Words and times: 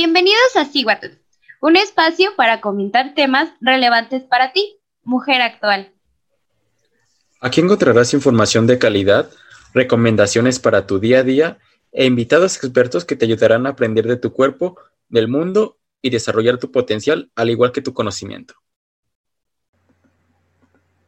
Bienvenidos 0.00 0.54
a 0.54 0.64
Siguatl, 0.64 1.08
un 1.60 1.74
espacio 1.74 2.30
para 2.36 2.60
comentar 2.60 3.14
temas 3.16 3.50
relevantes 3.60 4.22
para 4.22 4.52
ti, 4.52 4.78
mujer 5.02 5.42
actual. 5.42 5.92
Aquí 7.40 7.60
encontrarás 7.60 8.14
información 8.14 8.68
de 8.68 8.78
calidad, 8.78 9.28
recomendaciones 9.74 10.60
para 10.60 10.86
tu 10.86 11.00
día 11.00 11.18
a 11.18 11.22
día 11.24 11.58
e 11.90 12.04
invitados 12.04 12.58
expertos 12.58 13.04
que 13.04 13.16
te 13.16 13.24
ayudarán 13.24 13.66
a 13.66 13.70
aprender 13.70 14.06
de 14.06 14.16
tu 14.16 14.32
cuerpo, 14.32 14.78
del 15.08 15.26
mundo 15.26 15.78
y 16.00 16.10
desarrollar 16.10 16.58
tu 16.58 16.70
potencial, 16.70 17.32
al 17.34 17.50
igual 17.50 17.72
que 17.72 17.82
tu 17.82 17.92
conocimiento. 17.92 18.54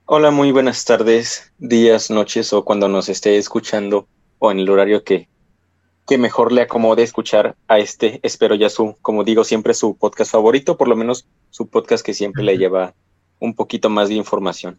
Hola, 0.04 0.32
muy 0.32 0.50
buenas 0.50 0.84
tardes, 0.84 1.52
días, 1.58 2.10
noches 2.10 2.52
o 2.52 2.64
cuando 2.64 2.88
nos 2.88 3.08
esté 3.08 3.38
escuchando 3.38 4.08
o 4.40 4.50
en 4.50 4.58
el 4.58 4.68
horario 4.68 5.04
que, 5.04 5.28
que 6.06 6.18
mejor 6.18 6.52
le 6.52 6.62
acomode 6.62 7.02
escuchar 7.02 7.56
a 7.68 7.78
este, 7.78 8.20
espero 8.22 8.54
ya 8.54 8.68
su, 8.68 8.96
como 9.02 9.24
digo, 9.24 9.44
siempre 9.44 9.74
su 9.74 9.96
podcast 9.96 10.32
favorito, 10.32 10.76
por 10.76 10.88
lo 10.88 10.96
menos 10.96 11.26
su 11.50 11.68
podcast 11.68 12.04
que 12.04 12.14
siempre 12.14 12.42
le 12.42 12.58
lleva 12.58 12.94
un 13.38 13.54
poquito 13.54 13.88
más 13.90 14.08
de 14.08 14.14
información. 14.14 14.78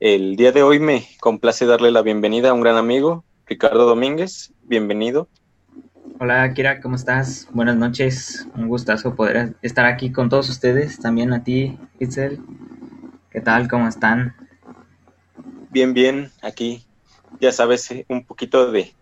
El 0.00 0.36
día 0.36 0.52
de 0.52 0.62
hoy 0.62 0.78
me 0.78 1.06
complace 1.20 1.66
darle 1.66 1.90
la 1.90 2.02
bienvenida 2.02 2.50
a 2.50 2.54
un 2.54 2.62
gran 2.62 2.76
amigo, 2.76 3.24
Ricardo 3.46 3.84
Domínguez. 3.84 4.52
Bienvenido. 4.62 5.28
Hola, 6.18 6.52
Kira, 6.54 6.80
¿cómo 6.80 6.96
estás? 6.96 7.48
Buenas 7.52 7.76
noches. 7.76 8.46
Un 8.54 8.68
gustazo 8.68 9.14
poder 9.14 9.56
estar 9.62 9.86
aquí 9.86 10.12
con 10.12 10.28
todos 10.28 10.48
ustedes. 10.48 10.98
También 11.00 11.32
a 11.32 11.44
ti, 11.44 11.78
Itzel. 11.98 12.40
¿Qué 13.30 13.40
tal? 13.40 13.68
¿Cómo 13.68 13.88
están? 13.88 14.36
Bien, 15.70 15.94
bien. 15.94 16.30
Aquí, 16.42 16.84
ya 17.40 17.52
sabes, 17.52 17.90
eh, 17.90 18.06
un 18.08 18.24
poquito 18.24 18.70
de 18.70 18.94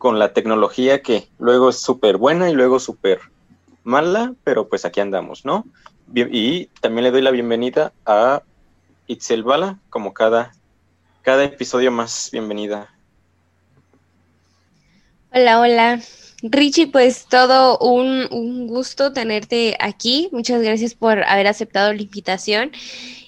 con 0.00 0.18
la 0.18 0.32
tecnología 0.32 1.02
que 1.02 1.28
luego 1.38 1.68
es 1.68 1.78
súper 1.78 2.16
buena 2.16 2.48
y 2.48 2.54
luego 2.54 2.80
súper 2.80 3.20
mala, 3.84 4.32
pero 4.44 4.66
pues 4.66 4.86
aquí 4.86 4.98
andamos, 4.98 5.44
¿no? 5.44 5.66
Y 6.14 6.66
también 6.80 7.04
le 7.04 7.10
doy 7.10 7.20
la 7.20 7.30
bienvenida 7.30 7.92
a 8.06 8.42
Itzel 9.06 9.42
Bala, 9.42 9.78
como 9.90 10.14
cada, 10.14 10.52
cada 11.20 11.44
episodio 11.44 11.92
más. 11.92 12.30
Bienvenida. 12.32 12.88
Hola, 15.34 15.60
hola. 15.60 16.00
Richie, 16.42 16.86
pues 16.86 17.26
todo 17.28 17.76
un, 17.78 18.26
un, 18.30 18.68
gusto 18.68 19.12
tenerte 19.12 19.76
aquí. 19.80 20.30
Muchas 20.32 20.62
gracias 20.62 20.94
por 20.94 21.22
haber 21.24 21.46
aceptado 21.46 21.92
la 21.92 22.00
invitación 22.00 22.72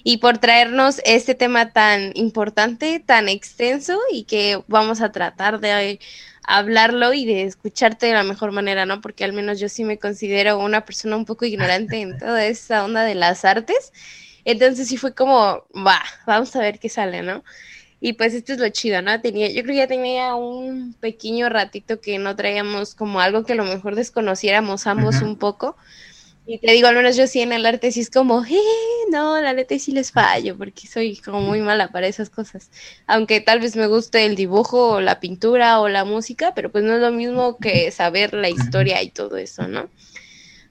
y 0.03 0.17
por 0.17 0.39
traernos 0.39 1.01
este 1.05 1.35
tema 1.35 1.71
tan 1.71 2.13
importante, 2.15 2.99
tan 2.99 3.29
extenso 3.29 3.99
y 4.11 4.23
que 4.23 4.63
vamos 4.67 5.01
a 5.01 5.11
tratar 5.11 5.59
de 5.59 5.99
hablarlo 6.43 7.13
y 7.13 7.25
de 7.25 7.43
escucharte 7.43 8.07
de 8.07 8.13
la 8.13 8.23
mejor 8.23 8.51
manera, 8.51 8.85
¿no? 8.85 9.01
Porque 9.01 9.23
al 9.23 9.33
menos 9.33 9.59
yo 9.59 9.69
sí 9.69 9.83
me 9.83 9.99
considero 9.99 10.59
una 10.59 10.85
persona 10.85 11.15
un 11.15 11.25
poco 11.25 11.45
ignorante 11.45 12.01
en 12.01 12.17
toda 12.17 12.45
esa 12.45 12.83
onda 12.83 13.03
de 13.03 13.15
las 13.15 13.45
artes 13.45 13.91
entonces 14.45 14.87
sí 14.87 14.97
fue 14.97 15.13
como, 15.13 15.65
va, 15.75 16.01
vamos 16.25 16.55
a 16.55 16.59
ver 16.59 16.79
qué 16.79 16.89
sale, 16.89 17.21
¿no? 17.21 17.43
Y 17.99 18.13
pues 18.13 18.33
esto 18.33 18.53
es 18.53 18.59
lo 18.59 18.67
chido, 18.69 19.01
¿no? 19.01 19.21
Tenía, 19.21 19.47
yo 19.47 19.63
creo 19.63 19.73
que 19.73 19.77
ya 19.77 19.87
tenía 19.87 20.35
un 20.35 20.93
pequeño 20.99 21.47
ratito 21.47 22.01
que 22.01 22.17
no 22.19 22.35
traíamos 22.35 22.95
como 22.95 23.21
algo 23.21 23.45
que 23.45 23.53
a 23.53 23.55
lo 23.55 23.63
mejor 23.63 23.95
desconociéramos 23.95 24.87
ambos 24.87 25.21
un 25.21 25.37
poco. 25.37 25.77
Y 26.45 26.59
te 26.59 26.73
digo, 26.73 26.87
al 26.89 26.95
menos 26.95 27.15
yo 27.15 27.25
sí 27.25 27.39
en 27.39 27.53
el 27.53 27.65
arte 27.65 27.91
sí 27.93 28.01
es 28.01 28.09
como, 28.09 28.43
eh, 28.45 28.57
no, 29.11 29.39
la 29.39 29.53
neta 29.53 29.79
sí 29.79 29.93
les 29.93 30.11
fallo, 30.11 30.57
porque 30.57 30.87
soy 30.87 31.15
como 31.17 31.39
muy 31.41 31.61
mala 31.61 31.89
para 31.91 32.07
esas 32.07 32.29
cosas. 32.29 32.69
Aunque 33.07 33.39
tal 33.39 33.61
vez 33.61 33.77
me 33.77 33.87
guste 33.87 34.25
el 34.25 34.35
dibujo 34.35 34.89
o 34.95 35.01
la 35.01 35.21
pintura 35.21 35.79
o 35.79 35.87
la 35.87 36.03
música, 36.03 36.53
pero 36.53 36.69
pues 36.71 36.83
no 36.83 36.95
es 36.95 37.01
lo 37.01 37.11
mismo 37.11 37.57
que 37.59 37.89
saber 37.91 38.33
la 38.33 38.49
historia 38.49 39.01
y 39.01 39.09
todo 39.09 39.37
eso, 39.37 39.67
¿no? 39.69 39.89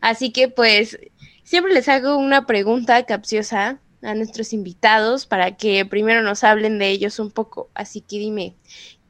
Así 0.01 0.33
que 0.33 0.49
pues 0.49 0.99
Siempre 1.45 1.75
les 1.75 1.89
hago 1.89 2.17
una 2.17 2.47
pregunta 2.47 3.05
capciosa 3.05 3.81
a 4.03 4.15
nuestros 4.15 4.53
invitados 4.55 5.27
para 5.27 5.57
que 5.57 5.85
primero 5.85 6.23
nos 6.23 6.45
hablen 6.45 6.79
de 6.79 6.89
ellos 6.91 7.19
un 7.19 7.31
poco. 7.31 7.71
Así 7.75 8.01
que 8.01 8.19
dime, 8.19 8.57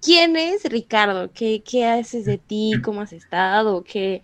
¿quién 0.00 0.36
es 0.36 0.64
Ricardo? 0.64 1.30
¿Qué, 1.32 1.62
qué 1.64 1.86
haces 1.86 2.24
de 2.24 2.38
ti? 2.38 2.72
¿Cómo 2.82 3.02
has 3.02 3.12
estado? 3.12 3.84
¿Qué, 3.84 4.22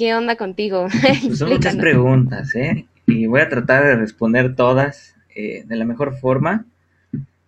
qué 0.00 0.14
onda 0.14 0.36
contigo? 0.36 0.86
Pues 1.26 1.38
son 1.38 1.50
muchas 1.50 1.76
preguntas, 1.76 2.56
¿eh? 2.56 2.86
Y 3.06 3.26
voy 3.26 3.42
a 3.42 3.50
tratar 3.50 3.84
de 3.84 3.96
responder 3.96 4.56
todas 4.56 5.14
eh, 5.36 5.64
de 5.66 5.76
la 5.76 5.84
mejor 5.84 6.16
forma. 6.16 6.64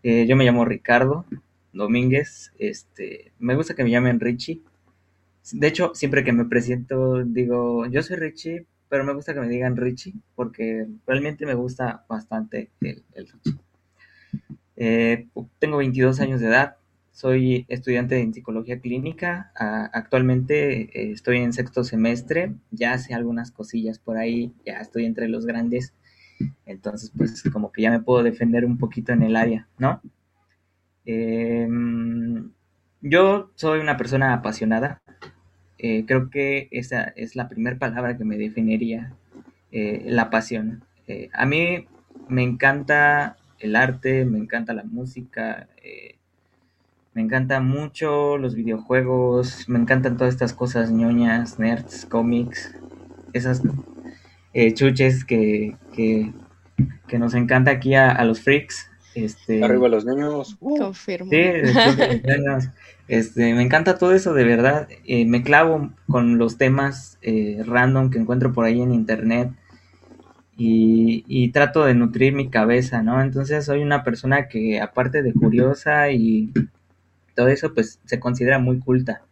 Eh, 0.02 0.26
yo 0.26 0.36
me 0.36 0.44
llamo 0.44 0.66
Ricardo 0.66 1.24
Domínguez. 1.72 2.52
Este, 2.58 3.32
me 3.38 3.54
gusta 3.54 3.74
que 3.74 3.84
me 3.84 3.90
llamen 3.90 4.20
Richie. 4.20 4.60
De 5.52 5.66
hecho, 5.66 5.92
siempre 5.94 6.24
que 6.24 6.32
me 6.34 6.44
presento 6.44 7.24
digo, 7.24 7.86
yo 7.86 8.02
soy 8.02 8.16
Richie, 8.16 8.66
pero 8.90 9.02
me 9.02 9.14
gusta 9.14 9.32
que 9.32 9.40
me 9.40 9.48
digan 9.48 9.78
Richie, 9.78 10.12
porque 10.34 10.86
realmente 11.06 11.46
me 11.46 11.54
gusta 11.54 12.04
bastante 12.06 12.68
el, 12.82 13.02
Richie. 13.14 13.58
Eh, 14.76 15.26
tengo 15.58 15.78
22 15.78 16.20
años 16.20 16.42
de 16.42 16.48
edad, 16.48 16.76
soy 17.12 17.66
estudiante 17.68 18.18
en 18.20 18.32
psicología 18.32 18.80
clínica, 18.80 19.52
actualmente 19.54 20.82
eh, 20.98 21.12
estoy 21.12 21.38
en 21.38 21.52
sexto 21.52 21.84
semestre, 21.84 22.54
ya 22.70 22.96
sé 22.98 23.14
algunas 23.14 23.50
cosillas 23.50 23.98
por 23.98 24.16
ahí, 24.16 24.52
ya 24.64 24.80
estoy 24.80 25.04
entre 25.04 25.28
los 25.28 25.44
grandes, 25.44 25.92
entonces 26.64 27.12
pues 27.16 27.42
como 27.52 27.70
que 27.70 27.82
ya 27.82 27.90
me 27.90 28.00
puedo 28.00 28.22
defender 28.22 28.64
un 28.64 28.78
poquito 28.78 29.12
en 29.12 29.22
el 29.22 29.36
área, 29.36 29.68
¿no? 29.78 30.00
Em, 31.04 32.50
yo 33.02 33.50
soy 33.56 33.80
una 33.80 33.98
persona 33.98 34.32
apasionada, 34.32 35.02
eh, 35.78 36.04
creo 36.06 36.30
que 36.30 36.68
esa 36.70 37.04
es 37.04 37.36
la 37.36 37.48
primera 37.48 37.78
palabra 37.78 38.16
que 38.16 38.24
me 38.24 38.38
definiría, 38.38 39.14
eh, 39.70 40.02
la 40.06 40.30
pasión. 40.30 40.84
A 41.34 41.44
mí 41.44 41.86
me 42.28 42.42
encanta 42.42 43.36
el 43.58 43.76
arte, 43.76 44.24
me 44.24 44.38
encanta 44.38 44.72
la 44.72 44.84
música, 44.84 45.68
me 47.14 47.22
encantan 47.22 47.66
mucho 47.66 48.38
los 48.38 48.54
videojuegos, 48.54 49.68
me 49.68 49.78
encantan 49.78 50.16
todas 50.16 50.32
estas 50.32 50.54
cosas 50.54 50.90
ñoñas, 50.90 51.58
nerds, 51.58 52.06
cómics, 52.06 52.74
esas 53.32 53.62
chuches 54.74 55.24
que, 55.24 55.76
que, 55.94 56.32
nos 57.18 57.34
encanta 57.34 57.70
aquí 57.70 57.94
a, 57.94 58.24
los 58.24 58.40
freaks. 58.40 58.88
Este, 59.14 59.62
Arriba 59.62 59.88
los 59.88 60.06
niños. 60.06 60.56
Confirmo. 60.58 61.30
Sí, 61.30 61.42
Este, 63.08 63.52
me 63.52 63.62
encanta 63.62 63.98
todo 63.98 64.14
eso, 64.14 64.32
de 64.32 64.44
verdad. 64.44 64.88
Eh, 65.04 65.26
me 65.26 65.42
clavo 65.42 65.90
con 66.08 66.38
los 66.38 66.56
temas 66.56 67.18
eh, 67.20 67.62
random 67.66 68.08
que 68.08 68.18
encuentro 68.18 68.54
por 68.54 68.64
ahí 68.64 68.80
en 68.80 68.94
internet 68.94 69.50
y, 70.56 71.50
trato 71.52 71.84
de 71.84 71.94
nutrir 71.94 72.32
mi 72.32 72.48
cabeza, 72.48 73.02
¿no? 73.02 73.20
Entonces 73.20 73.64
soy 73.64 73.82
una 73.82 74.04
persona 74.04 74.48
que 74.48 74.80
aparte 74.80 75.22
de 75.22 75.32
curiosa 75.32 76.10
y 76.10 76.52
todo 77.34 77.48
eso, 77.48 77.74
pues 77.74 78.00
se 78.04 78.20
considera 78.20 78.58
muy 78.58 78.78
culta. 78.80 79.24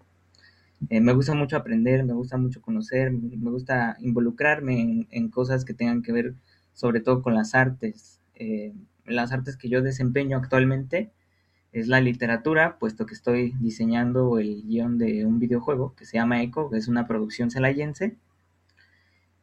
Eh, 0.89 1.01
me 1.01 1.13
gusta 1.13 1.35
mucho 1.35 1.57
aprender, 1.57 2.05
me 2.05 2.15
gusta 2.15 2.37
mucho 2.39 2.63
conocer, 2.63 3.13
me 3.13 3.51
gusta 3.51 3.97
involucrarme 4.01 5.07
en, 5.11 5.29
cosas 5.31 5.65
que 5.65 5.75
tengan 5.75 6.03
que 6.03 6.13
ver 6.13 6.35
sobre 6.73 7.01
todo 7.01 7.23
con 7.23 7.35
las 7.35 7.55
artes. 7.55 8.21
las 9.05 9.33
artes 9.33 9.57
que 9.57 9.69
yo 9.69 9.83
desempeño 9.83 10.37
actualmente 10.39 11.11
es 11.73 11.89
la 11.89 12.01
literatura, 12.01 12.79
puesto 12.79 13.07
que 13.07 13.15
estoy 13.15 13.55
diseñando 13.61 14.39
el 14.39 14.63
guion 14.65 14.99
de 14.99 15.25
un 15.25 15.39
videojuego 15.39 15.95
que 15.95 16.05
se 16.05 16.17
llama 16.17 16.43
Echo, 16.43 16.71
que 16.71 16.79
es 16.79 16.89
una 16.89 17.07
producción 17.07 17.51
celayense, 17.51 18.17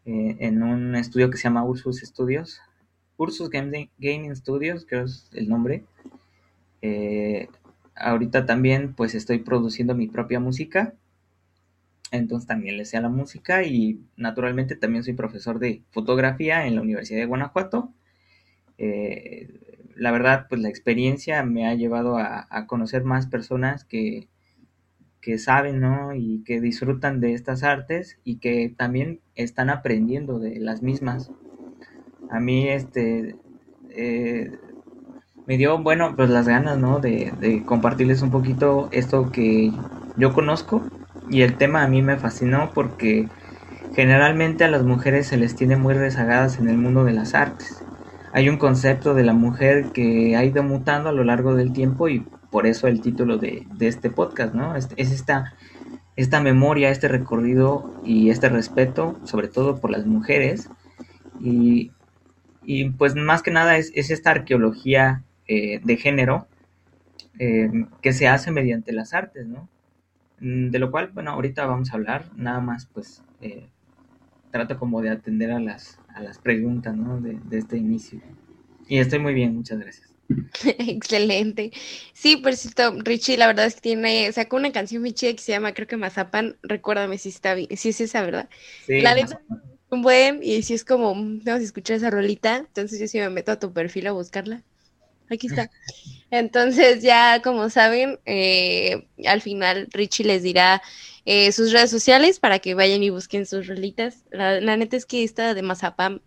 eh, 0.05 0.37
en 0.39 0.63
un 0.63 0.95
estudio 0.95 1.29
que 1.29 1.37
se 1.37 1.43
llama 1.43 1.63
Ursus 1.63 1.99
Studios. 1.99 2.61
Ursus 3.17 3.49
Gaming, 3.49 4.35
Studios, 4.35 4.85
creo 4.87 5.05
es 5.05 5.29
el 5.33 5.49
nombre. 5.49 5.85
Eh, 6.81 7.49
ahorita 7.99 8.45
también 8.45 8.93
pues 8.93 9.15
estoy 9.15 9.39
produciendo 9.39 9.95
mi 9.95 10.07
propia 10.07 10.39
música, 10.39 10.93
entonces 12.11 12.47
también 12.47 12.77
le 12.77 12.85
sé 12.85 12.97
a 12.97 13.01
la 13.01 13.09
música 13.09 13.63
y 13.63 13.99
naturalmente 14.15 14.75
también 14.75 15.03
soy 15.03 15.13
profesor 15.13 15.59
de 15.59 15.83
fotografía 15.91 16.65
en 16.65 16.75
la 16.75 16.81
Universidad 16.81 17.19
de 17.19 17.25
Guanajuato. 17.25 17.93
Eh, 18.77 19.49
la 19.95 20.11
verdad, 20.11 20.45
pues 20.47 20.61
la 20.61 20.69
experiencia 20.69 21.43
me 21.43 21.67
ha 21.67 21.73
llevado 21.73 22.17
a, 22.17 22.47
conocer 22.67 23.03
más 23.03 23.27
personas 23.27 23.83
que, 23.83 24.27
que 25.21 25.37
saben, 25.39 25.79
¿no? 25.79 26.13
Y 26.13 26.43
que 26.45 26.61
disfrutan 26.61 27.19
de 27.19 27.33
estas 27.33 27.63
artes 27.63 28.19
y 28.23 28.37
que 28.37 28.73
también 28.77 29.19
están 29.35 29.69
aprendiendo 29.69 30.39
de 30.39 30.59
las 30.59 30.83
mismas. 30.83 31.31
A 32.29 32.39
mí, 32.39 32.69
este, 32.69 33.35
eh, 33.89 34.51
me 35.47 35.57
dio, 35.57 35.79
bueno, 35.79 36.13
pues 36.15 36.29
las 36.29 36.47
ganas, 36.47 36.77
¿no? 36.77 36.99
De, 36.99 37.33
de, 37.39 37.63
compartirles 37.63 38.21
un 38.21 38.29
poquito 38.31 38.89
esto 38.91 39.31
que 39.31 39.71
yo 40.17 40.33
conozco 40.33 40.83
y 41.29 41.41
el 41.41 41.57
tema 41.57 41.83
a 41.83 41.87
mí 41.87 42.01
me 42.01 42.17
fascinó 42.17 42.71
porque 42.73 43.27
generalmente 43.95 44.63
a 44.63 44.69
las 44.69 44.83
mujeres 44.83 45.27
se 45.27 45.37
les 45.37 45.55
tiene 45.55 45.77
muy 45.77 45.93
rezagadas 45.93 46.59
en 46.59 46.69
el 46.69 46.77
mundo 46.77 47.03
de 47.03 47.13
las 47.13 47.33
artes 47.33 47.81
hay 48.37 48.49
un 48.49 48.57
concepto 48.57 49.15
de 49.15 49.23
la 49.23 49.33
mujer 49.33 49.87
que 49.93 50.35
ha 50.35 50.43
ido 50.43 50.61
mutando 50.61 51.09
a 51.09 51.11
lo 51.11 51.23
largo 51.23 51.55
del 51.55 51.73
tiempo 51.73 52.07
y 52.07 52.19
por 52.51 52.67
eso 52.67 52.87
el 52.87 53.01
título 53.01 53.39
de, 53.39 53.65
este 53.79 54.11
podcast, 54.11 54.53
¿no? 54.53 54.75
Es, 54.75 54.89
esta 54.95 55.55
esta 56.15 56.39
memoria, 56.39 56.91
este 56.91 57.07
recorrido 57.07 57.99
y 58.03 58.29
este 58.29 58.49
respeto, 58.49 59.19
sobre 59.23 59.47
todo 59.47 59.79
por 59.79 59.89
las 59.89 60.05
mujeres. 60.05 60.69
Y, 61.39 61.91
pues 62.99 63.15
más 63.15 63.41
que 63.41 63.49
nada 63.49 63.77
es, 63.77 63.91
esta 63.95 64.29
arqueología 64.29 65.23
eh, 65.47 65.79
de 65.83 65.97
género 65.97 66.47
eh, 67.39 67.69
que 68.01 68.13
se 68.13 68.27
hace 68.27 68.51
mediante 68.51 68.93
las 68.93 69.13
artes, 69.13 69.47
¿no? 69.47 69.69
Mm, 70.39 70.69
de 70.71 70.79
lo 70.79 70.91
cual, 70.91 71.09
bueno, 71.13 71.31
ahorita 71.31 71.65
vamos 71.65 71.91
a 71.91 71.95
hablar, 71.95 72.25
nada 72.35 72.59
más 72.59 72.87
pues 72.93 73.23
eh, 73.41 73.67
trato 74.51 74.77
como 74.77 75.01
de 75.01 75.09
atender 75.11 75.51
a 75.51 75.59
las, 75.59 75.99
a 76.15 76.21
las 76.21 76.39
preguntas, 76.39 76.95
¿no? 76.95 77.21
De, 77.21 77.39
de 77.49 77.57
este 77.59 77.77
inicio. 77.77 78.21
Y 78.87 78.99
estoy 78.99 79.19
muy 79.19 79.33
bien, 79.33 79.55
muchas 79.55 79.79
gracias. 79.79 80.13
Excelente. 80.79 81.71
Sí, 82.13 82.37
por 82.37 82.55
cierto, 82.55 82.95
Richie, 83.03 83.37
la 83.37 83.47
verdad 83.47 83.65
es 83.65 83.75
que 83.75 83.81
tiene, 83.81 84.31
sacó 84.31 84.55
una 84.55 84.71
canción 84.71 85.01
muy 85.01 85.13
chida 85.13 85.33
que 85.33 85.39
se 85.41 85.51
llama, 85.51 85.73
creo 85.73 85.87
que 85.87 85.97
Mazapan, 85.97 86.57
recuérdame 86.63 87.17
si 87.17 87.29
está 87.29 87.53
bien, 87.53 87.75
si 87.77 87.89
es 87.89 88.01
esa, 88.01 88.21
¿verdad? 88.23 88.49
Sí, 88.85 89.01
la 89.01 89.13
letra 89.13 89.39
un 89.89 90.01
buen, 90.01 90.41
y 90.43 90.63
si 90.63 90.73
es 90.73 90.83
como, 90.85 91.13
vamos 91.15 91.47
a 91.47 91.57
escuchar 91.57 91.97
esa 91.97 92.09
rolita, 92.09 92.57
entonces 92.57 92.99
yo 92.99 93.07
sí 93.07 93.19
me 93.19 93.29
meto 93.29 93.51
a 93.53 93.59
tu 93.59 93.71
perfil 93.73 94.07
a 94.07 94.11
buscarla. 94.11 94.63
Aquí 95.29 95.47
está. 95.47 95.69
Entonces, 96.31 97.01
ya 97.01 97.41
como 97.41 97.69
saben, 97.69 98.19
eh, 98.25 99.07
al 99.25 99.41
final 99.41 99.87
Richie 99.91 100.25
les 100.25 100.43
dirá 100.43 100.81
eh, 101.25 101.51
sus 101.51 101.71
redes 101.71 101.91
sociales 101.91 102.39
para 102.39 102.59
que 102.59 102.73
vayan 102.73 103.03
y 103.03 103.09
busquen 103.09 103.45
sus 103.45 103.67
rolitas. 103.67 104.23
La, 104.31 104.59
la 104.61 104.77
neta 104.77 104.97
es 104.97 105.05
que 105.05 105.23
esta 105.23 105.53
de 105.53 105.61
Mazapán 105.61 106.21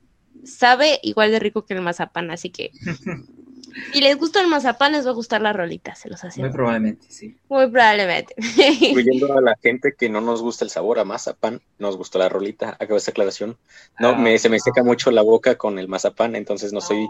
sabe 0.44 1.00
igual 1.02 1.31
de 1.31 1.38
rico 1.38 1.64
que 1.64 1.75
el 1.75 1.82
mazapán, 1.82 2.31
así 2.31 2.50
que 2.50 2.73
Si 3.93 4.01
les 4.01 4.17
gusta 4.17 4.41
el 4.41 4.49
mazapán, 4.49 4.93
les 4.93 5.07
va 5.07 5.11
a 5.11 5.15
gustar 5.15 5.41
la 5.41 5.53
rolita, 5.53 5.95
se 5.95 6.09
los 6.09 6.23
hace. 6.25 6.41
Muy 6.41 6.51
probablemente, 6.51 7.07
sí. 7.09 7.37
Muy 7.49 7.69
probablemente. 7.69 8.35
Incluyendo 8.81 9.37
a 9.37 9.41
la 9.41 9.57
gente 9.63 9.95
que 9.97 10.09
no 10.09 10.21
nos 10.21 10.43
gusta 10.43 10.65
el 10.65 10.71
sabor 10.71 10.99
a 10.99 11.05
mazapán, 11.05 11.61
nos 11.79 11.97
gustó 11.97 12.19
la 12.19 12.29
rolita, 12.29 12.71
acabo 12.71 12.97
esta 12.97 13.11
aclaración. 13.11 13.57
No, 13.99 14.17
me, 14.17 14.39
se 14.39 14.49
me 14.49 14.61
seca 14.61 14.83
mucho 14.83 15.11
la 15.11 15.23
boca 15.23 15.57
con 15.57 15.79
el 15.79 15.89
mazapán, 15.89 16.37
entonces 16.37 16.73
no 16.73 16.81
soy, 16.81 17.09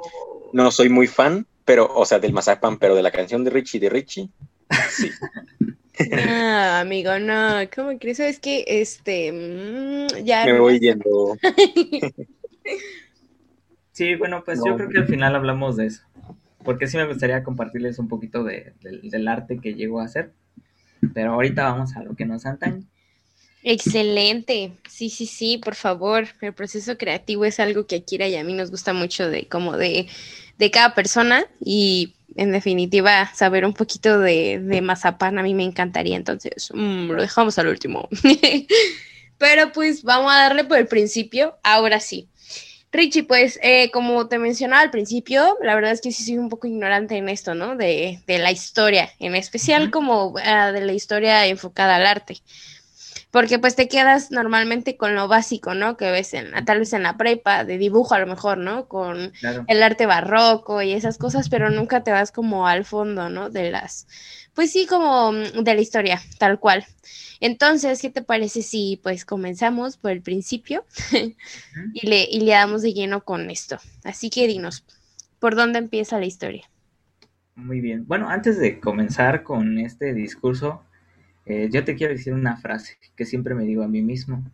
no 0.52 0.70
soy 0.70 0.88
muy 0.88 1.06
fan, 1.06 1.46
pero, 1.64 1.92
o 1.94 2.04
sea, 2.04 2.18
del 2.18 2.32
mazapán, 2.32 2.78
pero 2.78 2.94
de 2.94 3.02
la 3.02 3.10
canción 3.10 3.44
de 3.44 3.50
Richie, 3.50 3.80
de 3.80 3.90
Richie, 3.90 4.28
sí. 4.90 5.10
No, 6.10 6.16
amigo, 6.80 7.18
no, 7.18 7.58
¿cómo 7.74 7.98
crees? 7.98 8.18
¿Sabes 8.18 8.40
que 8.40 8.64
Este, 8.66 9.32
mm, 9.32 10.24
ya... 10.24 10.46
Me 10.46 10.58
voy 10.58 10.80
yendo. 10.80 11.36
sí, 13.92 14.14
bueno, 14.14 14.42
pues 14.44 14.60
yo 14.64 14.76
creo 14.76 14.88
que 14.88 14.98
al 14.98 15.06
final 15.06 15.36
hablamos 15.36 15.76
de 15.76 15.86
eso 15.86 16.02
porque 16.64 16.86
sí 16.86 16.96
me 16.96 17.06
gustaría 17.06 17.42
compartirles 17.42 17.98
un 17.98 18.08
poquito 18.08 18.44
de, 18.44 18.74
del 18.80 19.28
arte 19.28 19.58
que 19.60 19.74
llego 19.74 20.00
a 20.00 20.04
hacer. 20.04 20.32
Pero 21.14 21.32
ahorita 21.32 21.64
vamos 21.64 21.96
a 21.96 22.02
lo 22.02 22.14
que 22.14 22.26
nos 22.26 22.44
antaña. 22.46 22.82
Excelente, 23.62 24.72
sí, 24.88 25.10
sí, 25.10 25.26
sí, 25.26 25.58
por 25.58 25.74
favor. 25.74 26.28
El 26.40 26.54
proceso 26.54 26.96
creativo 26.96 27.44
es 27.44 27.60
algo 27.60 27.86
que 27.86 27.96
a 27.96 28.28
y 28.28 28.36
a 28.36 28.44
mí 28.44 28.54
nos 28.54 28.70
gusta 28.70 28.92
mucho 28.92 29.28
de 29.28 29.48
como 29.48 29.76
de, 29.76 30.08
de 30.58 30.70
cada 30.70 30.94
persona 30.94 31.44
y 31.62 32.14
en 32.36 32.52
definitiva 32.52 33.30
saber 33.34 33.66
un 33.66 33.74
poquito 33.74 34.18
de, 34.18 34.60
de 34.60 34.80
mazapán 34.80 35.38
a 35.38 35.42
mí 35.42 35.52
me 35.52 35.64
encantaría, 35.64 36.16
entonces 36.16 36.70
mm, 36.72 37.10
lo 37.10 37.20
dejamos 37.20 37.58
al 37.58 37.68
último. 37.68 38.08
Pero 39.38 39.72
pues 39.72 40.02
vamos 40.02 40.32
a 40.32 40.36
darle 40.36 40.64
por 40.64 40.78
el 40.78 40.86
principio, 40.86 41.58
ahora 41.62 42.00
sí. 42.00 42.28
Richie, 42.92 43.22
pues 43.22 43.58
eh, 43.62 43.90
como 43.92 44.26
te 44.26 44.38
mencionaba 44.38 44.82
al 44.82 44.90
principio, 44.90 45.56
la 45.62 45.74
verdad 45.74 45.92
es 45.92 46.00
que 46.00 46.10
sí 46.10 46.24
soy 46.24 46.38
un 46.38 46.48
poco 46.48 46.66
ignorante 46.66 47.16
en 47.16 47.28
esto, 47.28 47.54
¿no? 47.54 47.76
De, 47.76 48.20
de 48.26 48.38
la 48.38 48.50
historia, 48.50 49.10
en 49.20 49.36
especial 49.36 49.90
como 49.90 50.26
uh, 50.26 50.34
de 50.72 50.80
la 50.80 50.92
historia 50.92 51.46
enfocada 51.46 51.96
al 51.96 52.06
arte. 52.06 52.42
Porque 53.30 53.60
pues 53.60 53.76
te 53.76 53.86
quedas 53.86 54.32
normalmente 54.32 54.96
con 54.96 55.14
lo 55.14 55.28
básico, 55.28 55.72
¿no? 55.74 55.96
Que 55.96 56.10
ves 56.10 56.34
en, 56.34 56.52
tal 56.64 56.80
vez 56.80 56.92
en 56.92 57.04
la 57.04 57.16
prepa, 57.16 57.64
de 57.64 57.78
dibujo 57.78 58.14
a 58.14 58.18
lo 58.18 58.26
mejor, 58.26 58.58
¿no? 58.58 58.88
Con 58.88 59.32
el 59.68 59.82
arte 59.84 60.06
barroco 60.06 60.82
y 60.82 60.92
esas 60.92 61.16
cosas, 61.16 61.48
pero 61.48 61.70
nunca 61.70 62.02
te 62.02 62.10
vas 62.10 62.32
como 62.32 62.66
al 62.66 62.84
fondo, 62.84 63.28
¿no? 63.28 63.48
De 63.48 63.70
las, 63.70 64.08
pues 64.54 64.72
sí, 64.72 64.86
como 64.86 65.32
mm, 65.32 65.62
de 65.62 65.74
la 65.74 65.80
historia, 65.80 66.20
tal 66.38 66.58
cual. 66.58 66.84
Entonces, 67.40 68.02
¿qué 68.02 68.10
te 68.10 68.22
parece 68.22 68.62
si 68.62 69.00
pues 69.02 69.24
comenzamos 69.24 69.96
por 69.96 70.10
el 70.10 70.22
principio 70.22 70.84
y, 71.94 72.06
le, 72.06 72.24
y 72.30 72.40
le 72.40 72.52
damos 72.52 72.82
de 72.82 72.92
lleno 72.92 73.24
con 73.24 73.50
esto? 73.50 73.78
Así 74.04 74.30
que 74.30 74.46
dinos, 74.46 74.84
¿por 75.38 75.56
dónde 75.56 75.78
empieza 75.78 76.18
la 76.18 76.26
historia? 76.26 76.70
Muy 77.56 77.80
bien. 77.80 78.06
Bueno, 78.06 78.28
antes 78.28 78.58
de 78.58 78.80
comenzar 78.80 79.42
con 79.42 79.78
este 79.78 80.14
discurso, 80.14 80.82
eh, 81.46 81.68
yo 81.70 81.84
te 81.84 81.94
quiero 81.94 82.12
decir 82.12 82.32
una 82.32 82.56
frase 82.56 82.98
que 83.16 83.26
siempre 83.26 83.54
me 83.54 83.64
digo 83.64 83.82
a 83.82 83.88
mí 83.88 84.02
mismo. 84.02 84.44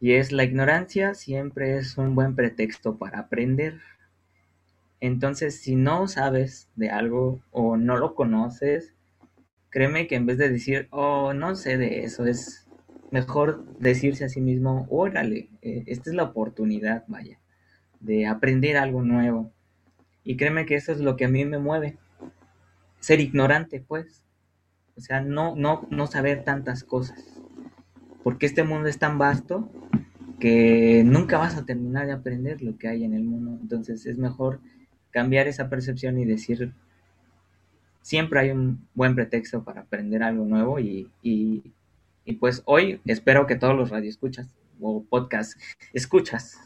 Y 0.00 0.12
es, 0.12 0.32
la 0.32 0.44
ignorancia 0.44 1.14
siempre 1.14 1.78
es 1.78 1.96
un 1.96 2.14
buen 2.14 2.34
pretexto 2.34 2.98
para 2.98 3.20
aprender. 3.20 3.80
Entonces, 5.00 5.60
si 5.60 5.76
no 5.76 6.08
sabes 6.08 6.68
de 6.76 6.90
algo 6.90 7.40
o 7.50 7.76
no 7.76 7.96
lo 7.96 8.14
conoces, 8.14 8.93
créeme 9.74 10.06
que 10.06 10.14
en 10.14 10.24
vez 10.24 10.38
de 10.38 10.48
decir, 10.48 10.86
oh, 10.92 11.32
no 11.32 11.56
sé 11.56 11.76
de 11.76 12.04
eso, 12.04 12.26
es 12.26 12.68
mejor 13.10 13.64
decirse 13.80 14.24
a 14.24 14.28
sí 14.28 14.40
mismo, 14.40 14.86
órale, 14.88 15.48
eh, 15.62 15.82
esta 15.86 16.10
es 16.10 16.16
la 16.16 16.22
oportunidad, 16.22 17.02
vaya, 17.08 17.40
de 17.98 18.28
aprender 18.28 18.76
algo 18.76 19.02
nuevo. 19.02 19.50
Y 20.22 20.36
créeme 20.36 20.64
que 20.64 20.76
eso 20.76 20.92
es 20.92 21.00
lo 21.00 21.16
que 21.16 21.24
a 21.24 21.28
mí 21.28 21.44
me 21.44 21.58
mueve. 21.58 21.98
Ser 23.00 23.18
ignorante, 23.18 23.80
pues. 23.80 24.22
O 24.96 25.00
sea, 25.00 25.20
no, 25.20 25.56
no, 25.56 25.88
no 25.90 26.06
saber 26.06 26.44
tantas 26.44 26.84
cosas. 26.84 27.42
Porque 28.22 28.46
este 28.46 28.62
mundo 28.62 28.88
es 28.88 29.00
tan 29.00 29.18
vasto 29.18 29.72
que 30.38 31.02
nunca 31.04 31.36
vas 31.36 31.56
a 31.56 31.64
terminar 31.64 32.06
de 32.06 32.12
aprender 32.12 32.62
lo 32.62 32.78
que 32.78 32.86
hay 32.86 33.02
en 33.02 33.12
el 33.12 33.24
mundo. 33.24 33.58
Entonces 33.60 34.06
es 34.06 34.18
mejor 34.18 34.60
cambiar 35.10 35.48
esa 35.48 35.68
percepción 35.68 36.16
y 36.20 36.24
decir, 36.24 36.74
siempre 38.04 38.38
hay 38.38 38.50
un 38.50 38.86
buen 38.92 39.14
pretexto 39.14 39.64
para 39.64 39.80
aprender 39.80 40.22
algo 40.22 40.44
nuevo 40.44 40.78
y, 40.78 41.10
pues 42.38 42.62
hoy 42.66 43.00
espero 43.06 43.46
que 43.46 43.56
todos 43.56 43.74
los 43.74 43.88
radioescuchas 43.88 44.46
o 44.78 45.02
podcast 45.04 45.58
escuchas 45.94 46.58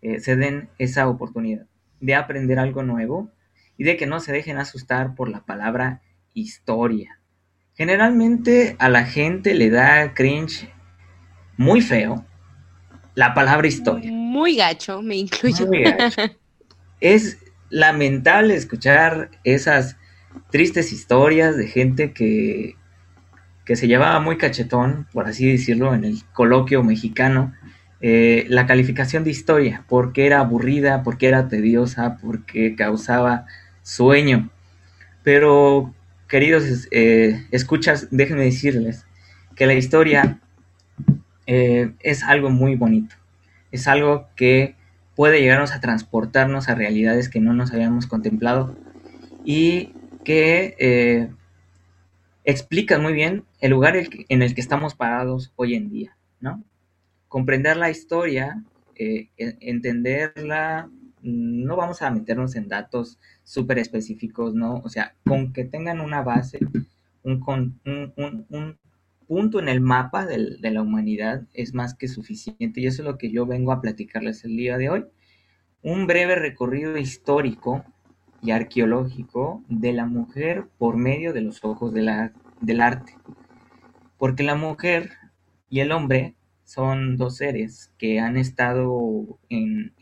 eh, 0.00 0.20
se 0.20 0.36
den 0.36 0.70
esa 0.78 1.06
oportunidad 1.08 1.66
de 2.00 2.14
aprender 2.14 2.58
algo 2.58 2.82
nuevo 2.82 3.30
y 3.76 3.84
de 3.84 3.98
que 3.98 4.06
no 4.06 4.20
se 4.20 4.32
dejen 4.32 4.56
asustar 4.56 5.14
por 5.14 5.28
la 5.28 5.44
palabra 5.44 6.00
historia. 6.32 7.20
Generalmente 7.74 8.76
a 8.78 8.88
la 8.88 9.04
gente 9.04 9.52
le 9.52 9.68
da 9.68 10.14
cringe 10.14 10.72
muy 11.58 11.82
feo 11.82 12.24
la 13.14 13.34
palabra 13.34 13.66
historia. 13.68 14.10
Muy 14.10 14.56
gacho, 14.56 15.02
me 15.02 15.16
incluyo. 15.16 15.68
Es 17.00 17.38
lamentable 17.70 18.54
escuchar 18.54 19.30
esas 19.44 19.96
tristes 20.50 20.92
historias 20.92 21.56
de 21.56 21.66
gente 21.66 22.12
que, 22.12 22.76
que 23.64 23.76
se 23.76 23.88
llevaba 23.88 24.20
muy 24.20 24.36
cachetón, 24.36 25.06
por 25.12 25.26
así 25.26 25.50
decirlo, 25.50 25.94
en 25.94 26.04
el 26.04 26.22
coloquio 26.32 26.82
mexicano, 26.82 27.54
eh, 28.00 28.46
la 28.48 28.66
calificación 28.66 29.24
de 29.24 29.30
historia, 29.30 29.84
porque 29.88 30.26
era 30.26 30.40
aburrida, 30.40 31.02
porque 31.02 31.28
era 31.28 31.48
tediosa, 31.48 32.18
porque 32.20 32.74
causaba 32.74 33.46
sueño. 33.82 34.50
Pero, 35.22 35.94
queridos 36.28 36.88
eh, 36.90 37.46
escuchas, 37.50 38.08
déjenme 38.10 38.44
decirles 38.44 39.06
que 39.54 39.66
la 39.66 39.74
historia 39.74 40.40
eh, 41.46 41.92
es 42.00 42.22
algo 42.22 42.48
muy 42.50 42.74
bonito, 42.74 43.16
es 43.70 43.86
algo 43.86 44.28
que 44.34 44.76
puede 45.14 45.40
llegarnos 45.40 45.72
a 45.72 45.80
transportarnos 45.80 46.68
a 46.68 46.74
realidades 46.74 47.28
que 47.28 47.40
no 47.40 47.52
nos 47.52 47.72
habíamos 47.72 48.06
contemplado 48.06 48.74
y 49.44 49.92
que 50.24 50.76
eh, 50.78 51.30
explican 52.44 53.02
muy 53.02 53.12
bien 53.12 53.44
el 53.60 53.70
lugar 53.70 53.96
en 53.96 54.42
el 54.42 54.54
que 54.54 54.60
estamos 54.60 54.94
parados 54.94 55.52
hoy 55.56 55.74
en 55.74 55.90
día, 55.90 56.16
¿no? 56.40 56.62
Comprender 57.28 57.76
la 57.76 57.90
historia, 57.90 58.62
eh, 58.96 59.28
e, 59.36 59.56
entenderla, 59.60 60.90
no 61.22 61.76
vamos 61.76 62.02
a 62.02 62.10
meternos 62.10 62.56
en 62.56 62.68
datos 62.68 63.18
súper 63.44 63.78
específicos, 63.78 64.54
¿no? 64.54 64.80
O 64.84 64.88
sea, 64.88 65.14
con 65.24 65.52
que 65.52 65.64
tengan 65.64 66.00
una 66.00 66.22
base, 66.22 66.58
un, 67.22 67.78
un, 67.84 68.78
punto 69.26 69.60
en 69.60 69.68
el 69.68 69.80
mapa 69.80 70.26
de 70.26 70.70
la 70.72 70.82
humanidad 70.82 71.44
es 71.54 71.72
más 71.72 71.94
que 71.94 72.08
suficiente 72.08 72.80
y 72.80 72.86
eso 72.86 73.02
es 73.02 73.06
lo 73.06 73.16
que 73.16 73.30
yo 73.30 73.46
vengo 73.46 73.70
a 73.70 73.80
platicarles 73.80 74.44
el 74.44 74.56
día 74.56 74.76
de 74.76 74.90
hoy. 74.90 75.04
Un 75.82 76.08
breve 76.08 76.34
recorrido 76.34 76.96
histórico 76.96 77.84
y 78.42 78.52
arqueológico 78.52 79.62
de 79.68 79.92
la 79.92 80.06
mujer 80.06 80.64
por 80.78 80.96
medio 80.96 81.32
de 81.32 81.42
los 81.42 81.64
ojos 81.64 81.92
del 81.92 82.80
arte. 82.80 83.16
Porque 84.18 84.42
la 84.42 84.54
mujer 84.54 85.10
y 85.68 85.80
el 85.80 85.92
hombre 85.92 86.34
son 86.64 87.16
dos 87.16 87.38
seres 87.38 87.92
que 87.98 88.20
han 88.20 88.36
estado 88.36 89.38
en, 89.48 89.92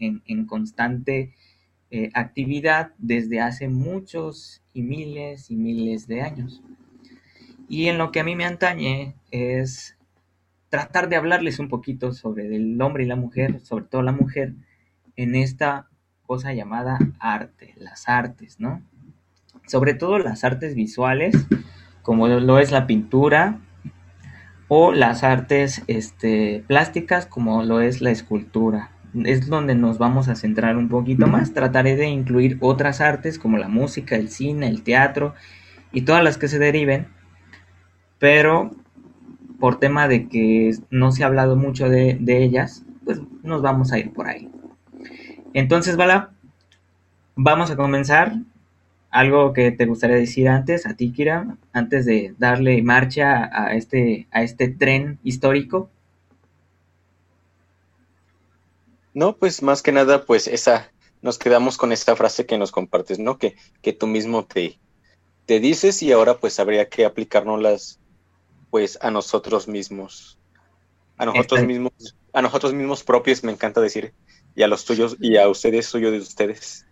constante 0.47 1.33
eh, 1.91 2.11
actividad 2.15 2.93
desde 2.99 3.41
hace 3.41 3.69
muchos 3.69 4.63
y 4.75 4.83
miles 4.83 5.51
y 5.51 5.57
miles 5.57 6.07
de 6.07 6.23
años. 6.23 6.63
Y 7.69 7.87
en 7.87 7.99
lo 7.99 8.13
que 8.13 8.21
a 8.21 8.25
mí 8.25 8.37
me 8.37 8.45
antañe 8.45 9.15
es 9.31 9.97
tratar 10.69 11.09
de 11.09 11.17
hablarles 11.17 11.59
un 11.59 11.69
poquito 11.69 12.13
sobre 12.13 12.55
el 12.55 12.81
hombre 12.83 13.05
y 13.05 13.07
la 13.07 13.17
mujer, 13.17 13.61
sobre 13.61 13.85
todo 13.85 14.03
la 14.03 14.13
mujer, 14.13 14.55
en 15.17 15.35
esta 15.35 15.89
cosa 16.29 16.53
llamada 16.53 16.99
arte, 17.19 17.75
las 17.79 18.07
artes, 18.07 18.61
¿no? 18.61 18.83
Sobre 19.67 19.95
todo 19.95 20.19
las 20.19 20.45
artes 20.45 20.75
visuales, 20.75 21.35
como 22.03 22.29
lo 22.29 22.59
es 22.59 22.71
la 22.71 22.87
pintura, 22.87 23.61
o 24.69 24.93
las 24.93 25.25
artes 25.25 25.83
este, 25.87 26.63
plásticas, 26.67 27.25
como 27.25 27.63
lo 27.63 27.81
es 27.81 28.03
la 28.03 28.11
escultura. 28.11 28.91
Es 29.25 29.49
donde 29.49 29.75
nos 29.75 29.97
vamos 29.97 30.29
a 30.29 30.37
centrar 30.37 30.77
un 30.77 30.91
poquito 30.91 31.27
más. 31.27 31.55
Trataré 31.55 31.97
de 31.97 32.09
incluir 32.09 32.59
otras 32.61 33.01
artes 33.01 33.39
como 33.39 33.57
la 33.57 33.69
música, 33.69 34.15
el 34.15 34.29
cine, 34.29 34.69
el 34.69 34.83
teatro 34.83 35.35
y 35.93 36.03
todas 36.03 36.23
las 36.23 36.37
que 36.37 36.49
se 36.49 36.59
deriven, 36.59 37.09
pero 38.19 38.73
por 39.59 39.81
tema 39.81 40.07
de 40.07 40.29
que 40.29 40.77
no 40.91 41.11
se 41.11 41.25
ha 41.25 41.27
hablado 41.27 41.57
mucho 41.57 41.89
de, 41.89 42.19
de 42.21 42.45
ellas, 42.45 42.85
pues 43.07 43.23
nos 43.43 43.63
vamos 43.63 43.93
a 43.93 43.99
ir 43.99 44.13
por 44.13 44.29
ahí. 44.29 44.51
Entonces, 45.59 45.97
Bala, 45.97 46.31
vamos 47.35 47.69
a 47.73 47.77
comenzar. 47.77 48.33
Algo 49.11 49.53
que 49.53 49.73
te 49.73 49.87
gustaría 49.87 50.15
decir 50.15 50.49
antes, 50.49 50.87
a 50.87 50.95
ti, 50.95 51.11
Kira, 51.11 51.57
antes 51.73 52.07
de 52.07 52.33
darle 52.39 52.81
marcha 52.81 53.51
a 53.53 53.75
este, 53.75 54.29
a 54.31 54.45
este 54.45 54.69
tren 54.69 55.19
histórico. 55.25 55.91
No, 59.15 59.35
pues 59.35 59.61
más 59.61 59.83
que 59.83 59.91
nada, 59.91 60.27
pues 60.27 60.47
esa, 60.47 60.93
nos 61.23 61.39
quedamos 61.39 61.77
con 61.77 61.91
esta 61.91 62.15
frase 62.15 62.47
que 62.47 62.57
nos 62.57 62.71
compartes, 62.71 63.19
¿no? 63.19 63.37
Que, 63.39 63.57
que 63.83 63.93
tú 63.93 64.07
mismo 64.07 64.45
te, 64.45 64.79
te 65.47 65.59
dices 65.59 66.05
y 66.05 66.13
ahora 66.13 66.39
pues 66.39 66.61
habría 66.61 66.89
que 66.89 67.05
aplicárnoslas 67.05 67.99
pues 68.71 68.97
a 69.03 69.11
nosotros 69.11 69.67
mismos. 69.67 70.39
A 71.17 71.27
nosotros 71.27 71.65
mismos, 71.65 72.15
a 72.33 72.43
nosotros 72.43 72.75
mismos 72.75 73.03
propios, 73.03 73.43
me 73.43 73.51
encanta 73.51 73.81
decir, 73.81 74.15
y 74.59 74.65
a 74.65 74.69
los 74.69 74.85
tuyos 74.85 75.17
y 75.21 75.37
a 75.37 75.49
ustedes, 75.49 75.87
suyo 75.87 76.11
de 76.11 76.19
ustedes. 76.19 76.85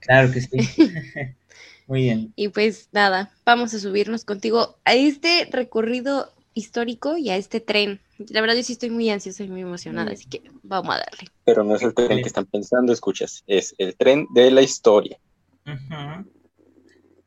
Claro 0.00 0.30
que 0.30 0.42
sí. 0.42 0.48
Muy 1.86 2.02
bien. 2.02 2.34
Y 2.36 2.48
pues 2.48 2.90
nada, 2.92 3.32
vamos 3.46 3.72
a 3.72 3.78
subirnos 3.78 4.26
contigo 4.26 4.76
a 4.84 4.94
este 4.94 5.48
recorrido 5.50 6.30
histórico 6.52 7.16
y 7.16 7.30
a 7.30 7.36
este 7.36 7.60
tren. 7.60 8.00
La 8.28 8.42
verdad 8.42 8.56
yo 8.56 8.62
sí 8.62 8.74
estoy 8.74 8.90
muy 8.90 9.08
ansiosa 9.08 9.42
y 9.42 9.48
muy 9.48 9.62
emocionada, 9.62 10.12
así 10.12 10.26
que 10.26 10.42
vamos 10.62 10.94
a 10.94 10.98
darle. 10.98 11.28
Pero 11.44 11.64
no 11.64 11.74
es 11.74 11.82
el 11.82 11.94
tren 11.94 12.20
que 12.20 12.28
están 12.28 12.44
pensando, 12.44 12.92
escuchas, 12.92 13.42
es 13.46 13.74
el 13.78 13.96
tren 13.96 14.26
de 14.34 14.50
la 14.50 14.60
historia. 14.60 15.18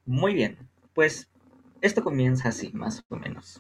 Muy 0.05 0.35
bien, 0.35 0.57
pues 0.93 1.27
esto 1.81 2.03
comienza 2.03 2.49
así, 2.49 2.69
más 2.71 3.03
o 3.09 3.15
menos. 3.15 3.59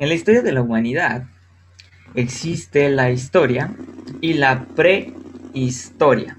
En 0.00 0.08
la 0.08 0.14
historia 0.14 0.42
de 0.42 0.52
la 0.52 0.62
humanidad 0.62 1.28
existe 2.16 2.90
la 2.90 3.12
historia 3.12 3.74
y 4.20 4.34
la 4.34 4.66
prehistoria. 5.56 6.36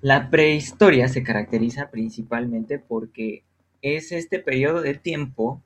La 0.00 0.28
prehistoria 0.28 1.06
se 1.06 1.22
caracteriza 1.22 1.92
principalmente 1.92 2.80
porque 2.80 3.44
es 3.82 4.10
este 4.10 4.40
periodo 4.40 4.82
de 4.82 4.94
tiempo 4.94 5.62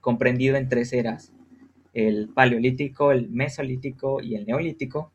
comprendido 0.00 0.56
en 0.56 0.70
tres 0.70 0.94
eras, 0.94 1.30
el 1.92 2.30
paleolítico, 2.30 3.12
el 3.12 3.28
mesolítico 3.28 4.22
y 4.22 4.34
el 4.36 4.46
neolítico, 4.46 5.12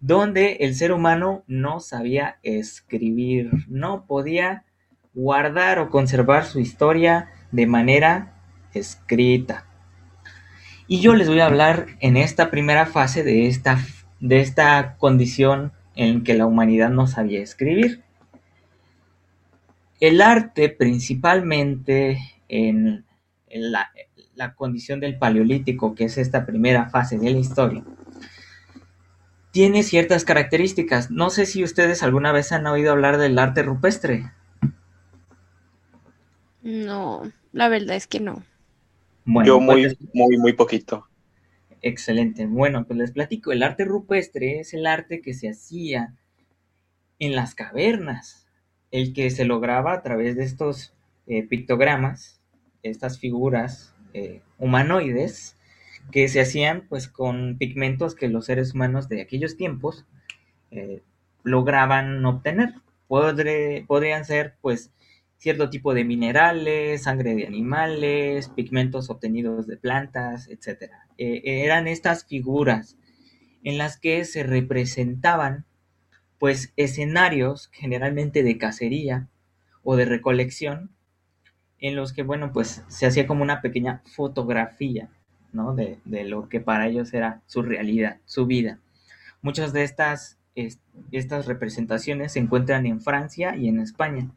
donde 0.00 0.58
el 0.60 0.74
ser 0.74 0.92
humano 0.92 1.44
no 1.46 1.80
sabía 1.80 2.38
escribir, 2.42 3.50
no 3.66 4.04
podía 4.04 4.66
guardar 5.14 5.78
o 5.78 5.88
conservar 5.88 6.44
su 6.44 6.60
historia 6.60 7.30
de 7.52 7.66
manera 7.66 8.34
escrita. 8.74 9.64
Y 10.86 11.00
yo 11.00 11.14
les 11.14 11.28
voy 11.28 11.40
a 11.40 11.46
hablar 11.46 11.86
en 12.00 12.18
esta 12.18 12.50
primera 12.50 12.84
fase 12.84 13.24
de 13.24 13.46
esta, 13.46 13.78
de 14.20 14.40
esta 14.40 14.96
condición 14.98 15.72
en 15.96 16.22
que 16.22 16.34
la 16.34 16.46
humanidad 16.46 16.90
no 16.90 17.06
sabía 17.06 17.40
escribir. 17.40 18.02
El 19.98 20.22
arte, 20.22 20.68
principalmente 20.68 22.18
en, 22.48 23.04
la, 23.50 23.90
la 24.34 24.54
condición 24.54 25.00
del 25.00 25.18
paleolítico, 25.18 25.94
que 25.94 26.04
es 26.04 26.16
esta 26.16 26.46
primera 26.46 26.88
fase 26.88 27.18
de 27.18 27.30
la 27.30 27.38
historia, 27.38 27.84
tiene 29.50 29.82
ciertas 29.82 30.24
características. 30.24 31.10
No 31.10 31.30
sé 31.30 31.44
si 31.44 31.64
ustedes 31.64 32.02
alguna 32.02 32.32
vez 32.32 32.52
han 32.52 32.66
oído 32.66 32.92
hablar 32.92 33.18
del 33.18 33.38
arte 33.38 33.62
rupestre. 33.62 34.30
No, 36.62 37.22
la 37.52 37.68
verdad 37.68 37.96
es 37.96 38.06
que 38.06 38.20
no. 38.20 38.42
Yo 39.44 39.60
muy, 39.60 39.82
pues, 39.82 39.96
muy, 40.12 40.38
muy 40.38 40.52
poquito. 40.52 41.06
Excelente. 41.82 42.46
Bueno, 42.46 42.84
pues 42.84 42.98
les 42.98 43.12
platico. 43.12 43.52
El 43.52 43.62
arte 43.62 43.84
rupestre 43.84 44.60
es 44.60 44.74
el 44.74 44.86
arte 44.86 45.20
que 45.20 45.34
se 45.34 45.48
hacía 45.48 46.14
en 47.18 47.34
las 47.34 47.54
cavernas, 47.54 48.46
el 48.90 49.12
que 49.12 49.30
se 49.30 49.44
lograba 49.44 49.92
a 49.92 50.02
través 50.02 50.36
de 50.36 50.44
estos 50.44 50.94
eh, 51.26 51.42
pictogramas, 51.42 52.40
estas 52.82 53.18
figuras 53.18 53.94
eh, 54.14 54.42
humanoides 54.58 55.56
que 56.10 56.28
se 56.28 56.40
hacían 56.40 56.86
pues 56.88 57.08
con 57.08 57.56
pigmentos 57.58 58.14
que 58.14 58.28
los 58.28 58.46
seres 58.46 58.74
humanos 58.74 59.08
de 59.08 59.20
aquellos 59.20 59.56
tiempos 59.56 60.06
eh, 60.70 61.02
lograban 61.44 62.24
obtener. 62.24 62.74
podrían 63.08 64.24
ser 64.24 64.54
pues 64.60 64.92
cierto 65.40 65.70
tipo 65.70 65.94
de 65.94 66.04
minerales, 66.04 67.04
sangre 67.04 67.34
de 67.34 67.46
animales, 67.46 68.50
pigmentos 68.50 69.08
obtenidos 69.08 69.66
de 69.66 69.78
plantas, 69.78 70.48
etc. 70.48 70.92
Eh, 71.16 71.40
eran 71.64 71.88
estas 71.88 72.26
figuras 72.26 72.98
en 73.64 73.78
las 73.78 73.98
que 73.98 74.26
se 74.26 74.42
representaban 74.42 75.64
pues 76.38 76.74
escenarios 76.76 77.70
generalmente 77.72 78.42
de 78.42 78.58
cacería 78.58 79.28
o 79.82 79.96
de 79.96 80.04
recolección 80.04 80.90
en 81.78 81.96
los 81.96 82.12
que 82.12 82.22
bueno 82.22 82.52
pues 82.52 82.84
se 82.88 83.06
hacía 83.06 83.26
como 83.26 83.42
una 83.42 83.62
pequeña 83.62 84.02
fotografía 84.04 85.08
¿no? 85.54 85.74
de, 85.74 85.98
lo 86.04 86.50
que 86.50 86.60
para 86.60 86.86
ellos 86.86 87.14
era 87.14 87.40
su 87.46 87.62
realidad, 87.62 88.18
su 88.26 88.44
vida. 88.44 88.78
Muchas 89.40 89.72
de 89.72 89.84
estas, 89.84 90.38
estas 91.12 91.46
representaciones 91.46 92.32
se 92.32 92.40
encuentran 92.40 92.84
en 92.84 93.00
Francia 93.00 93.56
y 93.56 93.68
en 93.68 93.80
España 93.80 94.30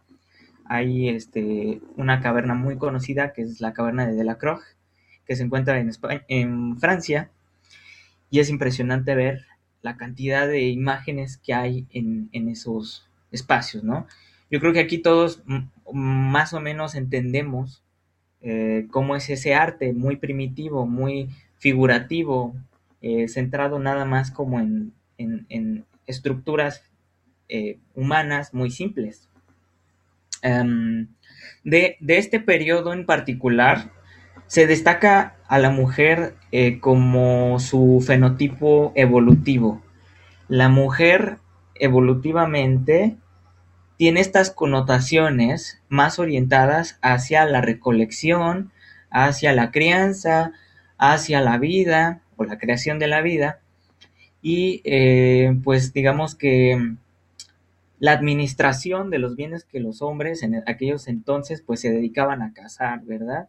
hay 0.65 1.09
este, 1.09 1.81
una 1.97 2.21
caverna 2.21 2.53
muy 2.53 2.77
conocida 2.77 3.33
que 3.33 3.41
es 3.41 3.61
la 3.61 3.73
caverna 3.73 4.05
de 4.05 4.15
Delacroix, 4.15 4.63
que 5.25 5.35
se 5.35 5.43
encuentra 5.43 5.79
en, 5.79 5.91
en 6.27 6.77
Francia, 6.79 7.29
y 8.29 8.39
es 8.39 8.49
impresionante 8.49 9.13
ver 9.13 9.45
la 9.83 9.97
cantidad 9.97 10.47
de 10.47 10.69
imágenes 10.69 11.37
que 11.37 11.53
hay 11.53 11.85
en, 11.91 12.29
esos 12.49 13.07
espacios, 13.31 13.83
¿no? 13.83 14.07
Yo 14.49 14.59
creo 14.59 14.73
que 14.73 14.79
aquí 14.79 14.97
todos 14.97 15.43
más 15.93 16.53
o 16.53 16.59
menos 16.59 16.95
entendemos 16.95 17.83
eh, 18.41 18.87
cómo 18.89 19.15
es 19.15 19.29
ese 19.29 19.53
arte 19.53 19.93
muy 19.93 20.15
primitivo, 20.15 20.87
muy 20.87 21.29
figurativo, 21.59 22.55
eh, 23.01 23.27
centrado 23.27 23.77
nada 23.77 24.05
más 24.05 24.31
como 24.31 24.59
en, 24.59 24.93
estructuras 26.07 26.83
eh, 27.49 27.77
humanas 27.93 28.53
muy 28.53 28.71
simples. 28.71 29.29
Em, 30.43 31.07
de, 31.63 31.97
este 32.07 32.39
periodo 32.39 32.93
en 32.93 33.05
particular, 33.05 33.91
se 34.47 34.67
destaca 34.67 35.37
a 35.47 35.57
la 35.57 35.71
mujer 35.71 36.35
eh, 36.51 36.79
como 36.79 37.59
su 37.59 38.03
fenotipo 38.05 38.91
evolutivo. 38.95 39.81
La 40.49 40.67
mujer 40.67 41.39
evolutivamente 41.75 43.15
tiene 43.97 44.19
estas 44.19 44.51
connotaciones 44.51 45.81
más 45.87 46.19
orientadas 46.19 46.99
hacia 47.01 47.45
la 47.45 47.61
recolección, 47.61 48.71
hacia 49.09 49.53
la 49.53 49.71
crianza, 49.71 50.51
hacia 50.97 51.39
la 51.39 51.57
vida 51.57 52.21
o 52.35 52.43
la 52.43 52.57
creación 52.57 52.99
de 52.99 53.07
la 53.07 53.21
vida. 53.21 53.59
Y 54.41 54.81
eh, 54.83 55.57
pues 55.63 55.93
digamos 55.93 56.35
que 56.35 56.95
la 58.03 58.11
administración 58.11 59.09
de 59.09 59.17
los 59.17 59.37
bienes 59.37 59.63
que 59.63 59.79
los 59.79 60.01
hombres 60.01 60.43
en 60.43 60.61
aquellos 60.67 61.07
entonces 61.07 61.61
pues 61.61 61.79
se 61.79 61.89
dedicaban 61.89 62.41
a 62.41 62.51
cazar, 62.51 63.05
¿verdad? 63.05 63.47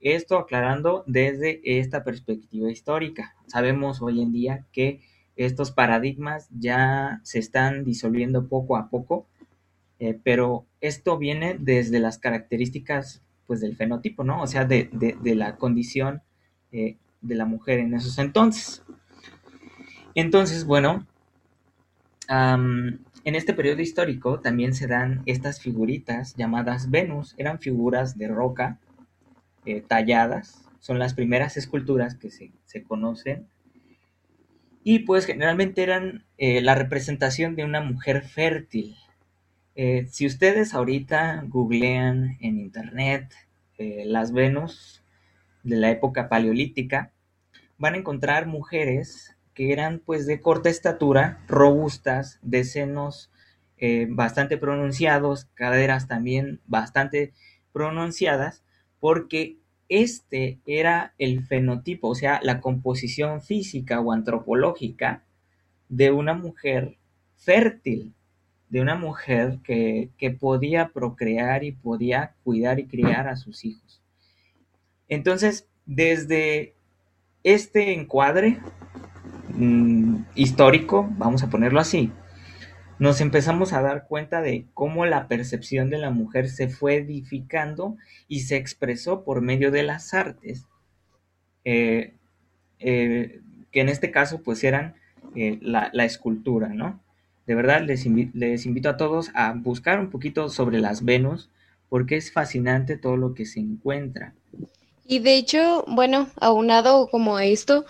Esto 0.00 0.38
aclarando 0.38 1.04
desde 1.06 1.60
esta 1.62 2.02
perspectiva 2.02 2.68
histórica. 2.68 3.36
Sabemos 3.46 4.02
hoy 4.02 4.20
en 4.22 4.32
día 4.32 4.66
que 4.72 5.02
estos 5.36 5.70
paradigmas 5.70 6.48
ya 6.50 7.20
se 7.22 7.38
están 7.38 7.84
disolviendo 7.84 8.48
poco 8.48 8.76
a 8.76 8.90
poco, 8.90 9.28
eh, 10.00 10.18
pero 10.20 10.66
esto 10.80 11.16
viene 11.16 11.56
desde 11.56 12.00
las 12.00 12.18
características 12.18 13.22
pues 13.46 13.60
del 13.60 13.76
fenotipo, 13.76 14.24
¿no? 14.24 14.42
O 14.42 14.48
sea, 14.48 14.64
de, 14.64 14.90
la 15.22 15.54
condición 15.58 16.22
eh, 16.72 16.96
de 17.20 17.34
la 17.36 17.44
mujer 17.44 17.78
en 17.78 17.94
esos 17.94 18.18
entonces. 18.18 18.82
Entonces, 20.16 20.64
bueno, 20.64 21.06
en 23.26 23.34
este 23.34 23.54
periodo 23.54 23.82
histórico 23.82 24.38
también 24.38 24.72
se 24.72 24.86
dan 24.86 25.22
estas 25.26 25.60
figuritas 25.60 26.36
llamadas 26.36 26.90
Venus. 26.90 27.34
Eran 27.36 27.58
figuras 27.58 28.16
de 28.16 28.28
roca 28.28 28.78
eh, 29.64 29.80
talladas 29.80 30.62
son 30.78 31.00
las 31.00 31.14
primeras 31.14 31.56
esculturas 31.56 32.14
que 32.14 32.30
se, 32.30 32.82
conocen. 32.84 33.48
Y 34.84 35.00
pues 35.00 35.26
generalmente 35.26 35.82
eran 35.82 36.24
eh, 36.38 36.60
la 36.60 36.76
representación 36.76 37.56
de 37.56 37.64
una 37.64 37.80
mujer 37.80 38.22
fértil. 38.22 38.94
Eh, 39.74 40.06
si 40.08 40.24
ustedes 40.24 40.72
ahorita 40.72 41.42
googlean 41.48 42.38
en 42.40 42.60
internet 42.60 43.34
las 43.78 44.32
Venus 44.32 45.02
de 45.64 45.76
la 45.76 45.90
época 45.90 46.28
paleolítica, 46.28 47.10
van 47.76 47.94
a 47.94 47.98
encontrar 47.98 48.46
mujeres 48.46 49.35
que 49.56 49.72
eran 49.72 50.00
pues 50.04 50.26
de 50.26 50.40
corta 50.40 50.68
estatura, 50.68 51.40
robustas, 51.48 52.38
de 52.42 52.62
senos 52.62 53.30
bastante 54.08 54.56
pronunciados, 54.56 55.46
caderas 55.54 56.08
también 56.08 56.60
bastante 56.66 57.32
pronunciadas, 57.72 58.62
porque 59.00 59.56
este 59.88 60.58
era 60.66 61.14
el 61.18 61.44
fenotipo, 61.44 62.08
o 62.08 62.14
sea, 62.14 62.40
la 62.42 62.60
composición 62.60 63.42
física 63.42 64.00
o 64.00 64.12
antropológica 64.12 65.22
de 65.88 66.10
una 66.10 66.34
mujer 66.34 66.96
fértil, 67.36 68.12
de 68.68 68.80
una 68.80 68.96
mujer 68.96 69.58
que, 69.62 70.10
podía 70.40 70.88
procrear 70.88 71.64
y 71.64 71.72
podía 71.72 72.34
cuidar 72.44 72.78
y 72.78 72.86
criar 72.86 73.28
a 73.28 73.36
sus 73.36 73.64
hijos. 73.64 74.02
Entonces, 75.08 75.68
desde 75.84 76.74
este 77.44 77.92
encuadre 77.92 78.58
mm, 79.56 80.24
histórico, 80.34 81.08
vamos 81.18 81.42
a 81.42 81.50
ponerlo 81.50 81.80
así, 81.80 82.12
nos 82.98 83.20
empezamos 83.20 83.72
a 83.72 83.82
dar 83.82 84.06
cuenta 84.06 84.40
de 84.40 84.66
cómo 84.72 85.04
la 85.04 85.28
percepción 85.28 85.90
de 85.90 85.98
la 85.98 86.10
mujer 86.10 86.48
se 86.48 86.68
fue 86.68 86.96
edificando 86.96 87.96
y 88.26 88.40
se 88.40 88.56
expresó 88.56 89.22
por 89.22 89.42
medio 89.42 89.70
de 89.70 89.82
las 89.82 90.14
artes, 90.14 90.66
eh, 91.64 92.14
eh, 92.78 93.40
que 93.70 93.80
en 93.80 93.88
este 93.90 94.10
caso 94.10 94.42
pues 94.42 94.64
eran 94.64 94.94
eh, 95.34 95.58
la, 95.60 95.90
escultura, 96.04 96.68
¿no? 96.68 97.00
De 97.46 97.54
verdad 97.54 97.82
les, 97.82 98.06
les 98.06 98.64
invito 98.64 98.88
a 98.88 98.96
todos 98.96 99.30
a 99.34 99.52
buscar 99.52 100.00
un 100.00 100.10
poquito 100.10 100.48
sobre 100.48 100.80
las 100.80 101.04
Venus, 101.04 101.50
porque 101.90 102.16
es 102.16 102.32
fascinante 102.32 102.96
todo 102.96 103.16
lo 103.16 103.34
que 103.34 103.44
se 103.44 103.60
encuentra. 103.60 104.32
Y 105.08 105.20
de 105.20 105.36
hecho, 105.36 105.84
bueno, 105.86 106.28
aunado 106.40 107.08
como 107.08 107.38
esto, 107.38 107.84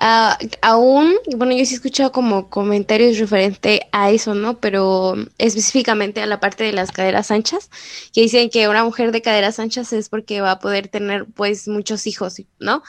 uh, 0.00 0.46
aún, 0.62 1.14
bueno, 1.36 1.52
yo 1.52 1.64
sí 1.64 1.72
he 1.74 1.76
escuchado 1.76 2.12
como 2.12 2.48
comentarios 2.48 3.18
referente 3.18 3.88
a 3.90 4.10
eso, 4.12 4.34
¿no? 4.34 4.60
Pero 4.60 5.16
específicamente 5.38 6.22
a 6.22 6.26
la 6.26 6.38
parte 6.38 6.62
de 6.62 6.72
las 6.72 6.92
caderas 6.92 7.32
anchas, 7.32 7.70
que 8.12 8.20
dicen 8.22 8.50
que 8.50 8.68
una 8.68 8.84
mujer 8.84 9.10
de 9.10 9.20
caderas 9.22 9.58
anchas 9.58 9.92
es 9.92 10.08
porque 10.08 10.40
va 10.40 10.52
a 10.52 10.58
poder 10.60 10.86
tener 10.88 11.26
pues 11.26 11.66
muchos 11.66 12.06
hijos, 12.06 12.40
¿no? 12.60 12.82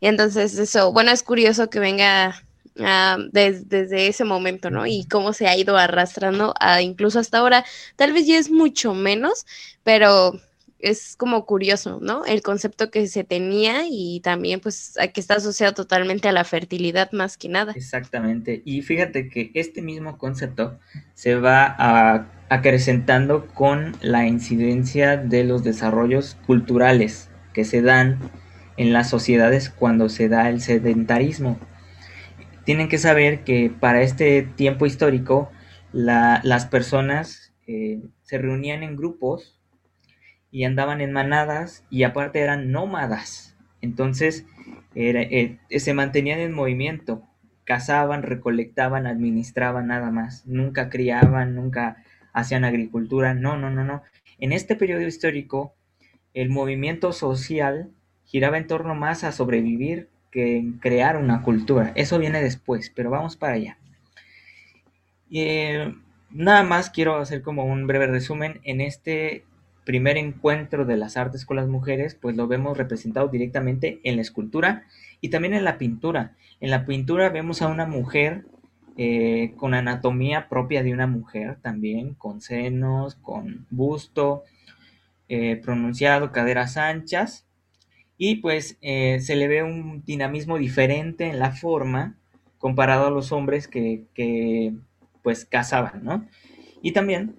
Y 0.00 0.08
entonces 0.08 0.58
eso, 0.58 0.92
bueno, 0.92 1.12
es 1.12 1.22
curioso 1.22 1.70
que 1.70 1.78
venga 1.78 2.42
uh, 2.76 3.22
desde 3.30 4.08
ese 4.08 4.24
momento, 4.24 4.70
¿no? 4.70 4.84
Y 4.86 5.06
cómo 5.06 5.32
se 5.32 5.46
ha 5.46 5.56
ido 5.56 5.76
arrastrando 5.76 6.54
a 6.58 6.82
incluso 6.82 7.20
hasta 7.20 7.38
ahora, 7.38 7.64
tal 7.94 8.12
vez 8.12 8.26
ya 8.26 8.36
es 8.36 8.50
mucho 8.50 8.94
menos, 8.94 9.46
pero 9.84 10.40
es 10.78 11.16
como 11.16 11.44
curioso, 11.44 11.98
¿no? 12.00 12.24
El 12.24 12.42
concepto 12.42 12.90
que 12.90 13.06
se 13.08 13.24
tenía 13.24 13.82
y 13.90 14.20
también 14.20 14.60
pues 14.60 14.94
que 15.12 15.20
está 15.20 15.34
asociado 15.34 15.74
totalmente 15.74 16.28
a 16.28 16.32
la 16.32 16.44
fertilidad 16.44 17.10
más 17.12 17.36
que 17.36 17.48
nada. 17.48 17.72
Exactamente. 17.74 18.62
Y 18.64 18.82
fíjate 18.82 19.28
que 19.28 19.50
este 19.54 19.82
mismo 19.82 20.18
concepto 20.18 20.78
se 21.14 21.34
va 21.34 21.74
a, 21.78 22.30
acrecentando 22.48 23.48
con 23.48 23.96
la 24.02 24.26
incidencia 24.26 25.16
de 25.16 25.44
los 25.44 25.64
desarrollos 25.64 26.36
culturales 26.46 27.28
que 27.52 27.64
se 27.64 27.82
dan 27.82 28.18
en 28.76 28.92
las 28.92 29.10
sociedades 29.10 29.70
cuando 29.70 30.08
se 30.08 30.28
da 30.28 30.48
el 30.48 30.60
sedentarismo. 30.60 31.58
Tienen 32.64 32.88
que 32.88 32.98
saber 32.98 33.42
que 33.42 33.70
para 33.70 34.02
este 34.02 34.42
tiempo 34.42 34.86
histórico 34.86 35.50
las 35.92 36.66
personas 36.66 37.52
eh, 37.66 38.00
se 38.22 38.38
reunían 38.38 38.82
en 38.82 38.94
grupos 38.94 39.57
y 40.50 40.64
andaban 40.64 41.00
en 41.00 41.12
manadas 41.12 41.84
y 41.90 42.02
aparte 42.04 42.40
eran 42.40 42.70
nómadas. 42.70 43.56
Entonces 43.80 44.46
eh, 44.94 45.58
se 45.70 45.94
mantenían 45.94 46.40
en 46.40 46.52
movimiento, 46.52 47.22
cazaban, 47.64 48.22
recolectaban, 48.22 49.06
administraban 49.06 49.88
nada 49.88 50.10
más. 50.10 50.46
Nunca 50.46 50.88
criaban, 50.88 51.54
nunca 51.54 52.02
hacían 52.32 52.64
agricultura. 52.64 53.34
No, 53.34 53.56
no, 53.56 53.70
no, 53.70 53.84
no. 53.84 54.02
En 54.38 54.52
este 54.52 54.76
periodo 54.76 55.02
histórico, 55.02 55.74
el 56.34 56.48
movimiento 56.48 57.12
social 57.12 57.90
giraba 58.24 58.58
en 58.58 58.66
torno 58.66 58.94
más 58.94 59.24
a 59.24 59.32
sobrevivir 59.32 60.08
que 60.30 60.58
en 60.58 60.72
crear 60.74 61.16
una 61.16 61.42
cultura. 61.42 61.92
Eso 61.94 62.18
viene 62.18 62.42
después, 62.42 62.92
pero 62.94 63.10
vamos 63.10 63.36
para 63.36 63.54
allá. 63.54 63.78
Eh, 65.30 65.94
nada 66.30 66.62
más 66.62 66.90
quiero 66.90 67.16
hacer 67.16 67.42
como 67.42 67.64
un 67.64 67.86
breve 67.86 68.06
resumen. 68.06 68.60
En 68.64 68.80
este 68.80 69.44
primer 69.88 70.18
encuentro 70.18 70.84
de 70.84 70.98
las 70.98 71.16
artes 71.16 71.46
con 71.46 71.56
las 71.56 71.66
mujeres, 71.66 72.14
pues 72.14 72.36
lo 72.36 72.46
vemos 72.46 72.76
representado 72.76 73.28
directamente 73.28 74.00
en 74.04 74.16
la 74.16 74.20
escultura 74.20 74.84
y 75.22 75.30
también 75.30 75.54
en 75.54 75.64
la 75.64 75.78
pintura. 75.78 76.36
En 76.60 76.68
la 76.68 76.84
pintura 76.84 77.30
vemos 77.30 77.62
a 77.62 77.68
una 77.68 77.86
mujer 77.86 78.44
eh, 78.98 79.54
con 79.56 79.72
anatomía 79.72 80.50
propia 80.50 80.82
de 80.82 80.92
una 80.92 81.06
mujer 81.06 81.56
también, 81.62 82.12
con 82.12 82.42
senos, 82.42 83.14
con 83.14 83.66
busto 83.70 84.42
eh, 85.30 85.56
pronunciado, 85.56 86.32
caderas 86.32 86.76
anchas, 86.76 87.46
y 88.18 88.42
pues 88.42 88.76
eh, 88.82 89.20
se 89.20 89.36
le 89.36 89.48
ve 89.48 89.62
un 89.62 90.04
dinamismo 90.04 90.58
diferente 90.58 91.30
en 91.30 91.38
la 91.38 91.52
forma 91.52 92.14
comparado 92.58 93.06
a 93.06 93.10
los 93.10 93.32
hombres 93.32 93.68
que, 93.68 94.04
que 94.12 94.74
pues 95.22 95.46
cazaban, 95.46 96.04
¿no? 96.04 96.26
Y 96.82 96.92
también 96.92 97.36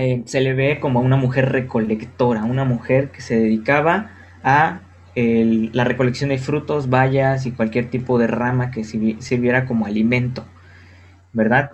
eh, 0.00 0.22
se 0.26 0.40
le 0.40 0.54
ve 0.54 0.78
como 0.80 1.00
una 1.00 1.16
mujer 1.16 1.50
recolectora, 1.50 2.44
una 2.44 2.64
mujer 2.64 3.10
que 3.10 3.20
se 3.20 3.38
dedicaba 3.38 4.10
a 4.42 4.80
la 5.16 5.82
recolección 5.82 6.30
de 6.30 6.38
frutos, 6.38 6.88
bayas 6.88 7.44
y 7.44 7.50
cualquier 7.50 7.90
tipo 7.90 8.20
de 8.20 8.28
rama 8.28 8.70
que 8.70 8.84
sirviera 8.84 9.66
como 9.66 9.84
alimento, 9.84 10.44
¿verdad? 11.32 11.72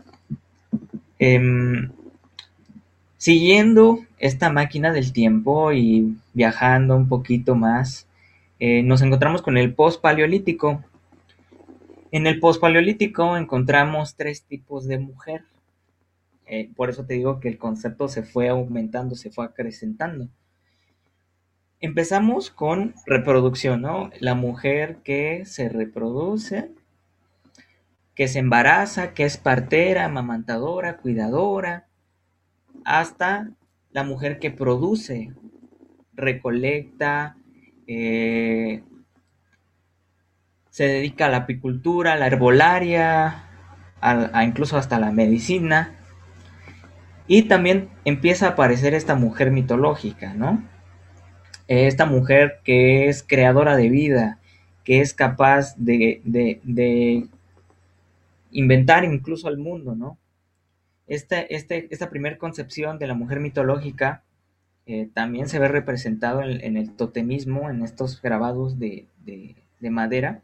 Em, 1.19 1.91
siguiendo 3.19 4.01
esta 4.19 4.51
máquina 4.51 4.93
del 4.93 5.13
tiempo 5.13 5.73
y 5.73 6.17
viajando 6.33 6.97
un 6.97 7.09
poquito 7.09 7.55
más, 7.55 8.07
eh, 8.61 8.83
nos 8.83 9.03
encontramos 9.03 9.43
con 9.43 9.59
el 9.59 9.75
post-paleolítico. 9.75 10.83
En 12.13 12.27
el 12.27 12.41
post-paleolítico 12.41 13.37
encontramos 13.37 14.15
tres 14.15 14.43
tipos 14.43 14.87
de 14.87 14.99
mujer. 14.99 15.43
Eh, 16.47 16.71
por 16.77 16.91
eso 16.91 17.07
te 17.07 17.15
digo 17.15 17.41
que 17.41 17.49
el 17.49 17.59
concepto 17.59 18.09
se 18.09 18.23
fue 18.23 18.49
aumentando, 18.49 19.15
se 19.15 19.31
fue 19.31 19.45
acrecentando. 19.45 20.29
Empezamos 21.81 22.51
con 22.51 22.95
reproducción, 23.07 23.83
¿no? 23.83 24.11
La 24.21 24.35
mujer 24.35 24.99
que 25.05 25.45
se 25.45 25.69
reproduce, 25.69 26.71
que 28.15 28.29
se 28.29 28.39
embaraza, 28.39 29.13
que 29.13 29.25
es 29.25 29.37
partera, 29.37 30.05
amamantadora, 30.05 30.99
cuidadora, 30.99 31.87
hasta 32.85 33.51
la 33.93 34.05
mujer 34.05 34.39
que 34.39 34.51
produce, 34.51 35.33
recolecta, 36.15 37.37
eh, 37.87 38.83
se 40.71 40.85
dedica 40.85 41.27
a 41.27 41.31
la 41.31 41.39
apicultura, 41.39 42.15
a 42.15 42.17
la 42.17 42.27
herbolaria, 42.27 43.45
a 44.01 44.45
incluso 44.45 44.77
hasta 44.77 44.99
la 44.99 45.13
medicina. 45.13 46.04
Y 47.27 47.45
también 47.45 47.89
empieza 48.05 48.47
a 48.47 48.51
aparecer 48.51 48.95
esta 48.95 49.15
mujer 49.15 49.51
mitológica, 49.51 50.35
¿no? 50.35 50.63
Esta 51.67 52.05
mujer 52.05 52.61
que 52.65 53.09
es 53.09 53.23
creadora 53.23 53.77
de 53.77 53.89
vida, 53.89 54.39
que 54.85 55.01
es 55.01 55.15
capaz 55.15 55.75
de, 55.77 57.29
inventar 58.51 59.05
incluso 59.05 59.49
al 59.49 59.57
mundo, 59.57 59.95
¿no? 59.95 60.19
Este, 61.07 61.55
este, 61.55 61.89
esta 61.91 62.11
primera 62.11 62.39
concepción 62.39 62.99
de 62.99 63.07
la 63.07 63.15
mujer 63.15 63.41
mitológica 63.41 64.23
eh, 64.87 65.09
también 65.13 65.49
se 65.49 65.59
ve 65.59 65.69
representado 65.69 66.43
en, 66.43 66.77
el 66.77 66.93
totemismo, 66.93 67.71
en 67.71 67.83
estos 67.83 68.21
grabados 68.21 68.79
de, 68.79 69.07
madera, 69.81 70.43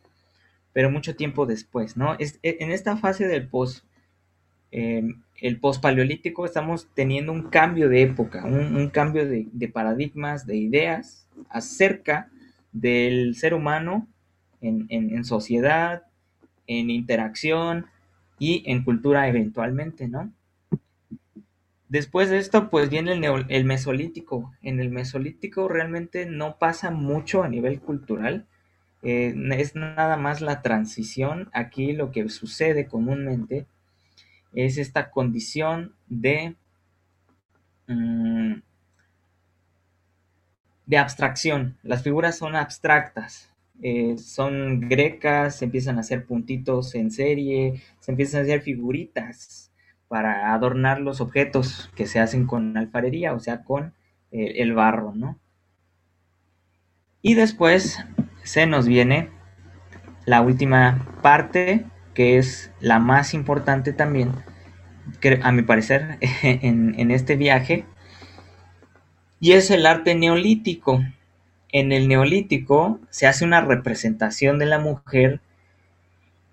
pero 0.72 0.90
mucho 0.90 1.16
tiempo 1.16 1.46
después, 1.46 1.96
¿no? 1.96 2.14
Es, 2.18 2.38
en 2.42 2.70
esta 2.70 2.96
fase 2.96 3.26
del 3.26 3.48
post 3.48 3.84
Em, 4.72 5.22
el 5.40 5.59
pospaleolítico 5.59 6.44
estamos 6.44 6.88
teniendo 6.94 7.33
un 7.33 7.48
cambio 7.48 7.88
de 7.88 8.03
época, 8.03 8.44
un, 8.44 8.88
cambio 8.90 9.26
de, 9.26 9.68
paradigmas, 9.68 10.46
de 10.46 10.57
ideas 10.57 11.26
acerca 11.48 12.29
del 12.72 13.35
ser 13.35 13.55
humano 13.55 14.07
en, 14.61 15.24
sociedad, 15.24 16.05
en 16.66 16.90
interacción 16.90 17.87
y 18.38 18.62
en 18.66 18.85
cultura 18.85 19.29
eventualmente, 19.29 20.09
¿no? 20.09 20.31
Después 21.88 22.31
de 22.31 22.38
esto, 22.38 22.70
pues 22.70 22.88
viene 22.88 23.14
el, 23.48 23.64
Mesolítico. 23.64 24.53
En 24.62 24.79
el 24.79 24.90
Mesolítico 24.90 25.66
realmente 25.66 26.24
no 26.26 26.57
pasa 26.57 26.90
mucho 26.90 27.42
a 27.42 27.48
nivel 27.48 27.81
cultural. 27.81 28.46
eh, 29.03 29.35
es 29.57 29.74
nada 29.74 30.16
más 30.16 30.40
la 30.40 30.62
transición. 30.62 31.48
Aquí 31.53 31.92
lo 31.92 32.12
que 32.12 32.29
sucede 32.29 32.87
comúnmente 32.87 33.66
es 34.54 34.78
esta 34.78 35.10
condición 35.10 35.94
de, 36.08 36.56
mm, 37.86 38.54
de 40.86 40.98
abstracción. 40.98 41.78
Las 41.82 42.02
figuras 42.02 42.36
son 42.38 42.56
abstractas, 42.56 43.50
eh, 43.82 44.16
son 44.18 44.80
grecas, 44.88 45.56
se 45.56 45.64
empiezan 45.66 45.96
a 45.96 46.00
hacer 46.00 46.26
puntitos 46.26 46.94
en 46.94 47.10
serie, 47.10 47.82
se 48.00 48.10
empiezan 48.10 48.40
a 48.40 48.42
hacer 48.44 48.62
figuritas 48.62 49.72
para 50.08 50.52
adornar 50.52 51.00
los 51.00 51.20
objetos 51.20 51.90
que 51.94 52.06
se 52.06 52.18
hacen 52.18 52.46
con 52.46 52.76
alfarería, 52.76 53.32
o 53.32 53.40
sea, 53.40 53.62
con 53.62 53.94
eh, 54.32 54.54
el 54.56 54.74
barro, 54.74 55.12
¿no? 55.14 55.38
Y 57.22 57.34
después 57.34 58.04
se 58.42 58.66
nos 58.66 58.86
viene 58.86 59.30
la 60.24 60.40
última 60.40 61.06
parte, 61.22 61.84
que 62.20 62.37
es 62.37 62.70
la 62.83 62.98
más 62.98 63.33
importante 63.33 63.94
también, 63.94 64.33
a 65.42 65.52
mi 65.52 65.62
parecer, 65.62 66.18
en, 66.42 67.11
este 67.11 67.35
viaje, 67.35 67.87
y 69.40 69.52
es 69.52 69.70
el 69.70 69.87
arte 69.87 70.14
neolítico. 70.14 71.02
En 71.72 71.92
el 71.92 72.09
neolítico 72.09 73.00
se 73.09 73.26
hace 73.26 73.46
una 73.46 73.62
representación 73.62 74.59
de 74.59 74.66
la 74.66 74.78
mujer 74.78 75.40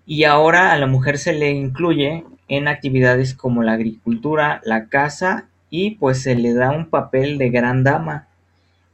y 0.06 0.24
ahora 0.24 0.72
a 0.72 0.78
la 0.78 0.86
mujer 0.86 1.18
se 1.18 1.34
le 1.34 1.50
incluye 1.50 2.24
en 2.48 2.66
actividades 2.66 3.34
como 3.34 3.62
la 3.62 3.74
agricultura, 3.74 4.62
la 4.64 4.88
caza 4.88 5.48
y 5.68 5.96
pues 5.96 6.22
se 6.22 6.34
le 6.34 6.54
da 6.54 6.70
un 6.70 6.88
papel 6.88 7.36
de 7.36 7.50
gran 7.50 7.84
dama 7.84 8.26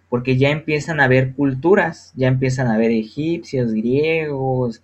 porque 0.09 0.37
ya 0.37 0.51
empiezan 0.51 0.99
a 0.99 1.05
haber 1.05 1.35
culturas, 1.35 2.13
ya 2.17 2.27
empiezan 2.27 2.67
a 2.67 2.75
haber 2.75 2.91
egipcios, 2.91 3.73
griegos, 3.73 4.83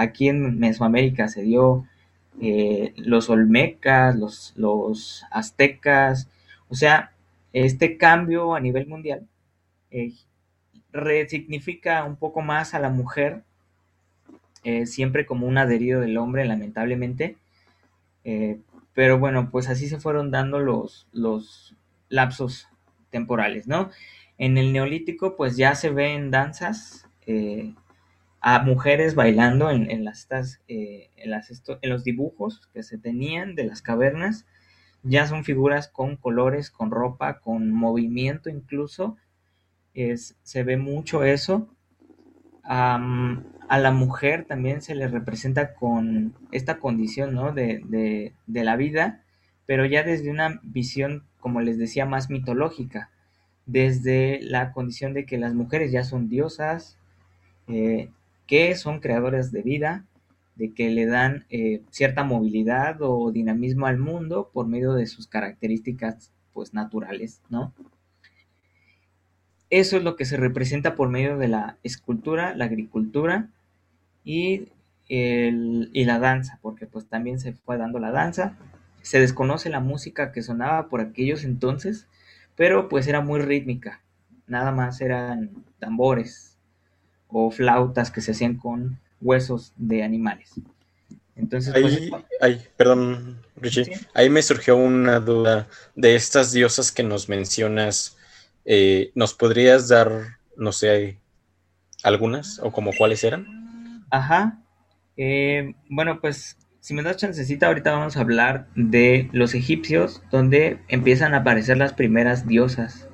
aquí 0.00 0.28
en 0.28 0.58
Mesoamérica 0.58 1.28
se 1.28 1.42
dio 1.42 1.86
eh, 2.40 2.94
los 2.96 3.28
olmecas, 3.28 4.16
los, 4.16 4.54
los, 4.56 5.24
aztecas, 5.30 6.28
o 6.68 6.74
sea, 6.74 7.12
este 7.52 7.98
cambio 7.98 8.54
a 8.54 8.60
nivel 8.60 8.86
mundial 8.86 9.26
eh, 9.90 10.12
resignifica 10.92 12.04
un 12.04 12.16
poco 12.16 12.40
más 12.40 12.72
a 12.74 12.78
la 12.78 12.88
mujer, 12.88 13.42
eh, 14.64 14.86
siempre 14.86 15.26
como 15.26 15.46
un 15.46 15.58
adherido 15.58 16.00
del 16.00 16.16
hombre, 16.16 16.44
lamentablemente, 16.44 17.36
pero 18.94 19.18
bueno, 19.18 19.50
pues 19.50 19.68
así 19.68 19.88
se 19.88 19.98
fueron 19.98 20.30
dando 20.30 20.60
los, 20.60 21.08
los 21.12 21.74
lapsos 22.10 22.68
temporales, 23.10 23.66
¿no? 23.66 23.90
En 24.36 24.58
el 24.58 24.72
neolítico, 24.72 25.36
pues 25.36 25.56
ya 25.56 25.74
se 25.74 25.90
ven 25.90 26.30
danzas 26.30 27.08
a 28.40 28.60
mujeres 28.62 29.14
bailando 29.14 29.70
en, 29.70 30.04
las, 30.04 30.28
eh, 30.68 31.10
en, 31.16 31.30
las 31.30 31.50
en 31.82 31.90
los 31.90 32.04
dibujos 32.04 32.68
que 32.72 32.82
se 32.82 32.98
tenían 32.98 33.54
de 33.54 33.64
las 33.64 33.82
cavernas. 33.82 34.46
Ya 35.02 35.26
son 35.26 35.44
figuras 35.44 35.88
con 35.88 36.16
colores, 36.16 36.70
con 36.70 36.90
ropa, 36.90 37.40
con 37.40 37.70
movimiento 37.70 38.48
incluso. 38.50 39.16
Es, 39.94 40.36
se 40.42 40.62
ve 40.62 40.76
mucho 40.76 41.24
eso. 41.24 41.68
a 42.64 42.98
la 43.78 43.90
mujer 43.92 44.44
también 44.46 44.82
se 44.82 44.94
le 44.94 45.08
representa 45.08 45.74
con 45.74 46.34
esta 46.52 46.78
condición 46.78 47.34
¿no? 47.34 47.52
de, 47.52 47.82
de, 47.86 48.34
de 48.46 48.64
la 48.64 48.76
vida, 48.76 49.22
pero 49.66 49.86
ya 49.86 50.02
desde 50.02 50.30
una 50.30 50.60
visión, 50.62 51.24
como 51.40 51.60
les 51.60 51.78
decía, 51.78 52.06
más 52.06 52.30
mitológica 52.30 53.10
desde 53.66 54.40
la 54.42 54.72
condición 54.72 55.14
de 55.14 55.26
que 55.26 55.38
las 55.38 55.54
mujeres 55.54 55.92
ya 55.92 56.02
son 56.02 56.28
diosas, 56.28 56.98
eh, 57.68 58.10
que 58.50 58.74
son 58.74 58.98
creadoras 58.98 59.52
de 59.52 59.62
vida, 59.62 60.04
de 60.56 60.74
que 60.74 60.90
le 60.90 61.06
dan 61.06 61.44
eh, 61.50 61.82
cierta 61.90 62.24
movilidad 62.24 62.96
o 63.00 63.30
dinamismo 63.30 63.86
al 63.86 63.96
mundo 63.96 64.50
por 64.52 64.66
medio 64.66 64.92
de 64.92 65.06
sus 65.06 65.28
características 65.28 66.32
pues 66.52 66.74
naturales, 66.74 67.42
¿no? 67.48 67.72
Eso 69.70 69.96
es 69.96 70.02
lo 70.02 70.16
que 70.16 70.24
se 70.24 70.36
representa 70.36 70.96
por 70.96 71.10
medio 71.10 71.38
de 71.38 71.46
la 71.46 71.76
escultura, 71.84 72.56
la 72.56 72.64
agricultura 72.64 73.50
y, 74.24 74.66
y 75.06 76.04
la 76.04 76.18
danza, 76.18 76.58
porque 76.60 76.88
pues 76.88 77.06
también 77.06 77.38
se 77.38 77.52
fue 77.52 77.78
dando 77.78 78.00
la 78.00 78.10
danza. 78.10 78.58
Se 79.00 79.20
desconoce 79.20 79.70
la 79.70 79.78
música 79.78 80.32
que 80.32 80.42
sonaba 80.42 80.88
por 80.88 81.00
aquellos 81.00 81.44
entonces, 81.44 82.08
pero 82.56 82.88
pues 82.88 83.06
era 83.06 83.20
muy 83.20 83.38
rítmica, 83.38 84.02
nada 84.48 84.72
más 84.72 85.00
eran 85.00 85.50
tambores 85.78 86.49
o 87.32 87.50
flautas 87.50 88.10
que 88.10 88.20
se 88.20 88.32
hacían 88.32 88.56
con 88.56 88.98
huesos 89.20 89.72
de 89.76 90.02
animales. 90.02 90.54
Entonces, 91.36 91.74
ahí, 91.74 92.10
pues, 92.10 92.68
perdón, 92.76 93.38
Richie, 93.56 93.90
ahí 94.14 94.28
me 94.28 94.42
surgió 94.42 94.76
una 94.76 95.20
duda 95.20 95.68
de 95.94 96.14
estas 96.14 96.52
diosas 96.52 96.92
que 96.92 97.02
nos 97.02 97.28
mencionas. 97.28 98.16
Eh, 98.64 99.10
¿Nos 99.14 99.34
podrías 99.34 99.88
dar, 99.88 100.38
no 100.56 100.72
sé, 100.72 101.18
algunas 102.02 102.58
o 102.58 102.72
como 102.72 102.92
cuáles 102.96 103.24
eran? 103.24 104.04
Ajá. 104.10 104.58
Eh, 105.16 105.74
bueno, 105.88 106.20
pues 106.20 106.58
si 106.80 106.94
me 106.94 107.02
das 107.02 107.16
chancecita, 107.16 107.66
ahorita 107.66 107.92
vamos 107.92 108.16
a 108.16 108.20
hablar 108.20 108.66
de 108.74 109.28
los 109.32 109.54
egipcios, 109.54 110.22
donde 110.30 110.78
empiezan 110.88 111.34
a 111.34 111.38
aparecer 111.38 111.76
las 111.76 111.92
primeras 111.92 112.46
diosas 112.46 113.08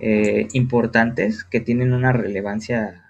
eh, 0.00 0.48
importantes 0.52 1.44
que 1.44 1.60
tienen 1.60 1.92
una 1.92 2.12
relevancia 2.12 3.09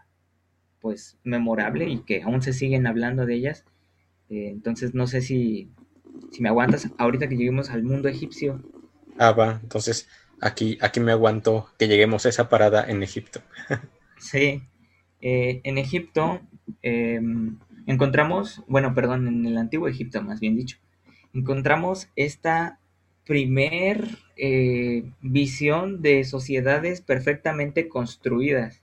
pues 0.80 1.18
memorable 1.24 1.88
y 1.88 1.98
que 2.00 2.22
aún 2.22 2.42
se 2.42 2.52
siguen 2.52 2.86
hablando 2.86 3.26
de 3.26 3.34
ellas. 3.34 3.64
Eh, 4.28 4.48
entonces 4.48 4.94
no 4.94 5.06
sé 5.06 5.22
si, 5.22 5.70
si 6.30 6.42
me 6.42 6.48
aguantas 6.48 6.90
ahorita 6.98 7.28
que 7.28 7.36
lleguemos 7.36 7.70
al 7.70 7.82
mundo 7.82 8.08
egipcio. 8.08 8.62
Ah, 9.18 9.32
va, 9.32 9.60
entonces 9.62 10.08
aquí, 10.40 10.78
aquí 10.80 11.00
me 11.00 11.12
aguanto 11.12 11.68
que 11.78 11.88
lleguemos 11.88 12.26
a 12.26 12.28
esa 12.28 12.48
parada 12.48 12.84
en 12.88 13.02
Egipto. 13.02 13.42
sí, 14.18 14.62
eh, 15.20 15.60
en 15.64 15.78
Egipto 15.78 16.40
em, 16.82 17.58
encontramos, 17.86 18.62
bueno, 18.66 18.94
perdón, 18.94 19.28
en 19.28 19.46
el 19.46 19.58
antiguo 19.58 19.88
Egipto 19.88 20.22
más 20.22 20.40
bien 20.40 20.56
dicho, 20.56 20.78
encontramos 21.34 22.08
esta 22.16 22.78
primer 23.26 24.08
eh, 24.36 25.04
visión 25.20 26.02
de 26.02 26.24
sociedades 26.24 27.00
perfectamente 27.00 27.88
construidas. 27.88 28.79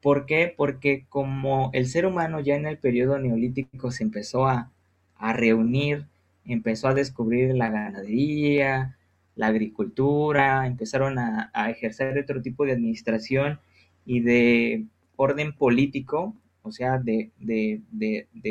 ¿Por 0.00 0.24
qué? 0.26 0.52
Porque 0.56 1.04
como 1.08 1.70
el 1.74 1.86
ser 1.86 2.06
humano 2.06 2.40
ya 2.40 2.56
en 2.56 2.66
el 2.66 2.78
periodo 2.78 3.18
neolítico 3.18 3.90
se 3.90 4.02
empezó 4.04 4.46
a, 4.46 4.72
reunir, 5.34 6.06
empezó 6.46 6.88
a 6.88 6.94
descubrir 6.94 7.54
la 7.54 7.70
ganadería, 7.70 8.96
la 9.36 9.48
agricultura, 9.48 10.66
empezaron 10.66 11.18
a, 11.18 11.50
ejercer 11.70 12.18
otro 12.18 12.40
tipo 12.42 12.64
de 12.64 12.72
administración 12.72 13.60
y 14.06 14.20
de 14.20 14.86
orden 15.16 15.52
político, 15.54 16.34
o 16.62 16.72
sea, 16.72 16.98
de, 16.98 17.30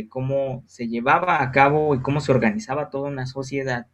cómo 0.09 0.63
se 0.67 0.87
llevaba 0.87 1.41
a 1.41 1.51
cabo 1.51 1.95
y 1.95 2.01
cómo 2.01 2.21
se 2.21 2.31
organizaba 2.31 2.89
toda 2.91 3.09
una 3.09 3.25
sociedad, 3.25 3.87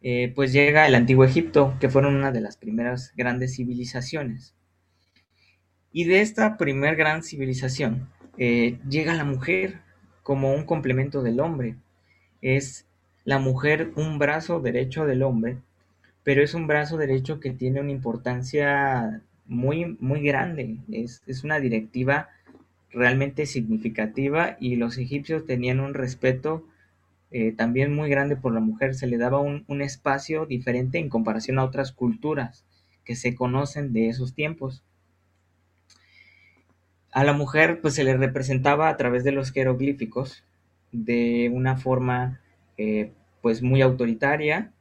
eh, 0.00 0.32
pues 0.36 0.52
llega 0.52 0.86
el 0.86 0.94
antiguo 0.94 1.24
Egipto, 1.24 1.74
que 1.80 1.88
fueron 1.88 2.14
una 2.14 2.30
de 2.30 2.40
las 2.40 2.56
primeras 2.56 3.12
grandes 3.16 3.56
civilizaciones. 3.56 4.54
Y 5.96 6.04
de 6.04 6.20
esta 6.20 6.58
primer 6.58 6.94
gran 6.94 7.22
civilización 7.22 8.06
eh, 8.36 8.78
llega 8.86 9.14
la 9.14 9.24
mujer 9.24 9.80
como 10.22 10.52
un 10.52 10.64
complemento 10.64 11.22
del 11.22 11.40
hombre. 11.40 11.76
Es 12.42 12.84
la 13.24 13.38
mujer 13.38 13.92
un 13.96 14.18
brazo 14.18 14.60
derecho 14.60 15.06
del 15.06 15.22
hombre, 15.22 15.56
pero 16.22 16.42
es 16.42 16.52
un 16.52 16.66
brazo 16.66 16.98
derecho 16.98 17.40
que 17.40 17.50
tiene 17.50 17.80
una 17.80 17.92
importancia 17.92 19.22
muy, 19.46 19.96
muy 19.98 20.20
grande. 20.20 20.76
Es, 20.92 21.22
es 21.26 21.44
una 21.44 21.60
directiva 21.60 22.28
realmente 22.90 23.46
significativa 23.46 24.58
y 24.60 24.76
los 24.76 24.98
egipcios 24.98 25.46
tenían 25.46 25.80
un 25.80 25.94
respeto 25.94 26.62
eh, 27.30 27.52
también 27.52 27.94
muy 27.94 28.10
grande 28.10 28.36
por 28.36 28.52
la 28.52 28.60
mujer, 28.60 28.94
se 28.94 29.06
le 29.06 29.16
daba 29.16 29.40
un, 29.40 29.80
espacio 29.80 30.44
diferente 30.44 30.98
en 30.98 31.08
comparación 31.08 31.58
a 31.58 31.64
otras 31.64 31.90
culturas 31.90 32.66
que 33.02 33.16
se 33.16 33.34
conocen 33.34 33.94
de 33.94 34.10
esos 34.10 34.34
tiempos. 34.34 34.82
A 37.16 37.24
la 37.24 37.32
mujer 37.32 37.80
pues 37.80 37.94
se 37.94 38.04
le 38.04 38.14
representaba 38.14 38.90
a 38.90 38.96
través 38.98 39.24
de 39.24 39.32
los 39.32 39.50
jeroglíficos 39.50 40.44
de 40.92 41.50
una 41.50 41.78
forma 41.78 42.42
eh, 42.76 43.10
pues 43.40 43.62
muy 43.62 43.80
autoritaria, 43.80 44.74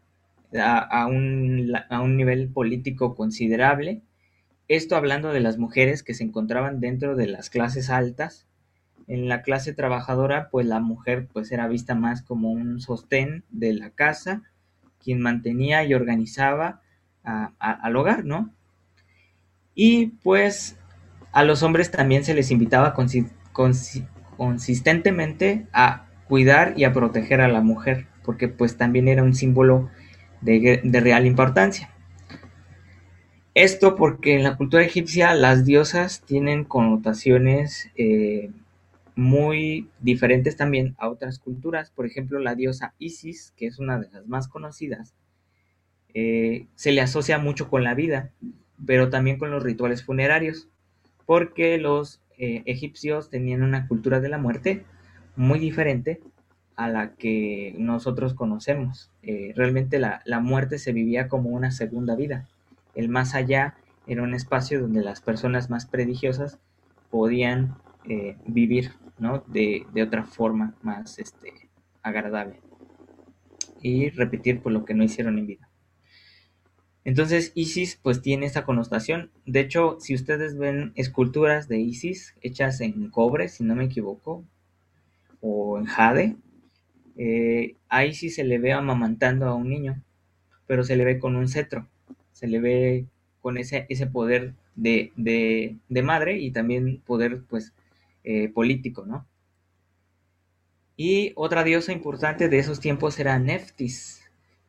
a, 0.53 1.07
un, 1.07 1.71
a 1.89 2.01
un 2.01 2.17
nivel 2.17 2.49
político 2.49 3.15
considerable, 3.15 4.01
esto 4.67 4.97
hablando 4.97 5.31
de 5.31 5.39
las 5.39 5.57
mujeres 5.57 6.03
que 6.03 6.13
se 6.13 6.25
encontraban 6.25 6.81
dentro 6.81 7.15
de 7.15 7.27
las 7.27 7.49
clases 7.49 7.89
altas. 7.89 8.45
En 9.07 9.29
la 9.29 9.41
clase 9.41 9.71
trabajadora, 9.71 10.49
pues 10.51 10.65
la 10.65 10.81
mujer 10.81 11.29
pues 11.31 11.53
era 11.53 11.69
vista 11.69 11.95
más 11.95 12.21
como 12.21 12.51
un 12.51 12.81
sostén 12.81 13.45
de 13.49 13.71
la 13.71 13.91
casa, 13.91 14.43
quien 15.01 15.21
mantenía 15.21 15.85
y 15.85 15.93
organizaba 15.93 16.81
al 17.23 17.95
hogar, 17.95 18.25
¿no? 18.25 18.53
Y 19.73 20.07
pues 20.21 20.77
a 21.35 21.43
los 21.43 21.61
hombres 21.63 21.91
también 21.91 22.23
se 22.23 22.33
les 22.33 22.49
invitaba 22.49 22.95
consistentemente 24.37 25.67
a 25.73 26.07
cuidar 26.29 26.75
y 26.77 26.85
a 26.85 26.93
proteger 26.93 27.41
a 27.41 27.49
la 27.49 27.59
mujer, 27.59 28.07
porque 28.23 28.47
pues 28.47 28.77
también 28.77 29.09
era 29.09 29.21
un 29.21 29.35
símbolo 29.35 29.89
de, 30.39 30.79
real 30.93 31.25
importancia. 31.25 31.89
Esto 33.53 33.95
porque 33.97 34.35
en 34.35 34.43
la 34.43 34.55
cultura 34.55 34.83
egipcia 34.83 35.33
las 35.33 35.65
diosas 35.65 36.21
tienen 36.25 36.63
connotaciones 36.63 37.91
eh, 37.97 38.49
muy 39.15 39.89
diferentes 39.99 40.55
también 40.55 40.95
a 40.97 41.09
otras 41.09 41.39
culturas. 41.39 41.91
Por 41.91 42.05
ejemplo, 42.05 42.39
la 42.39 42.55
diosa 42.55 42.93
Isis, 42.97 43.53
que 43.57 43.67
es 43.67 43.77
una 43.77 43.99
de 43.99 44.07
las 44.09 44.25
más 44.25 44.47
conocidas, 44.47 45.13
eh, 46.13 46.67
se 46.75 46.93
le 46.93 47.01
asocia 47.01 47.39
mucho 47.39 47.69
con 47.69 47.83
la 47.83 47.93
vida, 47.93 48.31
pero 48.85 49.09
también 49.09 49.37
con 49.37 49.51
los 49.51 49.63
rituales 49.63 50.01
funerarios 50.05 50.69
porque 51.25 51.77
los 51.77 52.21
eh, 52.37 52.63
egipcios 52.65 53.29
tenían 53.29 53.63
una 53.63 53.87
cultura 53.87 54.19
de 54.19 54.29
la 54.29 54.37
muerte 54.37 54.83
muy 55.35 55.59
diferente 55.59 56.21
a 56.75 56.89
la 56.89 57.15
que 57.15 57.73
nosotros 57.77 58.33
conocemos. 58.33 59.09
Eh, 59.21 59.53
realmente 59.55 59.99
la, 59.99 60.21
muerte 60.41 60.77
se 60.77 60.91
vivía 60.91 61.29
como 61.29 61.49
una 61.49 61.71
segunda 61.71 62.15
vida. 62.15 62.47
El 62.93 63.09
más 63.09 63.35
allá 63.35 63.75
era 64.07 64.23
un 64.23 64.33
espacio 64.33 64.81
donde 64.81 65.01
las 65.01 65.21
personas 65.21 65.69
más 65.69 65.85
predigiosas 65.85 66.59
podían 67.09 67.75
eh, 68.07 68.37
vivir 68.45 68.91
de, 69.47 69.85
otra 70.03 70.25
forma 70.25 70.75
más 70.81 71.17
este, 71.17 71.53
agradable 72.03 72.59
y 73.81 74.09
repetir 74.09 74.61
por 74.61 74.71
lo 74.71 74.83
que 74.83 74.93
no 74.93 75.03
hicieron 75.03 75.39
en 75.39 75.47
vida. 75.47 75.64
Entonces 77.05 77.51
Isis 77.55 77.99
pues 78.01 78.21
tiene 78.21 78.47
esta 78.47 78.65
connotación. 78.65 79.31
De 79.45 79.61
hecho, 79.61 79.97
si 80.01 80.15
ustedes 80.15 80.57
ven 80.57 80.91
esculturas 80.95 81.67
de 81.67 81.79
Isis 81.79 82.35
hechas 82.41 82.81
en 82.81 83.09
cobre, 83.11 83.47
si 83.47 83.63
no 83.63 83.75
me 83.75 83.85
equivoco, 83.85 84.43
o 85.39 85.77
en 85.77 85.85
jade, 85.85 86.35
eh, 87.17 87.75
a 87.89 88.05
Isis 88.05 88.35
se 88.35 88.43
le 88.43 88.57
ve 88.57 88.73
amamantando 88.73 89.45
a 89.45 89.53
un 89.53 89.69
niño, 89.69 90.01
pero 90.65 90.83
se 90.83 90.95
le 90.95 91.05
ve 91.05 91.19
con 91.19 91.35
un 91.35 91.47
cetro, 91.47 91.87
se 92.33 92.47
le 92.47 92.59
ve 92.59 93.05
con 93.39 93.57
ese, 93.57 93.85
ese 93.89 94.07
poder 94.07 94.55
de, 94.75 95.77
madre 96.03 96.39
y 96.39 96.51
también 96.51 97.01
poder 97.05 97.43
pues 97.47 97.73
eh, 98.23 98.49
político, 98.49 99.05
¿no? 99.05 99.27
Y 100.97 101.33
otra 101.35 101.63
diosa 101.63 101.91
importante 101.91 102.49
de 102.49 102.57
esos 102.57 102.79
tiempos 102.79 103.19
era 103.19 103.37
Neftis, 103.37 104.24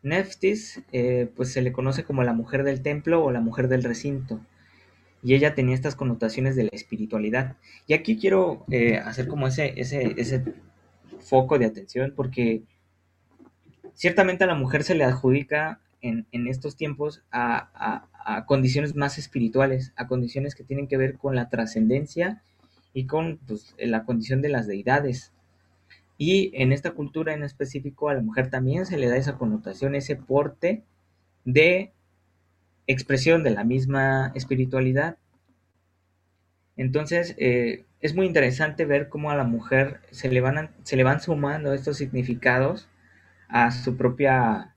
Neftis, 0.06 0.82
eh, 0.92 1.30
pues 1.36 1.52
se 1.52 1.62
le 1.62 1.72
conoce 1.72 2.04
como 2.04 2.22
la 2.22 2.32
mujer 2.32 2.64
del 2.64 2.82
templo 2.82 3.24
o 3.24 3.30
la 3.30 3.40
mujer 3.40 3.68
del 3.68 3.82
recinto. 3.82 4.40
Y 5.22 5.34
ella 5.34 5.54
tenía 5.54 5.74
estas 5.74 5.96
connotaciones 5.96 6.56
de 6.56 6.64
la 6.64 6.70
espiritualidad. 6.72 7.56
Y 7.86 7.94
aquí 7.94 8.16
quiero 8.16 8.64
eh, 8.70 8.98
hacer 8.98 9.28
como 9.28 9.48
ese, 9.48 9.74
ese, 9.76 10.14
ese 10.16 10.44
foco 11.20 11.58
de 11.58 11.66
atención 11.66 12.12
porque 12.14 12.62
ciertamente 13.94 14.44
a 14.44 14.46
la 14.46 14.54
mujer 14.54 14.84
se 14.84 14.94
le 14.94 15.04
adjudica 15.04 15.80
en, 16.02 16.46
estos 16.46 16.76
tiempos 16.76 17.24
a, 17.32 18.06
condiciones 18.46 18.94
más 18.94 19.18
espirituales, 19.18 19.92
a 19.96 20.06
condiciones 20.06 20.54
que 20.54 20.62
tienen 20.62 20.86
que 20.86 20.96
ver 20.96 21.18
con 21.18 21.34
la 21.34 21.48
trascendencia 21.48 22.42
y 22.92 23.06
con 23.06 23.38
pues, 23.46 23.74
la 23.78 24.04
condición 24.04 24.40
de 24.40 24.50
las 24.50 24.68
deidades. 24.68 25.32
Y 26.18 26.50
en 26.54 26.72
esta 26.72 26.92
cultura 26.92 27.34
en 27.34 27.42
específico 27.42 28.08
a 28.08 28.14
la 28.14 28.22
mujer 28.22 28.50
también 28.50 28.86
se 28.86 28.96
le 28.96 29.08
da 29.08 29.16
esa 29.16 29.36
connotación, 29.36 29.94
ese 29.94 30.16
porte 30.16 30.84
de 31.44 31.92
expresión 32.86 33.42
de 33.42 33.50
la 33.50 33.64
misma 33.64 34.32
espiritualidad. 34.34 35.18
Entonces, 36.76 37.34
eh, 37.38 37.84
es 38.00 38.14
muy 38.14 38.26
interesante 38.26 38.84
ver 38.84 39.08
cómo 39.08 39.30
a 39.30 39.36
la 39.36 39.44
mujer 39.44 40.00
se 40.10 40.30
le, 40.30 40.40
van, 40.40 40.70
se 40.82 40.96
le 40.96 41.04
van 41.04 41.20
sumando 41.20 41.72
estos 41.72 41.96
significados 41.96 42.88
a 43.48 43.70
su 43.70 43.96
propia 43.96 44.74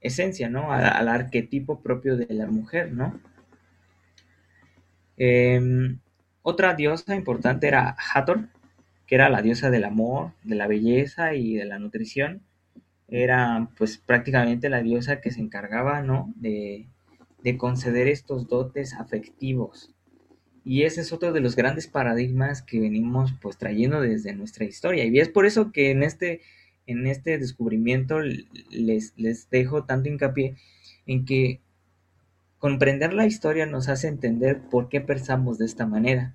esencia, 0.00 0.48
¿no? 0.50 0.72
al 0.72 1.08
arquetipo 1.08 1.80
propio 1.80 2.16
de 2.16 2.32
la 2.34 2.46
mujer, 2.46 2.92
¿no? 2.92 3.18
Em, 5.16 5.98
otra 6.42 6.74
diosa 6.74 7.14
importante 7.14 7.66
era 7.68 7.96
Hathor, 8.14 8.48
que 9.06 9.14
era 9.14 9.28
la 9.28 9.42
diosa 9.42 9.70
del 9.70 9.84
amor, 9.84 10.32
de 10.42 10.54
la 10.54 10.66
belleza 10.66 11.34
y 11.34 11.54
de 11.54 11.64
la 11.64 11.78
nutrición. 11.78 12.42
Era 13.08 13.68
pues 13.76 13.98
prácticamente 13.98 14.68
la 14.68 14.82
diosa 14.82 15.20
que 15.20 15.30
se 15.30 15.40
encargaba, 15.40 16.02
¿no? 16.02 16.32
De, 16.36 16.88
conceder 17.58 18.08
estos 18.08 18.48
dotes 18.48 18.94
afectivos. 18.94 19.94
Y 20.64 20.84
ese 20.84 21.02
es 21.02 21.12
otro 21.12 21.34
de 21.34 21.40
los 21.40 21.56
grandes 21.56 21.86
paradigmas 21.86 22.62
que 22.62 22.80
venimos 22.80 23.34
pues 23.42 23.58
trayendo 23.58 24.00
desde 24.00 24.34
nuestra 24.34 24.64
historia. 24.64 25.04
Y 25.04 25.18
es 25.20 25.28
por 25.28 25.44
eso 25.44 25.70
que 25.70 25.90
en 25.90 26.02
este, 26.02 26.40
en 26.86 27.06
este 27.06 27.36
descubrimiento 27.36 28.20
les, 28.70 29.12
les 29.18 29.50
dejo 29.50 29.84
tanto 29.84 30.08
hincapié 30.08 30.56
en 31.04 31.26
que 31.26 31.60
comprender 32.64 33.12
la 33.12 33.26
historia 33.26 33.66
nos 33.66 33.90
hace 33.90 34.08
entender 34.08 34.58
por 34.70 34.88
qué 34.88 35.02
pensamos 35.02 35.58
de 35.58 35.66
esta 35.66 35.86
manera. 35.86 36.34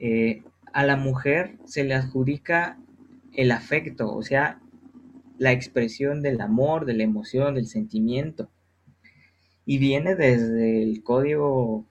Eh, 0.00 0.42
a 0.74 0.84
la 0.84 0.96
mujer 0.96 1.56
se 1.64 1.84
le 1.84 1.94
adjudica 1.94 2.78
el 3.32 3.52
afecto, 3.52 4.12
o 4.12 4.22
sea, 4.22 4.60
la 5.38 5.52
expresión 5.52 6.20
del 6.20 6.40
amor, 6.40 6.84
de 6.84 6.94
la 6.94 7.04
emoción, 7.04 7.54
del 7.54 7.68
sentimiento. 7.68 8.50
Y 9.64 9.78
viene 9.78 10.16
desde 10.16 10.82
el 10.82 11.04
código 11.04 11.86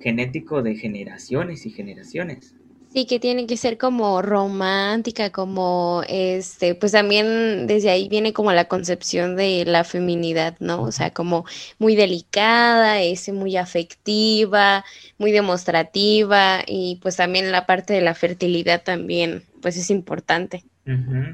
genético 0.00 0.62
de 0.62 0.76
generaciones 0.76 1.66
y 1.66 1.70
generaciones. 1.70 2.56
Sí, 2.92 3.06
que 3.06 3.20
tiene 3.20 3.46
que 3.46 3.56
ser 3.56 3.78
como 3.78 4.20
romántica, 4.20 5.30
como 5.30 6.02
este, 6.08 6.74
pues 6.74 6.90
también 6.90 7.68
desde 7.68 7.88
ahí 7.88 8.08
viene 8.08 8.32
como 8.32 8.52
la 8.52 8.64
concepción 8.64 9.36
de 9.36 9.64
la 9.64 9.84
feminidad, 9.84 10.56
¿no? 10.58 10.82
O 10.82 10.90
sea, 10.90 11.12
como 11.12 11.44
muy 11.78 11.94
delicada, 11.94 13.00
ese 13.00 13.32
muy 13.32 13.56
afectiva, 13.56 14.84
muy 15.18 15.30
demostrativa 15.30 16.64
y 16.66 16.98
pues 17.00 17.14
también 17.14 17.52
la 17.52 17.64
parte 17.64 17.92
de 17.92 18.00
la 18.00 18.14
fertilidad 18.14 18.82
también, 18.82 19.44
pues 19.62 19.76
es 19.76 19.88
importante. 19.90 20.64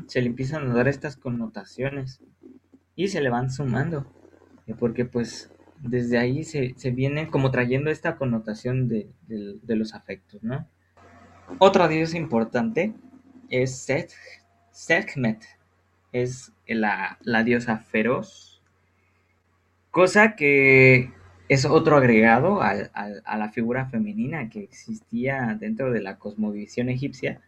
Se 0.08 0.20
le 0.20 0.26
empiezan 0.26 0.70
a 0.70 0.74
dar 0.74 0.88
estas 0.88 1.16
connotaciones 1.16 2.20
y 2.96 3.08
se 3.08 3.22
le 3.22 3.30
van 3.30 3.50
sumando, 3.50 4.04
eh, 4.66 4.74
porque 4.78 5.06
pues 5.06 5.50
desde 5.80 6.18
ahí 6.18 6.44
se, 6.44 6.74
se 6.76 6.90
viene 6.90 7.28
como 7.28 7.50
trayendo 7.50 7.90
esta 7.90 8.16
connotación 8.16 8.88
de, 8.88 9.08
de 9.26 9.76
los 9.76 9.94
afectos, 9.94 10.42
¿no? 10.42 10.68
Otra 11.58 11.88
diosa 11.88 12.16
importante 12.18 12.92
es 13.48 13.76
Set, 13.76 14.12
Sekhmet, 14.72 15.44
es 16.12 16.52
la, 16.66 17.18
diosa 17.44 17.78
feroz, 17.78 18.60
cosa 19.90 20.34
que 20.34 21.12
es 21.48 21.64
otro 21.64 21.96
agregado 21.96 22.60
a, 22.60 22.74
la 23.38 23.48
figura 23.50 23.86
femenina 23.86 24.50
que 24.50 24.64
existía 24.64 25.56
dentro 25.58 25.92
de 25.92 26.02
la 26.02 26.18
cosmovisión 26.18 26.88
egipcia, 26.88 27.40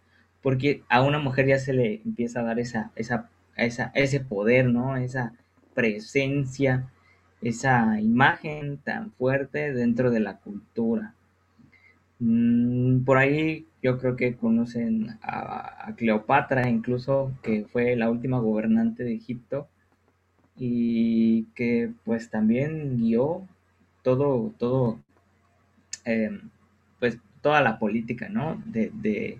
porque 0.43 0.85
a 0.89 1.03
una 1.03 1.19
mujer 1.19 1.47
ya 1.47 1.59
se 1.59 1.73
le 1.73 2.01
empieza 2.05 2.41
a 2.41 2.45
dar 2.45 2.61
esa, 2.61 2.93
esa, 2.95 3.29
esa, 3.57 3.91
ese 3.95 4.21
poder, 4.21 4.67
¿no? 4.67 4.97
Esa 4.97 5.33
presencia, 5.75 6.91
esa 7.43 8.01
imagen 8.01 8.79
tan 8.79 9.11
fuerte 9.13 9.73
dentro 9.73 10.11
de 10.11 10.21
la 10.21 10.39
cultura. 10.39 11.15
Mm, 12.20 13.04
por 13.04 13.18
ahí 13.18 13.66
yo 13.83 13.98
creo 13.98 14.16
que 14.16 14.37
conocen 14.37 15.18
a, 15.22 15.94
Cleopatra, 15.96 16.68
incluso 16.68 17.33
que 17.42 17.64
fue 17.64 17.96
la 17.96 18.11
última 18.11 18.38
gobernante 18.40 19.04
de 19.04 19.14
Egipto 19.14 19.68
y 20.57 21.44
que 21.54 21.92
pues 22.04 22.31
también 22.31 22.98
guió 22.98 23.46
todo, 24.02 24.52
todo, 24.59 25.00
em, 26.04 26.50
pues 27.00 27.18
toda 27.42 27.61
la 27.62 27.78
política, 27.78 28.28
¿no? 28.28 28.62
De, 28.66 28.90
de, 28.94 29.38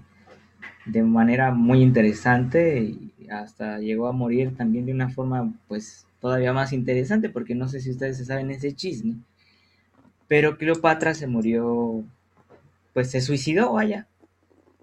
de, 0.87 1.03
manera 1.03 1.53
muy 1.53 1.83
interesante 1.83 2.81
y 2.83 3.13
hasta 3.31 3.79
llegó 3.81 4.09
a 4.09 4.13
morir 4.13 4.57
también 4.57 4.87
de 4.87 4.93
una 4.93 5.11
forma 5.11 5.53
pues 5.69 6.07
todavía 6.21 6.53
más 6.53 6.73
interesante 6.73 7.29
porque 7.31 7.55
no 7.55 7.69
sé 7.69 7.81
si 7.81 7.91
ustedes 7.91 8.25
saben 8.27 8.51
ese 8.51 8.75
chisme, 8.75 9.17
pero 10.29 10.59
Cleopatra 10.59 11.15
se 11.15 11.27
murió 11.27 12.05
pues 12.99 13.13
se 13.13 13.21
suicidó, 13.21 13.75
vaya. 13.75 14.09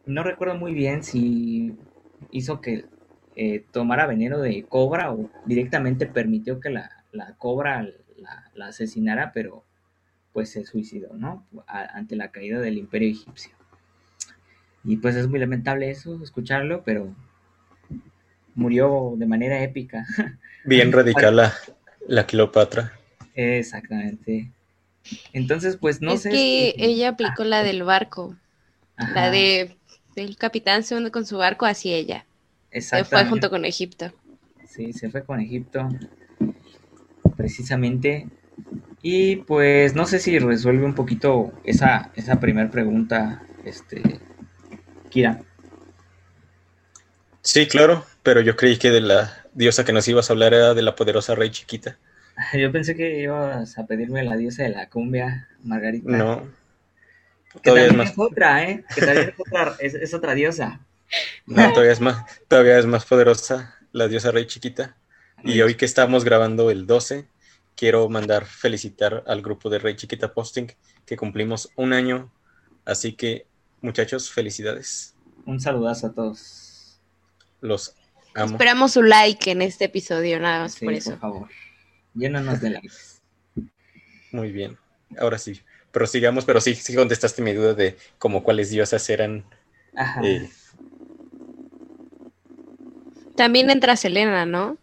No 0.06 0.23
recuerdo 0.23 0.56
muy 0.56 0.73
bien 0.73 1.04
si 1.04 1.78
hizo 2.32 2.62
que 2.62 2.86
eh, 3.36 3.65
tomara 3.73 4.08
veneno 4.08 4.39
de 4.39 4.63
cobra 4.63 5.12
o 5.12 5.30
directamente 5.45 6.06
permitió 6.06 6.62
que 6.62 6.69
la, 6.69 6.89
cobra 7.39 7.86
la, 8.54 8.67
asesinara, 8.67 9.34
pero 9.34 9.65
pues 10.32 10.49
se 10.49 10.63
suicidó, 10.63 11.13
¿no? 11.15 11.45
ante 11.67 12.15
la 12.15 12.32
caída 12.32 12.62
del 12.62 12.78
imperio 12.78 13.10
egipcio. 13.10 13.51
Y 14.86 14.95
pues 14.95 15.17
es 15.17 15.28
muy 15.28 15.39
lamentable 15.39 15.89
eso, 15.89 16.17
escucharlo, 16.23 16.84
pero 16.86 17.13
murió 18.54 19.15
de 19.17 19.25
manera 19.25 19.62
épica. 19.62 20.06
Bien 20.63 20.89
radical 20.93 21.36
la, 21.36 21.54
la 22.08 22.25
Cleopatra. 22.25 22.93
Exactamente. 23.34 24.54
Entonces, 25.34 25.78
pues 25.78 26.02
no 26.02 26.13
es 26.13 26.22
sé. 26.22 26.32
que 26.32 26.38
si- 26.38 26.74
ella 26.78 27.10
aplicó 27.10 27.44
la 27.44 27.63
del 27.63 27.84
barco, 27.84 28.36
la 29.13 29.30
de 29.32 29.78
el 30.15 30.38
capitán 30.38 30.84
se 30.84 30.96
hunde 30.96 31.12
con 31.12 31.26
su 31.26 31.38
barco 31.38 31.65
hacia 31.65 31.96
ella. 31.96 32.26
Se 32.72 33.04
fue 33.04 33.26
junto 33.26 33.50
con 33.50 33.65
Egipto. 33.65 34.12
Sí, 34.68 34.94
se 34.94 35.10
fue 35.10 35.24
con 35.24 35.39
Egipto, 35.39 35.88
precisamente. 37.38 38.28
Y 39.02 39.38
pues 39.38 39.96
no 39.96 40.06
sé 40.06 40.20
si 40.20 40.39
resuelve 40.39 40.86
un 40.86 40.96
poquito 40.96 41.52
esa, 41.63 42.12
esa 42.15 42.39
primera 42.39 42.72
pregunta, 42.72 43.44
este, 43.65 44.02
Kira. 45.10 45.41
Sí, 47.41 47.68
claro, 47.68 48.06
pero 48.24 48.41
yo 48.41 48.56
creí 48.58 48.78
que 48.78 48.91
de 48.91 49.00
la 49.02 49.32
diosa 49.54 49.86
que 49.86 49.94
nos 49.94 50.08
ibas 50.08 50.30
a 50.30 50.34
hablar 50.34 50.54
era 50.54 50.74
de 50.74 50.82
la 50.82 50.96
poderosa 50.96 51.36
rey 51.36 51.50
chiquita. 51.52 51.98
Yo 52.54 52.71
pensé 52.71 52.95
que 52.95 53.21
ibas 53.21 53.78
a 53.78 53.86
pedirme 53.86 54.24
la 54.24 54.36
diosa 54.38 54.63
de 54.63 54.69
la 54.69 54.89
cumbia, 54.89 55.50
Margarita. 55.63 56.10
No, 56.12 56.48
que 57.62 57.71
todavía 57.71 57.88
es 57.88 57.88
también 57.88 57.98
más, 57.98 58.12
es 58.12 58.19
otra, 58.19 58.69
¿eh? 58.69 58.86
Que 58.93 59.02
también 59.02 59.30
es 59.30 59.36
otra, 59.39 59.76
es, 59.80 59.93
es 59.95 60.13
otra 60.13 60.34
diosa. 60.36 60.82
no, 61.45 61.71
todavía 61.74 61.93
es 61.93 62.02
más, 62.02 62.26
todavía 62.48 62.78
es 62.80 62.86
más 62.86 63.06
poderosa 63.06 63.76
la 63.91 64.08
diosa 64.08 64.32
rey 64.32 64.45
chiquita. 64.48 64.98
Y 65.43 65.62
hoy 65.62 65.76
que 65.76 65.86
estamos 65.86 66.24
grabando 66.24 66.71
el 66.71 66.88
12, 66.88 67.28
quiero 67.76 68.10
mandar 68.10 68.45
felicitar 68.45 69.24
al 69.28 69.41
grupo 69.43 69.69
de 69.69 69.78
Rey 69.80 69.95
Chiquita 69.95 70.34
Posting 70.34 70.71
que 71.06 71.17
cumplimos 71.17 71.69
un 71.76 71.93
año. 71.93 72.32
Así 72.84 73.13
que, 73.13 73.45
muchachos, 73.82 74.32
felicidades. 74.32 75.15
Un 75.45 75.60
saludazo 75.60 76.08
a 76.08 76.13
todos. 76.13 77.00
Los 77.62 77.95
amo. 78.34 78.54
Esperamos 78.54 78.93
su 78.93 79.04
like 79.04 79.52
en 79.52 79.62
este 79.62 79.86
episodio, 79.86 80.39
nada 80.39 80.62
más 80.62 80.74
Sí, 80.74 80.86
por 80.86 80.93
por, 80.93 80.98
eso. 80.98 81.17
favor. 81.17 81.50
Llénanos 82.15 82.62
de 82.62 82.69
likes. 82.71 82.93
Muy 84.32 84.51
bien. 84.51 84.78
Ahora 85.19 85.38
sí, 85.38 85.62
prosigamos, 85.91 86.45
pero 86.45 86.60
sí, 86.62 86.75
sí 86.75 86.95
contestaste 86.95 87.41
mi 87.41 87.54
duda 87.54 87.73
de 87.73 87.97
como 88.17 88.43
cuáles 88.43 88.69
diosas 88.69 89.10
eran. 89.10 89.43
Ajá. 89.95 90.21
eh, 90.23 90.49
También 93.36 93.69
entra 93.69 93.95
Selena, 93.95 94.45
¿no? 94.45 94.78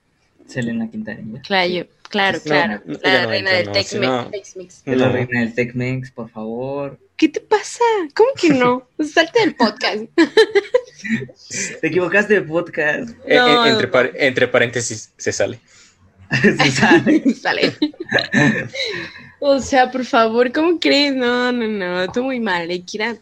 Selena 0.47 0.91
Quintanilla. 0.91 1.41
Claro, 1.43 1.87
claro, 2.11 2.39
No, 2.39 2.45
claro. 2.45 2.83
no, 2.85 2.99
La 3.03 3.23
no 3.23 3.29
reina 3.31 3.51
entra, 3.51 3.57
del 3.59 3.67
no, 3.67 3.73
Tex- 3.73 3.85
si 3.87 3.99
no- 3.99 4.31
Tex-Mex. 4.31 4.83
La 4.87 4.95
No. 5.07 5.13
reina 5.13 5.41
del 5.41 5.55
Tech-Mex, 5.55 6.11
por 6.11 6.29
favor. 6.31 6.99
¿Qué 7.17 7.29
te 7.29 7.41
pasa? 7.41 7.85
¿Cómo 8.15 8.31
que 8.39 8.51
no? 8.51 8.87
Salte 9.15 9.41
del 9.41 9.55
podcast. 9.55 10.05
Te 11.81 11.87
equivocaste 11.87 12.35
de 12.35 12.43
podcast. 12.43 13.11
eh, 13.27 13.37
No, 13.37 13.65
eh, 13.67 13.71
entre, 13.71 13.89
par- 13.89 14.13
entre 14.17 14.49
paréntesis 14.49 15.13
se 15.17 15.33
sale. 15.33 15.59
Sí, 16.59 16.71
sale. 16.71 17.23
Sale. 17.35 17.77
O 19.41 19.59
sea, 19.61 19.91
por 19.91 20.05
favor, 20.05 20.53
¿cómo 20.53 20.79
crees? 20.81 21.15
No, 21.15 21.51
no, 21.53 21.67
no, 21.67 22.13
tú 22.13 22.23
muy 22.25 22.39
mal, 22.41 22.71
eh, 22.71 22.83
Kira. 22.85 23.17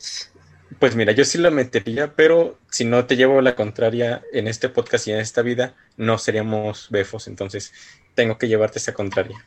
Pues 0.79 0.97
mira, 0.97 1.13
yo 1.13 1.25
sí 1.25 1.39
la 1.39 1.51
metería, 1.51 2.15
pero 2.17 2.59
si 2.71 2.85
no 2.85 3.07
te 3.07 3.17
llevo 3.17 3.41
la 3.43 3.55
contraria 3.57 4.23
en 4.33 4.49
este 4.49 4.69
podcast 4.69 5.07
y 5.07 5.13
en 5.13 5.19
esta 5.21 5.43
vida, 5.43 5.77
no 5.97 6.19
seríamos 6.19 6.89
befos. 6.91 7.29
Entonces, 7.29 7.73
tengo 8.15 8.39
que 8.39 8.49
llevarte 8.49 8.79
esa 8.79 8.95
contraria. 8.95 9.47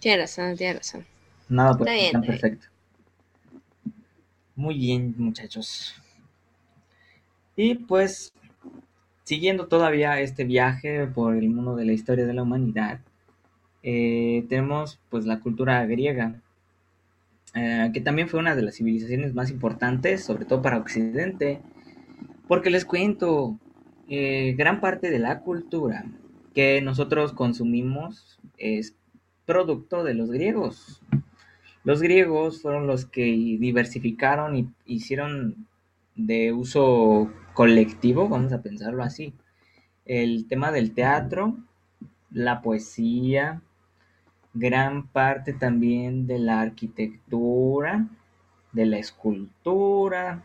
Tienes 0.00 0.20
razón, 0.20 0.56
tienes 0.56 0.76
razón. 0.76 1.06
Nada, 1.48 1.76
pues 1.78 1.90
Está 1.90 1.92
bien, 1.92 2.06
está 2.06 2.18
está 2.18 2.20
bien. 2.20 2.40
perfecto. 2.40 2.66
Muy 4.54 4.78
bien, 4.78 5.14
muchachos. 5.18 5.94
Y 7.56 7.74
pues, 7.76 8.32
siguiendo 9.32 9.66
todavía 9.66 10.20
este 10.20 10.44
viaje 10.44 11.06
por 11.06 11.34
el 11.34 11.48
mundo 11.48 11.74
de 11.74 11.86
la 11.86 11.94
historia 11.94 12.26
de 12.26 12.34
la 12.34 12.42
humanidad, 12.42 13.00
eh, 13.82 14.44
tenemos 14.50 15.00
pues 15.08 15.24
la 15.24 15.40
cultura 15.40 15.86
griega, 15.86 16.42
eh, 17.54 17.90
que 17.94 18.02
también 18.02 18.28
fue 18.28 18.40
una 18.40 18.54
de 18.54 18.60
las 18.60 18.74
civilizaciones 18.74 19.32
más 19.32 19.50
importantes, 19.50 20.22
sobre 20.22 20.44
todo 20.44 20.60
para 20.60 20.76
Occidente, 20.76 21.62
porque 22.46 22.68
les 22.68 22.84
cuento, 22.84 23.58
eh, 24.06 24.54
gran 24.58 24.82
parte 24.82 25.08
de 25.08 25.18
la 25.18 25.40
cultura 25.40 26.04
que 26.54 26.82
nosotros 26.82 27.32
consumimos 27.32 28.38
es 28.58 28.94
producto 29.46 30.04
de 30.04 30.12
los 30.12 30.30
griegos. 30.30 31.00
Los 31.84 32.02
griegos 32.02 32.60
fueron 32.60 32.86
los 32.86 33.06
que 33.06 33.24
diversificaron 33.24 34.56
y 34.56 34.68
hicieron 34.84 35.68
de 36.14 36.52
uso 36.52 37.30
colectivo, 37.54 38.28
vamos 38.28 38.52
a 38.52 38.62
pensarlo 38.62 39.02
así, 39.02 39.34
el 40.04 40.46
tema 40.48 40.72
del 40.72 40.94
teatro, 40.94 41.56
la 42.30 42.62
poesía, 42.62 43.62
gran 44.54 45.08
parte 45.08 45.52
también 45.52 46.26
de 46.26 46.38
la 46.38 46.60
arquitectura, 46.60 48.08
de 48.72 48.86
la 48.86 48.98
escultura 48.98 50.44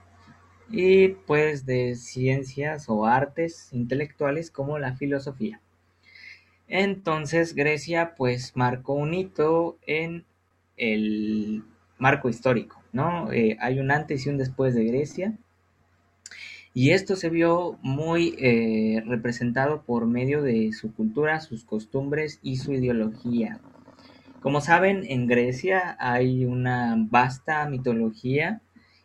y 0.69 1.09
pues 1.09 1.65
de 1.65 1.95
ciencias 1.95 2.89
o 2.89 3.05
artes 3.05 3.69
intelectuales 3.71 4.51
como 4.51 4.79
la 4.79 4.95
filosofía. 4.95 5.61
Entonces 6.67 7.55
Grecia 7.55 8.15
pues 8.15 8.55
marcó 8.55 8.93
un 8.93 9.13
hito 9.13 9.77
en 9.87 10.25
el 10.75 11.63
marco 11.97 12.29
histórico, 12.29 12.81
¿no? 12.91 13.31
Eh, 13.31 13.57
hay 13.61 13.79
un 13.79 13.91
antes 13.91 14.25
y 14.25 14.29
un 14.29 14.37
después 14.37 14.75
de 14.75 14.83
Grecia 14.85 15.37
y 16.77 16.91
esto 16.91 17.15
se 17.15 17.31
vio 17.31 17.79
muy 17.81 18.35
eh, 18.37 19.01
representado 19.07 19.81
por 19.81 20.05
medio 20.05 20.43
de 20.43 20.71
su 20.73 20.93
cultura, 20.93 21.39
sus 21.39 21.65
costumbres 21.65 22.39
y 22.43 22.57
su 22.57 22.71
ideología. 22.71 23.59
Como 24.43 24.61
saben, 24.61 25.03
en 25.09 25.25
Grecia 25.25 25.97
hay 25.99 26.45
una 26.45 26.95
vasta 27.09 27.67
mitología 27.67 28.61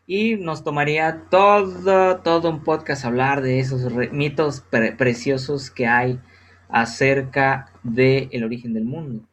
y 0.06 0.37
nos 0.37 0.64
tomaría 0.64 1.22
todo, 1.30 2.18
todo 2.18 2.50
un 2.50 2.62
podcast 2.62 3.06
hablar 3.06 3.40
de 3.40 3.61
esos 3.61 3.90
mitos 4.12 4.61
pre- 4.70 4.92
preciosos 4.92 5.70
que 5.70 5.87
hay 5.87 6.20
acerca 6.68 7.72
del 7.82 8.44
origen 8.44 8.74
del 8.74 8.85
mundo. 8.85 9.24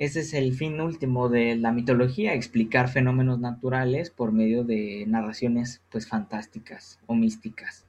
Ese 0.00 0.20
es 0.20 0.32
el 0.32 0.54
fin 0.54 0.80
último 0.80 1.28
de 1.28 1.56
la 1.56 1.72
mitología, 1.72 2.32
explicar 2.32 2.88
fenómenos 2.88 3.38
naturales 3.38 4.08
por 4.08 4.32
medio 4.32 4.64
de 4.64 5.04
narraciones 5.06 5.82
pues 5.90 6.08
fantásticas 6.08 6.98
o 7.06 7.14
místicas. 7.14 7.84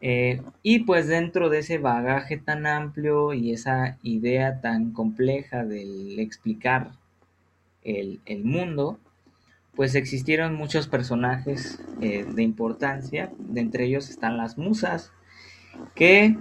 Eh, 0.00 0.42
y 0.64 0.80
pues 0.80 1.06
dentro 1.06 1.48
de 1.48 1.60
ese 1.60 1.78
bagaje 1.78 2.38
tan 2.38 2.66
amplio 2.66 3.34
y 3.34 3.52
esa 3.52 3.98
idea 4.02 4.60
tan 4.60 4.90
compleja 4.90 5.64
del 5.64 6.18
explicar 6.18 6.90
el, 7.84 8.20
el 8.26 8.42
mundo, 8.42 8.98
pues 9.76 9.94
existieron 9.94 10.56
muchos 10.56 10.88
personajes 10.88 11.80
eh, 12.00 12.24
de 12.24 12.42
importancia, 12.42 13.30
de 13.38 13.60
entre 13.60 13.84
ellos 13.84 14.10
están 14.10 14.38
las 14.38 14.58
musas, 14.58 15.12
que 15.94 16.36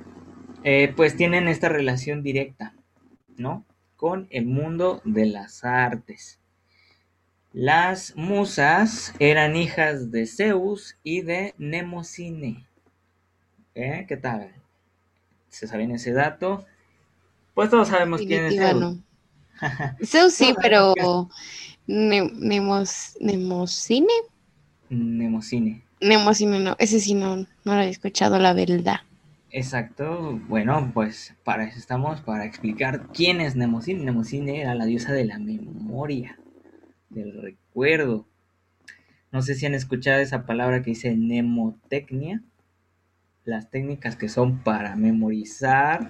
eh, 0.63 0.91
pues 0.95 1.15
tienen 1.15 1.47
esta 1.49 1.69
relación 1.69 2.23
directa, 2.23 2.73
¿no? 3.38 3.63
Con 3.95 4.27
el 4.29 4.45
mundo 4.45 5.01
de 5.05 5.25
las 5.25 5.63
artes. 5.63 6.39
Las 7.53 8.15
musas 8.17 9.13
eran 9.19 9.55
hijas 9.55 10.12
de 10.12 10.27
Zeus 10.27 10.97
y 11.03 11.21
de 11.21 11.53
Nemocine. 11.58 12.67
¿Eh? 13.73 14.05
¿Qué 14.08 14.17
tal? 14.17 14.51
¿Se 15.49 15.67
sabían 15.67 15.91
ese 15.91 16.12
dato? 16.12 16.65
Pues 17.53 17.69
todos 17.69 17.88
sabemos 17.88 18.21
quién 18.21 18.45
es 18.45 18.55
Zeus. 18.58 18.81
no. 18.81 19.03
Zeus 20.03 20.34
sí, 20.34 20.53
pero 20.62 20.93
Ne- 21.88 22.31
Nemos, 22.34 23.15
Nemocine, 23.21 24.12
Nemocine. 24.89 25.84
Nemocine 26.01 26.60
no, 26.60 26.75
ese 26.79 26.99
sí 26.99 27.13
no, 27.13 27.38
no 27.38 27.45
lo 27.63 27.71
había 27.73 27.89
escuchado, 27.89 28.38
la 28.39 28.53
verdad. 28.53 29.01
Exacto. 29.57 30.37
Bueno, 30.49 30.91
pues 30.93 31.33
para 31.45 31.63
eso 31.63 31.79
estamos, 31.79 32.19
para 32.19 32.43
explicar 32.43 33.08
quién 33.13 33.39
es 33.39 33.56
Nemocine. 33.56 34.03
Nemocine 34.03 34.60
era 34.60 34.75
la 34.75 34.83
diosa 34.83 35.13
de 35.13 35.23
la 35.23 35.39
memoria, 35.39 36.37
del 37.10 37.41
recuerdo. 37.41 38.27
No 39.31 39.41
sé 39.41 39.56
si 39.56 39.65
han 39.65 39.73
escuchado 39.73 40.19
esa 40.19 40.45
palabra 40.45 40.81
que 40.81 40.89
dice 40.89 41.15
mnemotecnia. 41.15 42.43
Las 43.45 43.71
técnicas 43.71 44.17
que 44.17 44.27
son 44.27 44.60
para 44.60 44.97
memorizar 44.97 46.10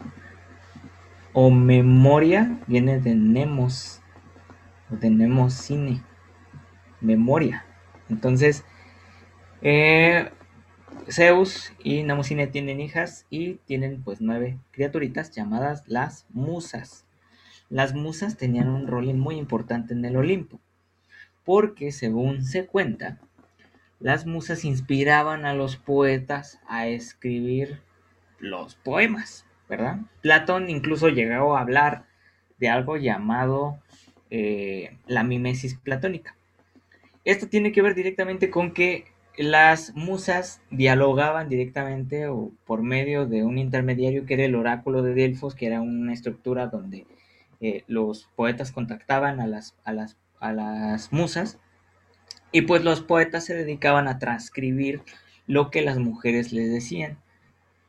o 1.32 1.52
memoria 1.52 2.60
viene 2.66 3.00
de 3.00 3.14
nemos 3.14 4.02
o 4.90 4.96
de 4.96 5.12
nemocine. 5.12 6.02
Memoria. 7.00 7.64
Entonces, 8.10 8.66
eh, 9.62 10.32
Zeus 11.10 11.74
y 11.84 12.04
Nemocine 12.04 12.48
tienen 12.48 12.82
hijas 12.82 13.26
y 13.30 13.56
tienen 13.66 14.02
pues 14.04 14.22
nueve 14.22 14.58
criaturitas 14.72 15.32
llamadas 15.32 15.84
las 15.88 16.26
musas. 16.30 17.06
Las 17.70 17.94
musas 17.94 18.38
tenían 18.38 18.70
un 18.70 18.88
rol 18.88 19.14
muy 19.14 19.38
importante 19.38 19.94
en 19.94 20.06
el 20.06 20.18
Olimpo, 20.18 20.60
porque 21.44 21.92
según 21.92 22.44
se 22.44 22.66
cuenta, 22.66 23.20
las 24.00 24.26
musas 24.26 24.66
inspiraban 24.66 25.46
a 25.46 25.54
los 25.54 25.78
poetas 25.78 26.60
a 26.68 26.88
escribir 26.88 27.82
los 28.40 28.76
poemas, 28.76 29.46
¿verdad? 29.70 30.00
Platón 30.22 30.70
incluso 30.70 31.10
llegó 31.10 31.56
a 31.56 31.62
hablar 31.62 32.06
de 32.60 32.70
algo 32.70 32.98
llamado 32.98 33.80
eh, 34.30 34.98
la 35.08 35.24
mimesis 35.24 35.76
platónica. 35.76 36.36
Esto 37.24 37.48
tiene 37.48 37.72
que 37.72 37.82
ver 37.82 37.96
directamente 37.96 38.50
con 38.50 38.72
que 38.72 39.06
las 39.38 39.96
musas 39.96 40.62
dialogaban 40.72 41.50
directamente 41.50 42.28
o 42.28 42.52
por 42.66 42.82
medio 42.82 43.26
de 43.26 43.44
un 43.44 43.58
intermediario 43.58 44.26
que 44.26 44.36
era 44.36 44.46
el 44.46 44.56
oráculo 44.56 45.02
de 45.04 45.14
Delfos, 45.14 45.56
que 45.56 45.68
era 45.68 45.82
una 45.82 46.14
estructura 46.14 46.68
donde 46.68 47.06
eh, 47.62 47.84
los 47.88 48.30
poetas 48.36 48.72
contactaban 48.72 49.40
a 49.40 49.48
las, 49.48 49.76
a, 49.84 49.94
las, 49.94 50.18
a 50.40 50.54
las 50.54 51.12
musas 51.12 51.58
y 52.52 52.62
pues 52.62 52.84
los 52.84 53.02
poetas 53.02 53.46
se 53.46 53.56
dedicaban 53.56 54.08
a 54.08 54.20
transcribir 54.20 55.02
lo 55.48 55.72
que 55.72 55.82
las 55.82 55.98
mujeres 55.98 56.54
les 56.54 56.72
decían 56.72 57.18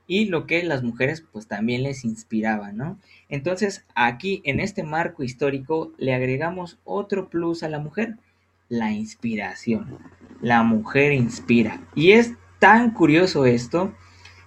y 0.06 0.26
lo 0.26 0.46
que 0.46 0.62
las 0.62 0.82
mujeres 0.82 1.24
pues 1.32 1.46
también 1.46 1.82
les 1.82 2.04
inspiraban, 2.04 2.76
¿no? 2.76 2.98
Entonces 3.28 3.84
aquí 3.94 4.40
en 4.44 4.60
este 4.60 4.82
marco 4.82 5.22
histórico 5.22 5.92
le 5.98 6.14
agregamos 6.14 6.78
otro 6.84 7.28
plus 7.28 7.62
a 7.62 7.68
la 7.68 7.78
mujer, 7.78 8.16
la 8.68 8.92
inspiración. 8.92 9.98
La 10.40 10.62
mujer 10.62 11.12
inspira. 11.12 11.80
Y 11.94 12.12
es 12.12 12.34
tan 12.58 12.92
curioso 12.92 13.46
esto 13.46 13.94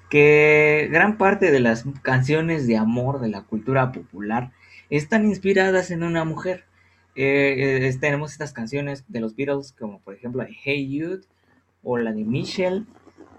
que 0.10 0.88
gran 0.92 1.18
parte 1.18 1.52
de 1.52 1.60
las 1.60 1.86
canciones 2.02 2.68
de 2.68 2.78
amor 2.78 3.20
de 3.20 3.30
la 3.30 3.44
cultura 3.44 3.92
popular 3.92 4.52
están 4.90 5.26
inspiradas 5.26 5.92
en 5.92 6.04
una 6.04 6.26
mujer. 6.26 6.66
Eh, 7.16 7.88
eh, 7.88 7.98
tenemos 8.00 8.32
estas 8.32 8.54
canciones 8.54 9.04
de 9.08 9.20
los 9.20 9.36
Beatles 9.36 9.74
como 9.78 10.00
por 10.00 10.14
ejemplo 10.14 10.46
Hey 10.64 10.88
Jude 11.00 11.22
o 11.84 11.98
la 11.98 12.14
de 12.14 12.24
Michelle 12.24 12.86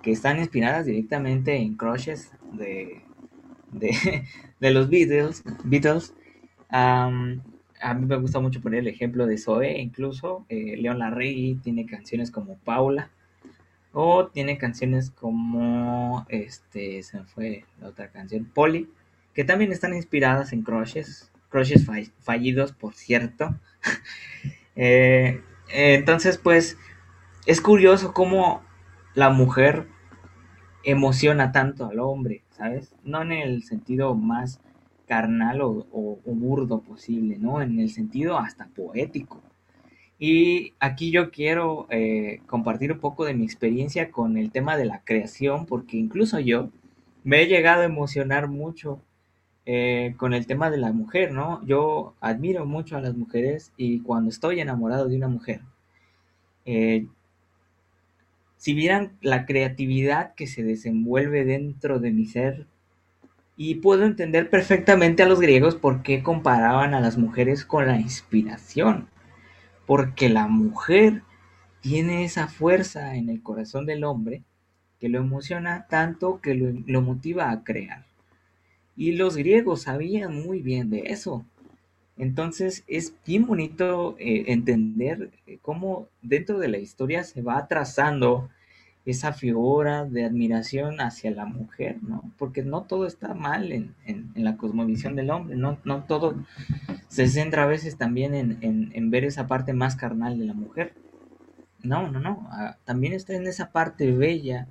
que 0.02 0.12
están 0.12 0.38
inspiradas 0.38 0.86
directamente 0.86 1.56
en 1.56 1.76
crushes 1.76 2.32
de, 2.52 3.02
de, 3.72 3.90
los 4.70 4.88
Beatles. 4.88 5.42
Beatles. 5.64 6.14
A 7.80 7.94
mí 7.94 8.06
me 8.06 8.16
gusta 8.16 8.40
mucho 8.40 8.60
poner 8.60 8.80
el 8.80 8.88
ejemplo 8.88 9.26
de 9.26 9.38
Zoe, 9.38 9.80
incluso 9.80 10.44
eh, 10.48 10.76
Leon 10.76 10.98
Larregui 10.98 11.56
tiene 11.62 11.86
canciones 11.86 12.30
como 12.30 12.56
Paula, 12.58 13.10
o 13.92 14.28
tiene 14.28 14.58
canciones 14.58 15.10
como, 15.10 16.24
este, 16.28 17.02
se 17.02 17.18
me 17.18 17.24
fue 17.24 17.64
la 17.80 17.88
otra 17.88 18.08
canción, 18.08 18.44
Polly, 18.44 18.88
que 19.34 19.44
también 19.44 19.72
están 19.72 19.94
inspiradas 19.94 20.52
en 20.52 20.62
crushes, 20.62 21.30
crushes 21.48 21.86
fallidos, 22.20 22.72
por 22.72 22.94
cierto. 22.94 23.54
Eh, 24.76 25.42
entonces, 25.68 26.38
pues, 26.38 26.78
es 27.44 27.60
curioso 27.60 28.14
cómo 28.14 28.62
la 29.14 29.28
mujer 29.28 29.88
emociona 30.84 31.52
tanto 31.52 31.86
al 31.86 31.98
hombre, 31.98 32.44
¿sabes? 32.56 32.94
No 33.04 33.20
en 33.20 33.32
el 33.32 33.62
sentido 33.64 34.14
más 34.14 34.60
carnal 35.10 35.60
o, 35.60 36.20
burdo 36.24 36.82
posible, 36.82 37.36
¿no? 37.36 37.60
En 37.60 37.80
el 37.80 37.90
sentido 37.90 38.38
hasta 38.38 38.68
poético. 38.68 39.42
Y 40.20 40.74
aquí 40.78 41.10
yo 41.10 41.32
quiero 41.32 41.88
eh, 41.90 42.42
compartir 42.46 42.92
un 42.92 43.00
poco 43.00 43.24
de 43.24 43.34
mi 43.34 43.44
experiencia 43.44 44.12
con 44.12 44.36
el 44.36 44.52
tema 44.52 44.76
de 44.76 44.84
la 44.84 45.02
creación, 45.02 45.66
porque 45.66 45.96
incluso 45.96 46.38
yo 46.38 46.70
me 47.24 47.42
he 47.42 47.48
llegado 47.48 47.82
a 47.82 47.86
emocionar 47.86 48.46
mucho 48.46 49.00
eh, 49.66 50.14
con 50.16 50.32
el 50.32 50.46
tema 50.46 50.70
de 50.70 50.78
la 50.78 50.92
mujer, 50.92 51.32
¿no? 51.32 51.60
Yo 51.66 52.14
admiro 52.20 52.64
mucho 52.64 52.96
a 52.96 53.00
las 53.00 53.16
mujeres 53.16 53.72
y 53.76 54.02
cuando 54.02 54.30
estoy 54.30 54.60
enamorado 54.60 55.08
de 55.08 55.16
una 55.16 55.28
mujer, 55.28 55.62
eh, 56.66 57.08
si 58.58 58.74
vieran 58.74 59.18
la 59.22 59.44
creatividad 59.44 60.34
que 60.36 60.46
se 60.46 60.62
desenvuelve 60.62 61.44
dentro 61.44 61.98
de 61.98 62.12
mi 62.12 62.26
ser, 62.26 62.68
y 63.62 63.74
puedo 63.74 64.06
entender 64.06 64.48
perfectamente 64.48 65.22
a 65.22 65.28
los 65.28 65.38
griegos 65.38 65.74
por 65.74 66.02
qué 66.02 66.22
comparaban 66.22 66.94
a 66.94 67.00
las 67.00 67.18
mujeres 67.18 67.66
con 67.66 67.86
la 67.86 68.00
inspiración, 68.00 69.10
porque 69.84 70.30
la 70.30 70.48
mujer 70.48 71.24
tiene 71.82 72.24
esa 72.24 72.48
fuerza 72.48 73.16
en 73.16 73.28
el 73.28 73.42
corazón 73.42 73.84
del 73.84 74.04
hombre 74.04 74.44
que 74.98 75.10
lo 75.10 75.18
emociona 75.18 75.86
tanto 75.90 76.40
que 76.40 76.54
lo, 76.54 77.02
motiva 77.02 77.50
a 77.50 77.62
crear. 77.62 78.06
Y 78.96 79.12
los 79.12 79.36
griegos 79.36 79.82
sabían 79.82 80.42
muy 80.42 80.62
bien 80.62 80.88
de 80.88 81.08
eso. 81.08 81.44
Entonces 82.16 82.82
es 82.86 83.14
bien 83.26 83.44
bonito 83.44 84.16
eh, 84.18 84.44
entender 84.46 85.32
eh, 85.46 85.58
cómo 85.60 86.08
dentro 86.22 86.58
de 86.60 86.68
la 86.68 86.78
historia 86.78 87.24
se 87.24 87.42
va 87.42 87.68
trazando 87.68 88.48
esa 89.06 89.32
figura 89.32 90.04
de 90.04 90.24
admiración 90.24 91.00
hacia 91.00 91.30
la 91.30 91.46
mujer, 91.46 91.98
¿no? 92.02 92.30
Porque 92.38 92.62
no 92.62 92.82
todo 92.82 93.06
está 93.06 93.34
mal 93.34 93.72
en, 93.72 93.94
la 94.34 94.56
cosmovisión 94.56 95.16
del 95.16 95.30
hombre, 95.30 95.56
no, 95.56 95.78
no, 95.84 96.04
todo 96.04 96.34
se 97.08 97.26
centra 97.26 97.64
a 97.64 97.66
veces 97.66 97.96
también 97.96 98.34
en, 98.34 99.10
ver 99.10 99.24
esa 99.24 99.46
parte 99.46 99.72
más 99.72 99.96
carnal 99.96 100.38
de 100.38 100.46
la 100.46 100.54
mujer. 100.54 100.94
No, 101.82 102.10
no, 102.10 102.20
no, 102.20 102.46
ah, 102.52 102.76
también 102.84 103.14
está 103.14 103.34
en 103.34 103.46
esa 103.46 103.72
parte 103.72 104.12
bella, 104.12 104.68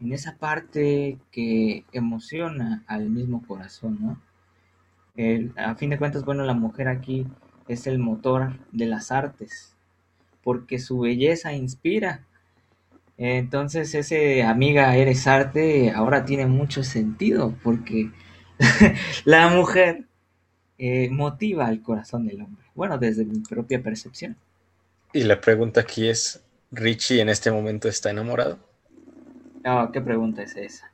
en 0.00 0.12
esa 0.12 0.36
parte 0.36 1.18
que 1.30 1.84
emociona 1.92 2.84
al 2.86 3.08
mismo 3.08 3.42
corazón, 3.46 3.98
¿no? 4.00 4.20
a 5.56 5.74
fin 5.76 5.88
de 5.88 5.96
cuentas, 5.98 6.26
bueno, 6.26 6.44
la 6.44 6.52
mujer 6.52 6.88
aquí 6.88 7.26
es 7.68 7.86
el 7.86 7.98
motor 7.98 8.58
de 8.72 8.86
las 8.86 9.10
artes, 9.10 9.74
porque 10.42 10.78
su 10.78 11.00
belleza 11.00 11.52
inspira. 11.52 12.24
Entonces 13.18 13.94
ese 13.94 14.42
amiga 14.42 14.94
eres 14.96 15.26
arte 15.26 15.90
ahora 15.90 16.24
tiene 16.24 16.46
mucho 16.46 16.84
sentido, 16.84 17.54
porque 17.62 18.10
la 19.24 19.48
mujer 19.48 20.04
eh, 20.78 21.08
motiva 21.10 21.70
el 21.70 21.82
corazón 21.82 22.26
del 22.26 22.42
hombre. 22.42 22.64
Bueno, 22.74 22.98
desde 22.98 23.24
mi 23.24 23.40
propia 23.40 23.82
percepción. 23.82 24.36
Y 25.12 25.24
la 25.24 25.40
pregunta 25.40 25.80
aquí 25.80 26.08
es, 26.08 26.42
¿Richie 26.70 27.20
en 27.20 27.30
este 27.30 27.50
momento 27.50 27.88
está 27.88 28.10
enamorado? 28.10 28.58
No, 29.64 29.90
¿qué 29.90 30.00
pregunta 30.00 30.42
es 30.42 30.56
esa? 30.56 30.92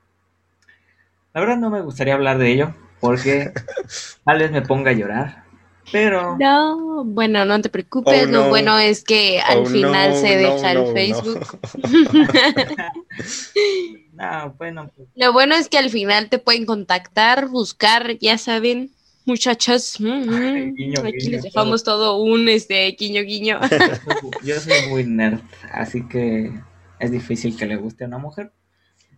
La 1.35 1.41
verdad 1.41 1.57
no 1.57 1.71
me 1.71 1.81
gustaría 1.81 2.15
hablar 2.15 2.39
de 2.39 2.53
ello, 2.53 2.75
porque 3.01 3.53
tal 4.25 4.39
vez 4.39 4.53
me 4.53 4.63
ponga 4.63 4.91
a 4.91 4.95
llorar. 4.95 5.42
Pero. 5.91 6.37
No, 6.39 7.05
bueno, 7.05 7.45
no 7.45 7.61
te 7.61 7.69
preocupes. 7.69 8.29
Lo 8.29 8.47
oh, 8.47 8.49
bueno 8.49 8.79
es 8.79 9.03
que 9.03 9.41
al 9.41 9.59
oh, 9.59 9.67
final 9.67 10.15
se 10.15 10.37
deja 10.37 10.73
el 10.73 10.93
Facebook. 10.93 11.59
no, 14.13 14.55
bueno. 14.59 14.91
Pues. 14.95 15.09
Lo 15.17 15.33
bueno 15.33 15.55
es 15.55 15.69
que 15.69 15.79
al 15.79 15.91
final 15.91 16.29
te 16.29 16.39
pueden 16.39 16.67
contactar, 16.67 17.49
buscar, 17.49 18.19
ya 18.19 18.39
saben, 18.39 18.91
muchachas. 19.25 19.99
Mm, 19.99 20.07
mm, 20.07 20.75
aquí 21.05 21.31
les 21.31 21.43
dejamos 21.43 21.85
todo 21.85 22.17
un 22.17 22.49
este 22.49 22.95
guiño 22.99 23.23
guiño. 23.23 23.61
Yo 24.45 24.61
soy 24.61 24.89
muy 24.89 25.05
nerd, 25.05 25.41
así 25.73 26.07
que 26.07 26.53
es 26.99 27.11
difícil 27.11 27.57
que 27.57 27.67
le 27.67 27.77
guste 27.77 28.05
a 28.05 28.07
una 28.07 28.19
mujer. 28.19 28.53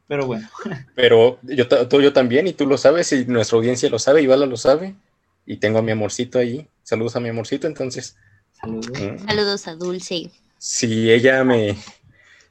Pero 0.06 0.26
bueno. 0.26 0.46
Pero 0.94 1.38
yo, 1.42 1.66
tú, 1.66 2.02
yo 2.02 2.12
también, 2.12 2.46
y 2.46 2.52
tú 2.52 2.66
lo 2.66 2.76
sabes, 2.76 3.10
y 3.12 3.24
nuestra 3.24 3.56
audiencia 3.56 3.88
lo 3.88 3.98
sabe, 3.98 4.20
y 4.20 4.26
Vala 4.26 4.44
lo 4.44 4.58
sabe. 4.58 4.94
Y 5.46 5.58
tengo 5.58 5.78
a 5.78 5.82
mi 5.82 5.92
amorcito 5.92 6.38
ahí. 6.38 6.68
Saludos 6.82 7.16
a 7.16 7.20
mi 7.20 7.28
amorcito, 7.28 7.66
entonces. 7.66 8.16
Saludos. 8.52 9.00
Mm. 9.00 9.26
Saludos 9.26 9.68
a 9.68 9.74
Dulce. 9.74 10.30
Si 10.58 11.10
ella 11.10 11.44
me, 11.44 11.76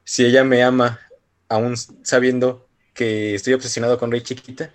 si 0.04 0.26
ella 0.26 0.44
me 0.44 0.64
ama, 0.64 1.00
aún 1.50 1.76
sabiendo 1.78 2.68
que 2.94 3.36
estoy 3.36 3.54
obsesionado 3.54 3.98
con 3.98 4.12
Rey 4.12 4.22
Chiquita, 4.22 4.72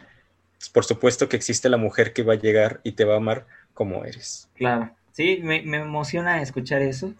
pues 0.58 0.68
por 0.70 0.84
supuesto 0.84 1.28
que 1.28 1.36
existe 1.36 1.68
la 1.68 1.76
mujer 1.76 2.12
que 2.12 2.22
va 2.24 2.34
a 2.34 2.38
llegar 2.38 2.80
y 2.82 2.92
te 2.92 3.04
va 3.04 3.14
a 3.14 3.18
amar 3.18 3.46
como 3.74 4.04
eres. 4.04 4.48
Claro, 4.54 4.90
sí, 5.12 5.38
me, 5.42 5.62
me 5.62 5.78
emociona 5.78 6.42
escuchar 6.42 6.82
eso, 6.82 7.14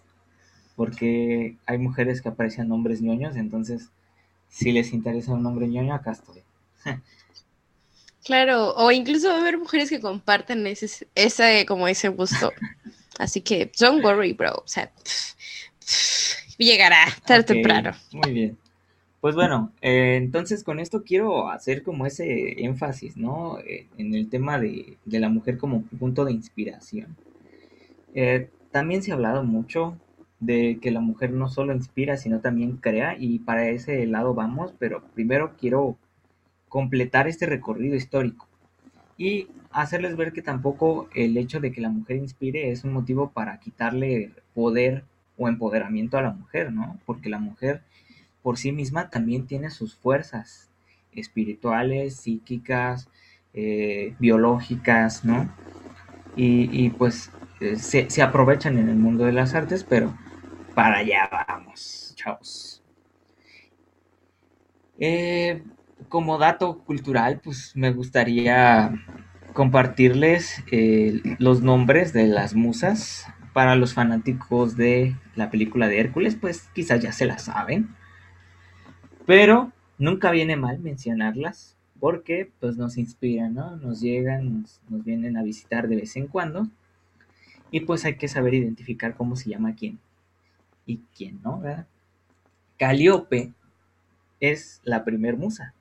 porque 0.75 1.57
hay 1.67 1.79
mujeres 1.79 2.21
que 2.21 2.29
aprecian 2.29 2.73
hombres 2.73 3.01
ñoños, 3.01 3.37
entonces 3.37 3.91
si 4.49 4.73
les 4.73 4.93
interesa 4.93 5.33
un 5.33 5.47
hombre 5.47 5.69
ñoño, 5.69 5.95
acá 5.95 6.13
estoy. 6.13 6.43
Claro, 8.29 8.75
o 8.75 8.93
incluso 8.93 9.31
va 9.31 9.37
a 9.37 9.41
haber 9.41 9.57
mujeres 9.57 9.89
que 9.89 10.01
comparten 10.01 10.67
ese, 10.67 11.09
ese 11.15 11.65
como 11.65 11.89
ese 11.89 12.09
gusto. 12.09 12.53
Así 13.19 13.41
que 13.41 13.73
don't 13.81 14.05
worry, 14.05 14.35
bro. 14.35 14.53
O 14.53 14.67
sea, 14.67 14.93
llegará 16.59 17.07
tarde 17.27 17.45
temprano. 17.45 17.93
Muy 18.13 18.33
bien. 18.35 18.59
Pues 19.23 19.35
bueno, 19.35 19.73
eh, 19.81 20.17
entonces 20.17 20.63
con 20.63 20.79
esto 20.79 21.05
quiero 21.05 21.49
hacer 21.49 21.83
como 21.83 22.05
ese 22.05 22.63
énfasis, 22.63 23.17
¿no? 23.17 23.61
Eh, 23.61 23.87
en 23.97 24.15
el 24.15 24.29
tema 24.29 24.59
de, 24.61 24.99
de, 25.07 25.21
la 25.21 25.31
mujer 25.31 25.57
como 25.57 25.85
punto 25.99 26.27
de 26.27 26.33
inspiración. 26.33 27.17
Eh, 28.15 28.51
también 28.71 29.03
se 29.03 29.11
ha 29.11 29.15
hablado 29.15 29.43
mucho 29.43 29.97
de 30.39 30.81
que 30.83 30.91
la 30.91 31.01
mujer 31.01 31.31
no 31.31 31.49
solo 31.49 31.73
inspira, 31.75 32.19
sino 32.19 32.41
también 32.41 32.77
crea, 32.77 33.17
y 33.19 33.39
para 33.39 33.71
ese 33.71 34.05
lado 34.05 34.35
vamos, 34.35 34.75
pero 34.79 35.03
primero 35.15 35.55
quiero 35.59 35.97
completar 36.69 37.29
este 37.29 37.47
recorrido 37.47 37.97
histórico 37.97 38.49
y 39.17 39.49
hacerles 39.71 40.17
ver 40.17 40.33
que 40.33 40.43
tampoco 40.43 41.09
el 41.15 41.37
hecho 41.37 41.61
de 41.61 41.73
que 41.73 41.81
la 41.81 41.89
mujer 41.89 42.17
inspire 42.17 42.71
es 42.71 42.85
un 42.85 42.93
motivo 42.93 43.31
para 43.31 43.59
quitarle 43.59 44.33
poder 44.55 45.05
o 45.37 45.49
empoderamiento 45.49 46.17
a 46.19 46.23
la 46.23 46.31
mujer, 46.31 46.73
¿no? 46.73 46.99
Porque 47.05 47.29
la 47.29 47.39
mujer 47.39 47.83
por 48.43 48.59
sí 48.59 48.73
misma 48.73 49.11
también 49.11 49.47
tiene 49.47 49.71
sus 49.71 49.97
fuerzas 49.97 50.71
espirituales, 51.13 52.17
psíquicas, 52.17 53.09
eh, 53.55 54.15
biológicas, 54.19 55.25
¿no? 55.25 55.53
Y, 56.37 56.91
pues 56.91 57.33
eh, 57.61 57.75
se, 57.75 58.09
se 58.11 58.23
aprovechan 58.23 58.79
en 58.79 58.89
el 58.89 58.95
mundo 58.95 59.25
de 59.25 59.33
las 59.33 59.55
artes, 59.55 59.83
pero 59.83 60.17
para 60.77 60.99
allá 60.99 61.29
vamos, 61.49 62.13
chavos. 62.15 62.81
Eh, 65.01 65.65
como 66.09 66.39
dato 66.39 66.79
cultural, 66.85 67.41
pues 67.43 67.73
me 67.75 67.93
gustaría 67.93 68.93
compartirles 69.53 70.63
eh, 70.71 71.21
los 71.39 71.63
nombres 71.63 72.13
de 72.13 72.27
las 72.27 72.55
musas 72.55 73.27
para 73.53 73.75
los 73.75 73.95
fanáticos 73.95 74.77
de 74.77 75.17
la 75.35 75.51
película 75.51 75.89
de 75.89 76.01
Hércules, 76.01 76.37
pues 76.37 76.69
quizás 76.75 77.01
ya 77.01 77.13
se 77.13 77.27
la 77.27 77.39
saben. 77.39 77.89
Pero 79.27 79.73
nunca 79.99 80.31
viene 80.31 80.57
mal 80.57 80.79
mencionarlas 80.79 81.77
porque 82.01 82.51
pues 82.61 82.77
nos 82.77 82.97
inspiran, 82.97 83.55
¿no? 83.55 83.77
Nos 83.77 84.01
llegan, 84.01 84.63
nos, 84.63 84.81
nos 84.89 85.05
vienen 85.05 85.37
a 85.37 85.43
visitar 85.43 85.89
de 85.89 85.97
vez 85.97 86.17
en 86.17 86.29
cuando 86.29 86.69
y 87.71 87.81
pues 87.81 88.05
hay 88.05 88.17
que 88.17 88.29
saber 88.29 88.55
identificar 88.55 89.17
cómo 89.17 89.37
se 89.37 89.51
llama 89.51 89.75
quién 89.75 89.99
y 90.87 91.01
quién 91.17 91.41
no, 91.43 91.61
¿verdad? 91.61 91.87
Calíope 92.79 93.53
es 94.41 94.81
la 94.85 95.05
primer 95.05 95.37
musa 95.37 95.75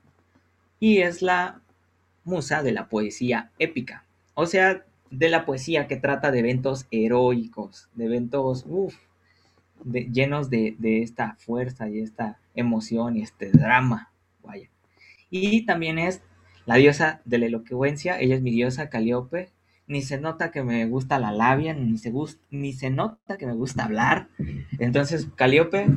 y 0.80 0.99
es 0.99 1.21
la 1.21 1.61
musa 2.23 2.63
de 2.63 2.71
la 2.71 2.89
poesía 2.89 3.51
épica, 3.59 4.05
o 4.34 4.45
sea, 4.45 4.86
de 5.09 5.30
la 5.30 5.45
poesía 5.45 5.88
que 5.88 5.95
trata 5.95 6.32
de 6.32 6.39
eventos 6.39 6.86
heroicos, 6.91 7.89
de 7.95 8.05
eventos 8.05 8.65
llenos 9.86 10.49
de, 10.49 10.75
de, 10.80 11.01
esta 11.01 11.36
fuerza 11.39 11.88
y 11.89 11.99
esta 11.99 12.39
emoción 12.55 13.15
y 13.15 13.21
este 13.21 13.51
drama. 13.51 14.11
Y 15.30 15.65
también 15.65 15.99
es 15.99 16.21
la 16.65 16.75
diosa 16.75 17.21
de 17.25 17.38
la 17.38 17.47
elocuencia, 17.47 18.19
ella 18.19 18.36
es 18.36 18.41
mi 18.41 18.51
diosa 18.51 18.89
Calíope, 18.89 19.49
ni 19.88 20.01
se 20.01 20.19
nota 20.19 20.51
que 20.51 20.63
me 20.63 20.86
gusta 20.86 21.19
la 21.19 21.32
labia, 21.32 21.73
ni 21.73 21.97
se, 21.97 22.13
ni 22.51 22.73
se 22.73 22.89
nota 22.89 23.38
que 23.38 23.45
me 23.45 23.53
gusta 23.53 23.86
hablar. 23.86 24.28
Entonces, 24.80 25.28
Calíope, 25.36 25.88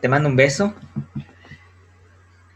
te 0.00 0.08
mando 0.08 0.28
un 0.28 0.36
beso. 0.36 0.74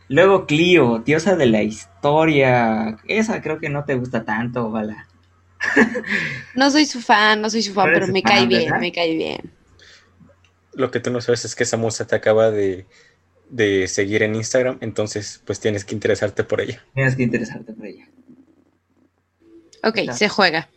Luego 0.09 0.47
Clio, 0.47 1.03
diosa 1.05 1.37
de 1.37 1.47
la 1.47 1.63
historia. 1.63 2.99
Esa 3.09 3.41
creo 3.41 3.59
que 3.59 3.71
no 3.71 3.85
te 3.85 3.95
gusta 3.95 4.25
tanto, 4.25 4.71
Bala. 4.71 5.07
No 6.55 6.71
soy 6.71 6.87
su 6.87 7.01
fan, 7.01 7.41
no 7.41 7.51
soy 7.51 7.63
su 7.63 7.73
fan, 7.73 7.91
pero 7.93 8.07
me 8.07 8.21
fan, 8.23 8.33
cae 8.33 8.47
bien, 8.47 8.65
¿verdad? 8.65 8.81
me 8.81 8.93
cae 8.93 9.17
bien. 9.17 9.41
Lo 10.75 10.91
que 10.91 11.01
tú 11.01 11.11
no 11.11 11.21
sabes 11.21 11.45
es 11.45 11.55
que 11.55 11.63
esa 11.63 11.77
musa 11.77 12.07
te 12.07 12.17
acaba 12.17 12.51
de, 12.51 12.87
de 13.49 13.89
seguir 13.89 14.23
en 14.23 14.35
Instagram, 14.35 14.79
entonces 14.81 15.41
pues 15.45 15.61
tienes 15.61 15.85
que 15.85 15.95
interesarte 15.95 16.45
por 16.45 16.61
ella. 16.61 16.85
Tienes 16.95 17.17
que 17.17 17.23
interesarte 17.23 17.73
por 17.73 17.87
ella. 17.87 18.09
Ok, 19.83 20.13
se 20.13 20.29
juega. 20.29 20.69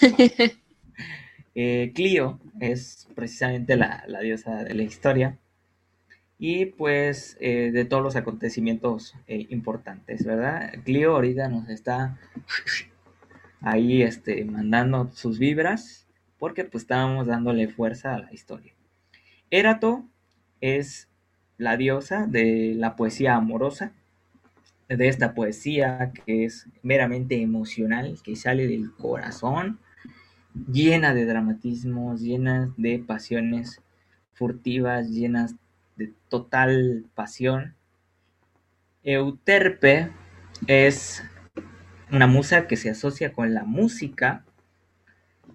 eh, 1.54 1.92
Clio 1.94 2.40
es 2.60 3.08
precisamente 3.14 3.76
la, 3.76 4.04
la, 4.06 4.20
diosa 4.20 4.64
de 4.64 4.74
la 4.74 4.82
historia 4.82 5.38
y 6.42 6.64
pues 6.64 7.36
eh, 7.38 7.70
de 7.70 7.84
todos 7.84 8.02
los 8.02 8.16
acontecimientos 8.16 9.14
eh, 9.28 9.46
importantes, 9.50 10.24
¿verdad? 10.24 10.72
Clio 10.84 11.12
ahorita 11.12 11.50
nos 11.50 11.68
está 11.68 12.18
ahí 13.60 14.00
este, 14.00 14.46
mandando 14.46 15.10
sus 15.12 15.38
vibras 15.38 16.08
porque 16.38 16.64
pues 16.64 16.84
estábamos 16.84 17.26
dándole 17.26 17.68
fuerza 17.68 18.14
a 18.14 18.20
la 18.20 18.32
historia. 18.32 18.72
Erato 19.50 20.08
es 20.62 21.08
la 21.58 21.76
diosa 21.76 22.26
de 22.26 22.72
la 22.74 22.96
poesía 22.96 23.36
amorosa, 23.36 23.92
de 24.88 25.08
esta 25.08 25.34
poesía 25.34 26.10
que 26.24 26.46
es 26.46 26.68
meramente 26.82 27.42
emocional, 27.42 28.18
que 28.24 28.34
sale 28.34 28.66
del 28.66 28.92
corazón, 28.94 29.78
llena 30.72 31.12
de 31.12 31.26
dramatismos, 31.26 32.22
llena 32.22 32.72
de 32.78 32.98
pasiones 32.98 33.82
furtivas, 34.32 35.10
llenas 35.10 35.54
de 36.00 36.12
total 36.30 37.04
pasión. 37.14 37.74
Euterpe 39.02 40.10
es 40.66 41.22
una 42.10 42.26
musa 42.26 42.66
que 42.66 42.76
se 42.76 42.88
asocia 42.88 43.34
con 43.34 43.52
la 43.52 43.64
música, 43.64 44.44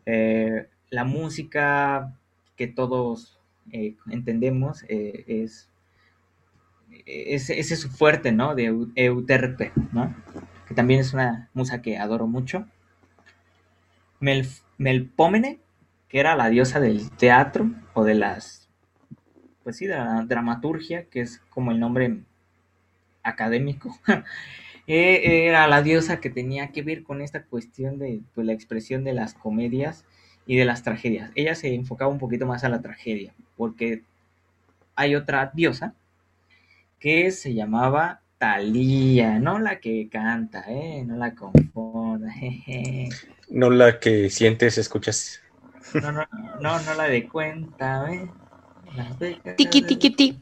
eh, 0.06 0.68
la 0.92 1.04
música 1.04 2.16
que 2.56 2.68
todos 2.68 3.40
eh, 3.72 3.96
entendemos 4.12 4.84
eh, 4.88 5.26
es 5.28 5.70
ese, 7.08 7.60
ese, 7.60 7.74
es 7.74 7.80
su 7.80 7.90
fuerte, 7.90 8.32
¿no? 8.32 8.54
De 8.54 8.66
Euterpe, 8.96 9.74
¿no? 9.92 10.16
Que 10.68 10.76
también 10.76 11.00
es 11.00 11.14
una 11.14 11.50
musa 11.54 11.82
que 11.82 11.98
adoro 11.98 12.28
mucho. 12.28 12.68
Mel, 14.20 14.48
Melpómene, 14.78 15.60
que 16.08 16.20
era 16.20 16.36
la 16.36 16.50
diosa 16.50 16.80
del 16.80 17.10
teatro 17.12 17.72
o 17.94 18.04
de 18.04 18.14
las, 18.14 18.65
pues 19.66 19.78
sí, 19.78 19.88
de 19.88 19.96
la 19.96 20.24
dramaturgia, 20.28 21.06
que 21.06 21.22
es 21.22 21.42
como 21.50 21.72
el 21.72 21.80
nombre 21.80 22.20
académico. 23.24 23.98
era 24.88 25.68
la 25.68 25.82
diosa 25.82 26.20
que 26.20 26.30
tenía 26.30 26.72
que 26.72 26.84
ver 26.84 27.02
con 27.02 27.24
esta 27.24 27.44
cuestión 27.44 27.98
de 27.98 28.22
pues, 28.36 28.46
la 28.46 28.54
expresión 28.54 29.04
de 29.04 29.14
las 29.14 29.34
comedias 29.34 30.06
y 30.46 30.56
de 30.56 30.66
las 30.66 30.84
tragedias. 30.84 31.32
Ella 31.34 31.56
se 31.56 31.74
enfocaba 31.74 32.12
un 32.12 32.20
poquito 32.20 32.46
más 32.46 32.64
a 32.64 32.70
la 32.70 32.84
tragedia, 32.84 33.34
porque 33.58 34.04
hay 34.96 35.16
otra 35.16 35.52
diosa 35.52 35.96
que 37.00 37.32
se 37.32 37.56
llamaba 37.56 38.22
Talía, 38.38 39.40
no 39.40 39.58
la 39.58 39.80
que 39.80 40.10
canta, 40.12 40.64
¿eh? 40.68 41.04
no 41.08 41.16
la 41.16 41.34
confunda. 41.34 42.32
Jeje. 42.32 43.10
No 43.50 43.72
la 43.72 44.00
que 44.00 44.30
sientes, 44.30 44.78
escuchas. 44.78 45.42
No, 45.96 46.12
no, 46.12 46.28
no, 46.62 46.80
no 46.80 46.94
la 46.94 47.06
de 47.06 47.28
cuenta, 47.28 48.14
¿eh? 48.14 48.30
Tiki, 49.58 49.82
tiki, 49.82 50.10
tiki. 50.10 50.42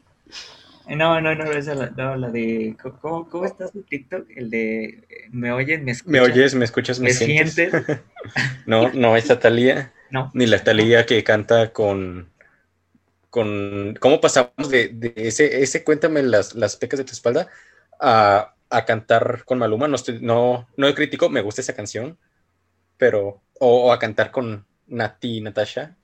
No, 0.88 1.20
no, 1.20 1.34
no, 1.34 1.50
esa 1.50 1.74
la, 1.74 1.90
no, 1.90 2.16
la 2.16 2.30
de. 2.30 2.76
¿cómo, 3.00 3.28
¿Cómo 3.30 3.46
estás 3.46 3.74
en 3.74 3.84
TikTok? 3.84 4.28
El 4.36 4.50
de. 4.50 5.28
¿Me 5.30 5.50
oyes, 5.50 5.82
me 5.82 5.92
escuchas? 5.92 6.12
Me 6.12 6.20
oyes, 6.20 6.54
me 6.54 6.64
escuchas, 6.64 7.00
me, 7.00 7.08
¿Me 7.08 7.14
sientes. 7.14 7.54
sientes? 7.54 8.00
no, 8.66 8.92
no, 8.92 9.16
esa 9.16 9.38
Talía. 9.38 9.92
No. 10.10 10.30
Ni 10.34 10.46
la 10.46 10.62
Talía 10.62 11.06
que 11.06 11.24
canta 11.24 11.72
con. 11.72 12.28
con 13.30 13.96
¿Cómo 13.98 14.20
pasamos 14.20 14.68
de, 14.68 14.88
de 14.88 15.14
ese, 15.16 15.62
ese 15.62 15.84
cuéntame 15.84 16.22
las, 16.22 16.54
las 16.54 16.76
pecas 16.76 16.98
de 16.98 17.04
tu 17.04 17.12
espalda 17.12 17.48
a, 17.98 18.54
a 18.68 18.84
cantar 18.84 19.44
con 19.46 19.58
Maluma? 19.58 19.88
No, 19.88 19.96
estoy, 19.96 20.18
no, 20.20 20.68
no 20.76 20.94
critico, 20.94 21.30
me 21.30 21.40
gusta 21.40 21.62
esa 21.62 21.74
canción, 21.74 22.18
pero. 22.98 23.40
O, 23.58 23.86
o 23.86 23.92
a 23.92 23.98
cantar 23.98 24.30
con 24.30 24.66
Nati 24.86 25.38
y 25.38 25.40
Natasha. 25.40 25.96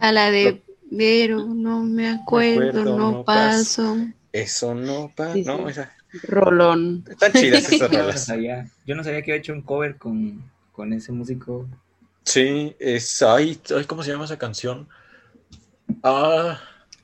A 0.00 0.10
la 0.10 0.32
de. 0.32 0.62
Pero 0.96 1.46
no 1.46 1.82
me 1.84 2.08
acuerdo, 2.08 2.60
Me 2.60 2.68
acuerdo, 2.68 2.98
no, 2.98 3.10
no 3.12 3.24
paso. 3.24 3.96
Eso 4.32 4.74
no 4.74 5.12
pasa. 5.16 5.34
Sí, 5.34 5.44
sí. 5.44 5.50
No, 5.50 5.68
esa. 5.68 5.92
Rolón. 6.24 7.04
Están 7.08 7.32
chidas 7.32 7.68
esas 7.68 7.90
Yo 7.92 8.02
no, 8.02 8.02
rolas. 8.02 8.24
sabía, 8.26 8.68
yo 8.86 8.94
no 8.94 9.04
sabía 9.04 9.22
que 9.22 9.32
había 9.32 9.40
hecho 9.40 9.52
un 9.52 9.62
cover 9.62 9.96
con, 9.96 10.42
con 10.72 10.92
ese 10.92 11.12
músico. 11.12 11.66
Sí, 12.24 12.76
es. 12.78 13.22
Ay, 13.22 13.60
ay, 13.76 13.84
¿cómo 13.84 14.02
se 14.02 14.10
llama 14.12 14.24
esa 14.24 14.38
canción? 14.38 14.88
Ah, 16.02 16.58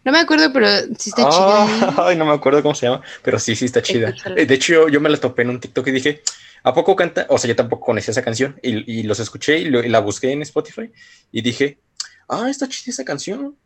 No 0.04 0.12
me 0.12 0.18
acuerdo, 0.20 0.52
pero 0.52 0.66
sí 0.98 1.10
está 1.10 1.22
ah, 1.22 1.28
chida. 1.28 1.92
¿eh? 1.94 1.94
Ay, 1.98 2.16
no 2.16 2.24
me 2.26 2.32
acuerdo 2.32 2.62
cómo 2.62 2.74
se 2.74 2.86
llama, 2.86 3.02
pero 3.22 3.38
sí, 3.38 3.56
sí 3.56 3.64
está 3.66 3.82
chida. 3.82 4.14
Eh, 4.34 4.46
De 4.46 4.54
hecho, 4.54 4.72
yo, 4.72 4.88
yo 4.88 5.00
me 5.00 5.08
la 5.10 5.18
topé 5.18 5.42
en 5.42 5.50
un 5.50 5.60
TikTok 5.60 5.86
y 5.88 5.90
dije, 5.92 6.22
¿a 6.62 6.72
poco 6.74 6.94
canta? 6.96 7.26
O 7.30 7.38
sea, 7.38 7.48
yo 7.48 7.56
tampoco 7.56 7.86
conocía 7.86 8.12
esa 8.12 8.22
canción 8.22 8.58
y, 8.62 9.00
y 9.00 9.02
los 9.02 9.18
escuché 9.20 9.58
y, 9.58 9.64
lo- 9.66 9.82
y 9.82 9.88
la 9.88 10.00
busqué 10.00 10.30
en 10.32 10.42
Spotify 10.42 10.90
y 11.32 11.42
dije, 11.42 11.80
ah, 12.28 12.48
está 12.50 12.68
chida 12.68 12.92
esa 12.92 13.04
canción. 13.04 13.56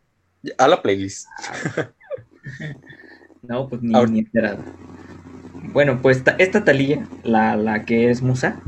A 0.57 0.67
la 0.67 0.81
playlist. 0.81 1.27
No, 3.43 3.67
pues 3.69 3.81
ni, 3.81 4.05
ni 4.05 4.19
enterado. 4.19 4.63
Bueno, 5.73 6.01
pues 6.01 6.23
ta- 6.23 6.35
esta 6.39 6.63
Talía, 6.63 7.07
la, 7.23 7.55
la 7.55 7.85
que 7.85 8.09
es 8.09 8.21
musa, 8.21 8.61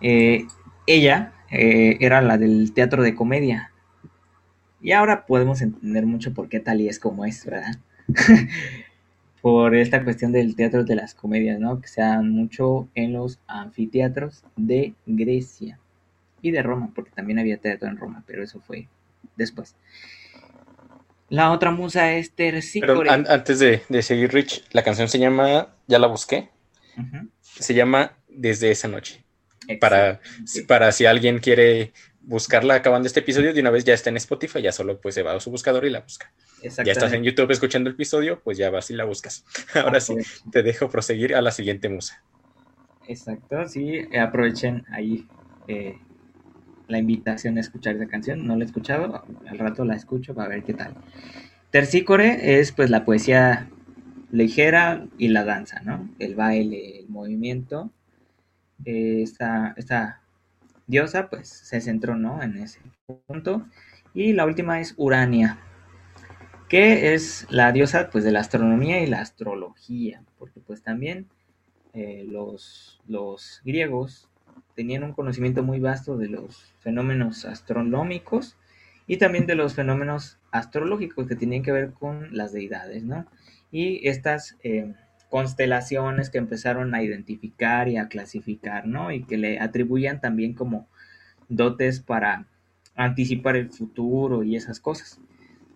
eh, 0.00 0.46
ella 0.86 1.32
eh, 1.50 1.96
era 2.00 2.22
la 2.22 2.38
del 2.38 2.72
teatro 2.74 3.02
de 3.02 3.14
comedia. 3.14 3.72
Y 4.80 4.92
ahora 4.92 5.26
podemos 5.26 5.60
entender 5.60 6.06
mucho 6.06 6.32
por 6.32 6.48
qué 6.48 6.60
Talía 6.60 6.90
es 6.90 6.98
como 6.98 7.24
es, 7.24 7.44
¿verdad? 7.44 7.74
por 9.42 9.74
esta 9.74 10.04
cuestión 10.04 10.32
del 10.32 10.56
teatro 10.56 10.84
de 10.84 10.96
las 10.96 11.14
comedias, 11.14 11.60
¿no? 11.60 11.80
Que 11.80 11.88
se 11.88 12.00
dan 12.02 12.30
mucho 12.30 12.88
en 12.94 13.12
los 13.12 13.38
anfiteatros 13.46 14.44
de 14.56 14.94
Grecia 15.06 15.78
y 16.42 16.50
de 16.52 16.62
Roma, 16.62 16.90
porque 16.94 17.12
también 17.12 17.38
había 17.38 17.58
teatro 17.58 17.88
en 17.88 17.98
Roma, 17.98 18.24
pero 18.26 18.42
eso 18.44 18.60
fue 18.60 18.88
después. 19.36 19.76
La 21.30 21.50
otra 21.52 21.70
musa 21.70 22.12
es 22.14 22.30
an- 23.10 23.26
antes 23.28 23.58
de, 23.58 23.82
de 23.88 24.02
seguir, 24.02 24.32
Rich, 24.32 24.64
la 24.72 24.82
canción 24.82 25.08
se 25.08 25.18
llama, 25.18 25.74
ya 25.86 25.98
la 25.98 26.06
busqué, 26.06 26.48
se 27.42 27.74
llama 27.74 28.18
Desde 28.28 28.70
esa 28.70 28.88
noche. 28.88 29.24
Para, 29.80 30.20
si- 30.46 30.62
para 30.62 30.92
si 30.92 31.04
alguien 31.06 31.38
quiere 31.40 31.92
buscarla 32.20 32.74
acabando 32.74 33.06
este 33.06 33.20
episodio, 33.20 33.52
de 33.52 33.60
una 33.60 33.70
vez 33.70 33.84
ya 33.84 33.94
está 33.94 34.10
en 34.10 34.16
Spotify, 34.16 34.62
ya 34.62 34.72
solo 34.72 35.00
pues 35.00 35.14
se 35.14 35.22
va 35.22 35.34
a 35.34 35.40
su 35.40 35.50
buscador 35.50 35.84
y 35.84 35.90
la 35.90 36.00
busca. 36.00 36.32
Ya 36.62 36.92
estás 36.92 37.12
en. 37.12 37.22
YouTube 37.22 37.50
escuchando 37.50 37.88
el 37.90 37.94
episodio, 37.94 38.40
pues 38.42 38.58
ya 38.58 38.70
vas 38.70 38.90
y 38.90 38.94
la 38.94 39.04
buscas. 39.04 39.44
Ahora 39.74 40.00
sí, 40.00 40.14
te 40.50 40.62
dejo 40.62 40.88
proseguir 40.88 41.34
a 41.34 41.42
la 41.42 41.50
siguiente 41.52 41.88
musa. 41.88 42.22
Exacto, 43.06 43.66
sí, 43.68 44.00
aprovechen 44.16 44.84
ahí 44.92 45.26
eh, 45.66 45.96
la 46.88 46.98
invitación 46.98 47.56
a 47.56 47.60
escuchar 47.60 47.96
esa 47.96 48.06
canción. 48.06 48.46
No 48.46 48.56
la 48.56 48.64
he 48.64 48.66
escuchado, 48.66 49.24
al 49.46 49.58
rato 49.58 49.84
la 49.84 49.94
escucho 49.94 50.34
para 50.34 50.48
ver 50.48 50.64
qué 50.64 50.74
tal. 50.74 50.94
Tercícore 51.70 52.58
es 52.58 52.72
pues 52.72 52.90
la 52.90 53.04
poesía 53.04 53.68
ligera 54.32 55.06
y 55.18 55.28
la 55.28 55.44
danza, 55.44 55.80
¿no? 55.84 56.08
El 56.18 56.34
baile, 56.34 57.00
el 57.00 57.08
movimiento. 57.08 57.90
Esta, 58.84 59.74
esta 59.76 60.22
diosa 60.86 61.28
pues 61.28 61.48
se 61.48 61.80
centró, 61.80 62.16
¿no? 62.16 62.42
En 62.42 62.56
ese 62.58 62.80
punto. 63.26 63.66
Y 64.14 64.32
la 64.32 64.46
última 64.46 64.80
es 64.80 64.94
Urania, 64.96 65.58
que 66.68 67.14
es 67.14 67.46
la 67.50 67.72
diosa 67.72 68.10
pues 68.10 68.24
de 68.24 68.32
la 68.32 68.40
astronomía 68.40 69.02
y 69.02 69.06
la 69.06 69.20
astrología, 69.20 70.22
porque 70.38 70.60
pues 70.60 70.82
también 70.82 71.26
eh, 71.92 72.24
los, 72.26 73.00
los 73.06 73.60
griegos 73.64 74.27
tenían 74.78 75.02
un 75.02 75.12
conocimiento 75.12 75.64
muy 75.64 75.80
vasto 75.80 76.16
de 76.16 76.28
los 76.28 76.72
fenómenos 76.78 77.44
astronómicos 77.44 78.56
y 79.08 79.16
también 79.16 79.44
de 79.44 79.56
los 79.56 79.74
fenómenos 79.74 80.38
astrológicos 80.52 81.26
que 81.26 81.34
tenían 81.34 81.64
que 81.64 81.72
ver 81.72 81.90
con 81.94 82.28
las 82.30 82.52
deidades, 82.52 83.02
¿no? 83.02 83.26
Y 83.72 84.06
estas 84.06 84.56
eh, 84.62 84.94
constelaciones 85.30 86.30
que 86.30 86.38
empezaron 86.38 86.94
a 86.94 87.02
identificar 87.02 87.88
y 87.88 87.96
a 87.96 88.06
clasificar, 88.06 88.86
¿no? 88.86 89.10
Y 89.10 89.24
que 89.24 89.36
le 89.36 89.58
atribuían 89.58 90.20
también 90.20 90.54
como 90.54 90.86
dotes 91.48 91.98
para 91.98 92.46
anticipar 92.94 93.56
el 93.56 93.70
futuro 93.70 94.44
y 94.44 94.54
esas 94.54 94.78
cosas. 94.78 95.18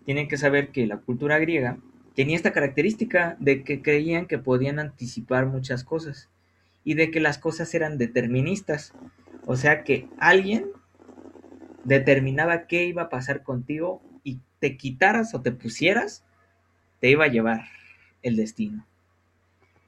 Tienen 0.05 0.29
que 0.29 0.37
saber 0.37 0.69
que 0.69 0.87
la 0.87 0.99
cultura 0.99 1.39
griega 1.39 1.77
tenía 2.15 2.37
esta 2.37 2.53
característica 2.53 3.35
de 3.41 3.65
que 3.65 3.81
creían 3.81 4.27
que 4.27 4.37
podían 4.37 4.79
anticipar 4.79 5.47
muchas 5.47 5.83
cosas 5.83 6.29
y 6.83 6.95
de 6.95 7.11
que 7.11 7.19
las 7.19 7.37
cosas 7.37 7.73
eran 7.73 7.97
deterministas. 7.97 8.93
O 9.45 9.55
sea 9.55 9.83
que 9.83 10.07
alguien 10.17 10.65
determinaba 11.83 12.67
qué 12.67 12.85
iba 12.85 13.03
a 13.03 13.09
pasar 13.09 13.43
contigo 13.43 14.01
y 14.23 14.39
te 14.59 14.77
quitaras 14.77 15.33
o 15.33 15.41
te 15.41 15.51
pusieras, 15.51 16.23
te 16.99 17.09
iba 17.09 17.25
a 17.25 17.29
llevar 17.29 17.65
el 18.21 18.35
destino. 18.35 18.85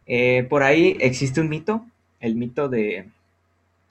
Eh, 0.05 0.45
por 0.49 0.63
ahí 0.63 0.97
existe 0.99 1.41
un 1.41 1.49
mito, 1.49 1.85
el 2.19 2.35
mito 2.35 2.69
de 2.69 3.09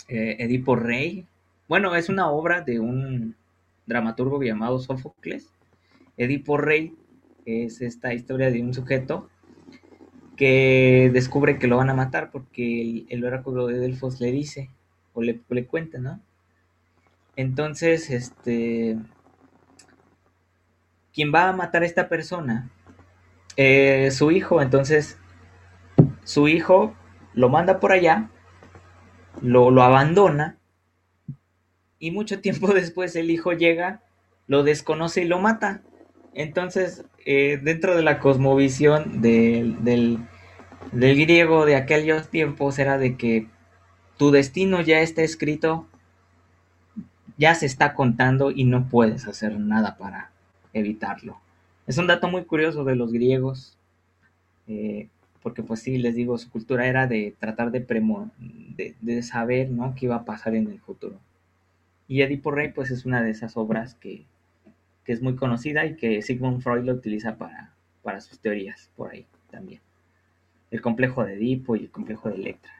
eh, 0.08 0.36
Edipo 0.38 0.76
Rey. 0.76 1.26
Bueno, 1.68 1.94
es 1.94 2.08
una 2.08 2.30
obra 2.30 2.60
de 2.60 2.78
un 2.78 3.34
dramaturgo 3.86 4.42
llamado 4.42 4.78
Sófocles. 4.78 5.48
Edipo 6.16 6.56
Rey 6.56 6.94
es 7.46 7.80
esta 7.80 8.14
historia 8.14 8.50
de 8.50 8.62
un 8.62 8.74
sujeto 8.74 9.28
que 10.36 11.10
descubre 11.12 11.58
que 11.58 11.66
lo 11.66 11.76
van 11.76 11.90
a 11.90 11.94
matar 11.94 12.30
porque 12.30 13.04
el, 13.08 13.24
oráculo 13.24 13.66
de 13.66 13.78
Delfos 13.78 14.20
le 14.20 14.32
dice 14.32 14.70
o 15.12 15.22
le, 15.22 15.66
cuenta, 15.66 15.98
¿no? 15.98 16.20
Entonces, 17.36 18.10
este, 18.10 18.98
quien 21.12 21.32
va 21.32 21.48
a 21.48 21.52
matar 21.52 21.82
a 21.82 21.86
esta 21.86 22.08
persona, 22.08 22.70
eh, 23.56 24.10
su 24.10 24.30
hijo, 24.30 24.60
entonces, 24.60 25.18
su 26.24 26.48
hijo 26.48 26.94
lo 27.32 27.48
manda 27.48 27.80
por 27.80 27.92
allá, 27.92 28.30
lo, 29.40 29.70
lo 29.70 29.82
abandona, 29.82 30.58
y 31.98 32.10
mucho 32.10 32.40
tiempo 32.42 32.72
después 32.72 33.16
el 33.16 33.30
hijo 33.30 33.52
llega, 33.52 34.02
lo 34.46 34.62
desconoce 34.62 35.22
y 35.22 35.28
lo 35.28 35.38
mata. 35.38 35.82
Entonces, 36.34 37.04
eh, 37.24 37.58
dentro 37.62 37.96
de 37.96 38.02
la 38.02 38.18
cosmovisión 38.18 39.22
del, 39.22 39.82
del, 39.82 40.18
griego 40.92 41.64
de 41.64 41.76
aquellos 41.76 42.28
tiempos 42.28 42.78
era 42.78 42.98
de 42.98 43.16
que 43.16 43.46
tu 44.18 44.30
destino 44.30 44.82
ya 44.82 45.00
está 45.00 45.22
escrito, 45.22 45.86
ya 47.38 47.54
se 47.54 47.64
está 47.64 47.94
contando 47.94 48.50
y 48.50 48.64
no 48.64 48.88
puedes 48.88 49.26
hacer 49.26 49.58
nada 49.58 49.96
para 49.96 50.30
evitarlo. 50.74 51.40
Es 51.86 51.96
un 51.96 52.06
dato 52.06 52.28
muy 52.28 52.44
curioso 52.44 52.84
de 52.84 52.96
los 52.96 53.12
griegos, 53.12 53.78
eh, 54.68 55.08
porque 55.42 55.62
pues 55.62 55.80
sí, 55.80 55.96
les 55.96 56.14
digo, 56.14 56.36
su 56.36 56.50
cultura 56.50 56.86
era 56.86 57.06
de 57.06 57.34
tratar 57.38 57.70
de, 57.70 57.80
de, 57.80 58.94
de, 59.00 59.22
saber 59.22 59.70
¿no? 59.70 59.94
qué 59.94 60.06
iba 60.06 60.16
a 60.16 60.24
pasar 60.24 60.54
en 60.54 60.68
el 60.68 60.80
futuro. 60.80 61.18
Y 62.06 62.20
Edipo 62.20 62.50
Rey 62.50 62.70
pues 62.72 62.90
es 62.90 63.06
una 63.06 63.22
de 63.22 63.30
esas 63.30 63.56
obras 63.56 63.94
que, 63.94 64.26
que 65.04 65.12
es 65.12 65.22
muy 65.22 65.36
conocida 65.36 65.84
y 65.84 65.96
que 65.96 66.22
Sigmund 66.22 66.62
Freud 66.62 66.84
lo 66.84 66.92
utiliza 66.92 67.36
para, 67.36 67.74
para 68.02 68.20
sus 68.20 68.38
teorías 68.40 68.90
por 68.96 69.12
ahí 69.12 69.26
también. 69.50 69.80
El 70.70 70.80
complejo 70.80 71.24
de 71.24 71.34
Edipo 71.34 71.76
y 71.76 71.80
el 71.80 71.90
complejo 71.90 72.28
de 72.28 72.36
Electra. 72.36 72.72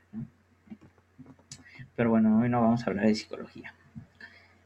Pero 1.97 2.11
bueno, 2.11 2.41
hoy 2.41 2.49
no 2.49 2.61
vamos 2.61 2.83
a 2.83 2.91
hablar 2.91 3.07
de 3.07 3.15
psicología. 3.15 3.75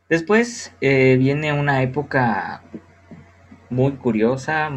Después 0.09 0.73
eh, 0.81 1.17
viene 1.19 1.53
una 1.53 1.83
época 1.83 2.63
muy 3.69 3.93
curiosa, 3.93 4.71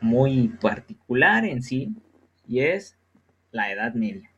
muy 0.00 0.48
particular 0.48 1.46
en 1.46 1.62
sí, 1.62 1.96
y 2.46 2.60
es 2.60 2.98
la 3.50 3.72
Edad 3.72 3.94
Media. 3.94 4.30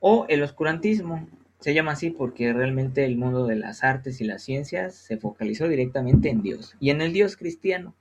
O 0.00 0.26
el 0.28 0.42
oscurantismo, 0.42 1.26
se 1.60 1.74
llama 1.74 1.92
así 1.92 2.10
porque 2.10 2.52
realmente 2.52 3.04
el 3.04 3.16
mundo 3.16 3.46
de 3.46 3.56
las 3.56 3.82
artes 3.82 4.20
y 4.20 4.24
las 4.24 4.42
ciencias 4.42 4.94
se 4.94 5.16
focalizó 5.16 5.68
directamente 5.68 6.30
en 6.30 6.42
Dios 6.42 6.76
y 6.80 6.90
en 6.90 7.00
el 7.00 7.12
Dios 7.12 7.36
cristiano. 7.36 7.94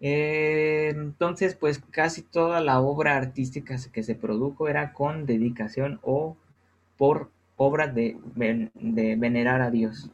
Eh, 0.00 0.88
entonces, 0.94 1.54
pues 1.54 1.80
casi 1.90 2.22
toda 2.22 2.60
la 2.60 2.80
obra 2.80 3.16
artística 3.16 3.76
que 3.92 4.02
se 4.02 4.14
produjo 4.14 4.68
era 4.68 4.92
con 4.92 5.26
dedicación 5.26 6.00
o 6.02 6.36
por 6.96 7.30
obra 7.56 7.86
de, 7.88 8.16
de 8.74 9.16
venerar 9.16 9.60
a 9.62 9.70
Dios. 9.70 10.10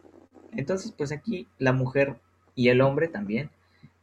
Entonces, 0.53 0.92
pues 0.92 1.12
aquí 1.12 1.46
la 1.59 1.72
mujer 1.72 2.16
y 2.55 2.68
el 2.68 2.80
hombre 2.80 3.09
también 3.09 3.51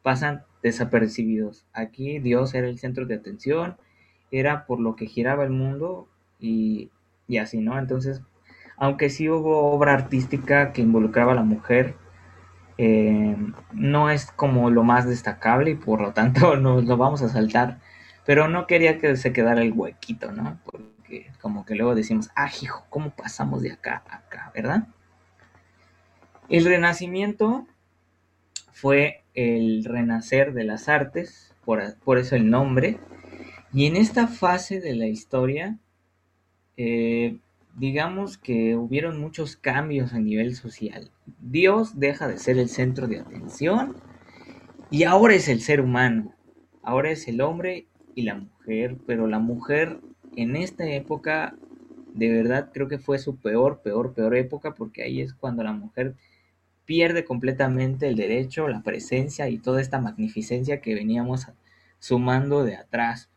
pasan 0.02 0.44
desapercibidos. 0.64 1.66
Aquí 1.74 2.20
Dios 2.20 2.54
era 2.54 2.68
el 2.68 2.80
centro 2.80 3.06
de 3.06 3.16
atención, 3.16 3.78
era 4.32 4.66
por 4.66 4.80
lo 4.80 4.96
que 4.96 5.08
giraba 5.08 5.44
el 5.44 5.52
mundo 5.52 6.08
y, 6.40 6.90
y 7.28 7.38
así, 7.38 7.60
¿no? 7.60 7.78
Entonces, 7.78 8.22
aunque 8.78 9.10
sí 9.10 9.30
hubo 9.30 9.72
obra 9.72 9.94
artística 9.94 10.74
que 10.74 10.82
involucraba 10.82 11.32
a 11.32 11.36
la 11.36 11.44
mujer, 11.44 11.96
eh, 12.78 13.36
no 13.72 14.10
es 14.10 14.32
como 14.32 14.70
lo 14.70 14.84
más 14.84 15.08
destacable 15.08 15.72
y 15.72 15.76
por 15.76 16.02
lo 16.02 16.14
tanto 16.14 16.56
nos 16.58 16.86
lo 16.86 16.98
vamos 16.98 17.22
a 17.22 17.30
saltar. 17.30 17.80
Pero 18.26 18.48
no 18.48 18.68
quería 18.68 18.98
que 18.98 19.16
se 19.18 19.34
quedara 19.34 19.62
el 19.62 19.74
huequito, 19.74 20.32
¿no? 20.32 20.60
Porque 20.66 21.32
como 21.42 21.66
que 21.66 21.76
luego 21.76 21.94
decimos, 21.96 22.32
ah, 22.36 22.50
hijo, 22.62 22.86
¿cómo 22.90 23.12
pasamos 23.12 23.62
de 23.62 23.72
acá 23.72 24.04
a 24.10 24.16
acá, 24.18 24.52
verdad? 24.56 24.88
El 26.50 26.66
renacimiento 26.66 27.68
fue 28.72 29.24
el 29.36 29.84
renacer 29.86 30.54
de 30.54 30.64
las 30.64 30.90
artes, 30.90 31.54
por, 31.64 31.98
por 32.00 32.18
eso 32.18 32.36
el 32.36 32.50
nombre. 32.50 33.00
Y 33.74 33.86
en 33.86 33.96
esta 33.96 34.28
fase 34.28 34.80
de 34.80 34.96
la 34.96 35.06
historia, 35.06 35.78
eh, 36.78 37.38
digamos 37.76 38.38
que 38.38 38.76
hubieron 38.76 39.20
muchos 39.20 39.58
cambios 39.58 40.14
a 40.14 40.20
nivel 40.20 40.56
social. 40.56 41.12
Dios 41.40 42.00
deja 42.00 42.28
de 42.28 42.38
ser 42.38 42.58
el 42.58 42.70
centro 42.70 43.08
de 43.08 43.20
atención 43.20 43.96
y 44.90 45.04
ahora 45.04 45.36
es 45.36 45.48
el 45.50 45.62
ser 45.62 45.82
humano, 45.82 46.34
ahora 46.82 47.12
es 47.12 47.28
el 47.28 47.42
hombre 47.42 47.88
y 48.16 48.24
la 48.24 48.36
mujer, 48.36 48.98
pero 49.06 49.28
la 49.28 49.40
mujer 49.40 50.00
en 50.38 50.56
esta 50.56 50.90
época 50.90 51.56
de 52.14 52.30
verdad 52.30 52.72
creo 52.74 52.88
que 52.88 52.98
fue 52.98 53.20
su 53.20 53.38
peor, 53.38 53.82
peor, 53.82 54.14
peor 54.14 54.36
época 54.38 54.74
porque 54.74 55.04
ahí 55.04 55.20
es 55.20 55.34
cuando 55.34 55.64
la 55.64 55.74
mujer 55.74 56.16
pierde 56.86 57.26
completamente 57.26 58.08
el 58.08 58.16
derecho, 58.16 58.70
la 58.70 58.84
presencia 58.84 59.50
y 59.50 59.58
toda 59.58 59.82
esta 59.82 60.00
magnificencia 60.00 60.80
que 60.80 60.96
veníamos 60.96 61.48
sumando 62.00 62.64
de 62.64 62.78
atrás. 62.78 63.30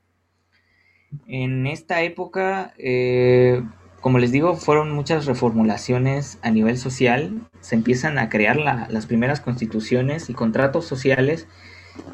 En 1.26 1.66
esta 1.66 2.02
época 2.02 2.74
eh, 2.76 3.62
como 4.08 4.20
les 4.20 4.32
digo, 4.32 4.56
fueron 4.56 4.90
muchas 4.90 5.26
reformulaciones 5.26 6.38
a 6.40 6.50
nivel 6.50 6.78
social. 6.78 7.46
Se 7.60 7.74
empiezan 7.74 8.18
a 8.18 8.30
crear 8.30 8.56
las 8.56 9.04
primeras 9.04 9.42
constituciones 9.42 10.30
y 10.30 10.32
contratos 10.32 10.86
sociales 10.86 11.46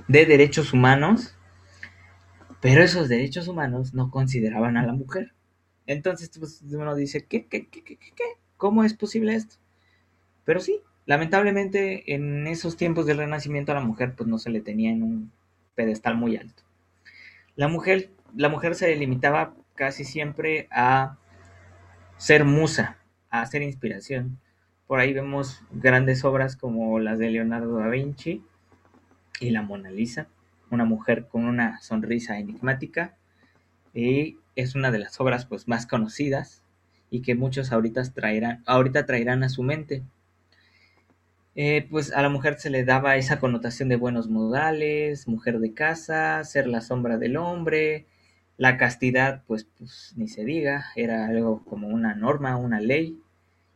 de 0.08 0.26
derechos 0.26 0.72
humanos, 0.72 1.36
pero 2.60 2.82
esos 2.82 3.08
derechos 3.08 3.46
humanos 3.46 3.94
no 3.94 4.10
consideraban 4.10 4.76
a 4.76 4.84
la 4.84 4.92
mujer. 4.92 5.34
Entonces 5.86 6.32
pues, 6.36 6.62
uno 6.62 6.96
dice, 6.96 7.26
¿qué, 7.26 7.46
qué, 7.46 7.68
qué, 7.68 7.84
qué, 7.84 7.96
qué? 7.96 8.24
¿Cómo 8.56 8.82
es 8.82 8.92
posible 8.94 9.36
esto? 9.36 9.54
Pero 10.44 10.58
sí, 10.58 10.80
lamentablemente 11.06 12.12
en 12.12 12.48
esos 12.48 12.76
tiempos 12.76 13.06
del 13.06 13.18
Renacimiento 13.18 13.70
a 13.70 13.76
la 13.76 13.82
mujer 13.82 14.16
pues 14.16 14.28
no 14.28 14.38
se 14.38 14.50
le 14.50 14.60
tenía 14.60 14.90
en 14.90 15.04
un 15.04 15.32
pedestal 15.76 16.16
muy 16.16 16.36
alto. 16.36 16.64
La 17.54 17.68
mujer, 17.68 18.10
la 18.34 18.48
mujer 18.48 18.74
se 18.74 18.96
limitaba 18.96 19.54
casi 19.76 20.02
siempre 20.02 20.66
a 20.72 21.18
ser 22.24 22.46
musa, 22.46 22.96
a 23.28 23.44
ser 23.44 23.60
inspiración. 23.60 24.38
Por 24.86 24.98
ahí 24.98 25.12
vemos 25.12 25.60
grandes 25.70 26.24
obras 26.24 26.56
como 26.56 26.98
las 26.98 27.18
de 27.18 27.28
Leonardo 27.28 27.76
da 27.76 27.88
Vinci 27.88 28.42
y 29.40 29.50
la 29.50 29.60
Mona 29.60 29.90
Lisa, 29.90 30.26
una 30.70 30.86
mujer 30.86 31.26
con 31.28 31.44
una 31.44 31.82
sonrisa 31.82 32.38
enigmática 32.38 33.14
y 33.92 34.38
es 34.56 34.74
una 34.74 34.90
de 34.90 35.00
las 35.00 35.20
obras 35.20 35.44
pues 35.44 35.68
más 35.68 35.86
conocidas 35.86 36.62
y 37.10 37.20
que 37.20 37.34
muchos 37.34 37.72
ahorita 37.72 38.02
traerán, 38.14 38.62
ahorita 38.64 39.04
traerán 39.04 39.42
a 39.42 39.50
su 39.50 39.62
mente. 39.62 40.02
eh, 41.56 41.86
pues 41.90 42.10
a 42.10 42.22
la 42.22 42.30
mujer 42.30 42.58
se 42.58 42.70
le 42.70 42.86
daba 42.86 43.16
esa 43.16 43.38
connotación 43.38 43.90
de 43.90 43.96
buenos 43.96 44.28
modales, 44.30 45.28
mujer 45.28 45.58
de 45.58 45.74
casa, 45.74 46.42
ser 46.44 46.68
la 46.68 46.80
sombra 46.80 47.18
del 47.18 47.36
hombre, 47.36 48.06
la 48.56 48.76
castidad, 48.76 49.42
pues, 49.46 49.66
pues 49.78 50.14
ni 50.16 50.28
se 50.28 50.44
diga, 50.44 50.86
era 50.96 51.26
algo 51.26 51.64
como 51.64 51.88
una 51.88 52.14
norma, 52.14 52.56
una 52.56 52.80
ley, 52.80 53.20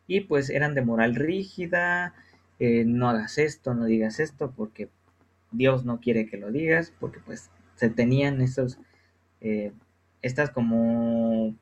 y 0.06 0.20
pues 0.20 0.50
eran 0.50 0.74
de 0.74 0.82
moral 0.82 1.14
rígida, 1.14 2.14
eh, 2.58 2.84
no 2.86 3.08
hagas 3.08 3.38
esto, 3.38 3.74
no 3.74 3.86
digas 3.86 4.20
esto, 4.20 4.52
porque 4.56 4.88
Dios 5.50 5.84
no 5.84 6.00
quiere 6.00 6.26
que 6.26 6.36
lo 6.36 6.50
digas, 6.50 6.92
porque 6.98 7.20
pues 7.20 7.50
se 7.76 7.90
tenían 7.90 8.40
esos, 8.40 8.78
eh, 9.40 9.72
estas 10.22 10.50
como 10.50 11.54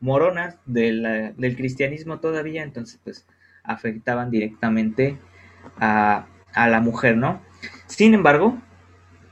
moronas 0.00 0.56
del 0.66 1.54
cristianismo 1.56 2.20
todavía, 2.20 2.62
entonces 2.62 3.00
pues 3.02 3.26
afectaban 3.62 4.30
directamente 4.30 5.18
a, 5.78 6.26
a 6.54 6.68
la 6.68 6.80
mujer, 6.80 7.16
¿no? 7.16 7.42
Sin 7.86 8.14
embargo, 8.14 8.60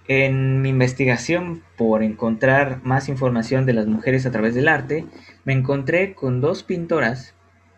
en 0.06 0.60
mi 0.60 0.68
investigación 0.68 1.62
por 1.76 2.02
encontrar 2.02 2.82
más 2.84 3.08
información 3.08 3.64
de 3.64 3.72
las 3.72 3.86
mujeres 3.86 4.26
a 4.26 4.30
través 4.30 4.54
del 4.54 4.68
arte, 4.68 5.06
me 5.44 5.54
encontré 5.54 6.14
con 6.14 6.40
dos 6.40 6.62
pintoras 6.62 7.34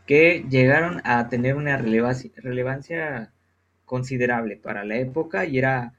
que 0.06 0.44
llegaron 0.48 1.00
a 1.04 1.28
tener 1.28 1.56
una 1.56 1.76
relevancia, 1.76 3.32
considerable 3.84 4.56
para 4.56 4.84
la 4.84 4.96
época 4.96 5.46
y 5.46 5.58
era, 5.58 5.94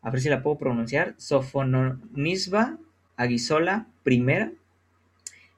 a 0.00 0.10
ver 0.10 0.20
si 0.20 0.30
la 0.30 0.42
puedo 0.42 0.56
pronunciar, 0.56 1.14
Sofonisba 1.18 2.78
Aguisola 3.16 3.86
I. 4.06 4.24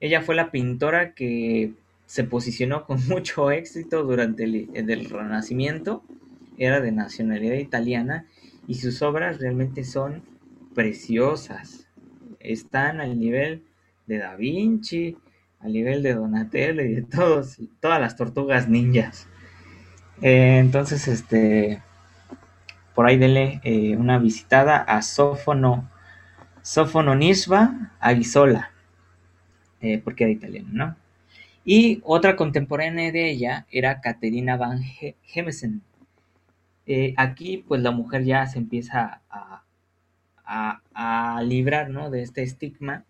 Ella 0.01 0.21
fue 0.21 0.35
la 0.35 0.51
pintora 0.51 1.13
que 1.13 1.71
se 2.05 2.25
posicionó 2.25 2.85
con 2.85 2.99
mucho 3.07 3.51
éxito 3.51 4.03
durante 4.03 4.43
el, 4.43 5.09
Renacimiento, 5.09 6.03
era 6.57 6.81
de 6.81 6.91
nacionalidad 6.91 7.55
italiana 7.55 8.25
y 8.67 8.75
sus 8.75 9.01
obras 9.01 9.39
realmente 9.39 9.83
son 9.83 10.23
preciosas. 10.73 11.87
Están 12.39 12.99
al 12.99 13.19
nivel 13.19 13.63
de 14.07 14.19
Da 14.19 14.35
Vinci, 14.35 15.17
al 15.59 15.73
nivel 15.73 16.03
de 16.03 16.13
Donatello 16.13 16.83
y 16.83 16.93
de 16.93 17.01
todos, 17.01 17.57
todas 17.79 17.99
las 17.99 18.15
tortugas 18.15 18.69
ninjas. 18.69 19.27
Eh, 20.21 20.57
entonces, 20.59 21.07
este, 21.07 21.81
por 22.93 23.05
ahí 23.05 23.17
denle 23.17 23.59
eh, 23.63 23.97
una 23.97 24.19
visitada 24.19 24.77
a 24.77 25.01
Sofono, 25.01 25.89
Sofono 26.61 27.15
Nisba 27.15 27.91
Aguisola, 27.99 28.71
eh, 29.81 29.99
porque 30.03 30.23
era 30.23 30.33
italiano, 30.33 30.69
¿no? 30.71 30.95
Y 31.65 32.01
otra 32.03 32.35
contemporánea 32.35 33.11
de 33.11 33.31
ella 33.31 33.65
era 33.71 33.99
Caterina 33.99 34.55
van 34.55 34.81
Hemesen. 36.85 37.15
aquí, 37.17 37.57
pues 37.67 37.81
la 37.81 37.91
mujer 37.91 38.23
ya 38.23 38.45
se 38.47 38.59
empieza 38.59 39.21
a, 39.29 39.63
a, 40.43 40.81
a 40.93 41.41
librar, 41.43 41.89
¿no? 41.89 42.09
De 42.09 42.21
este 42.21 42.43
estigma, 42.43 43.05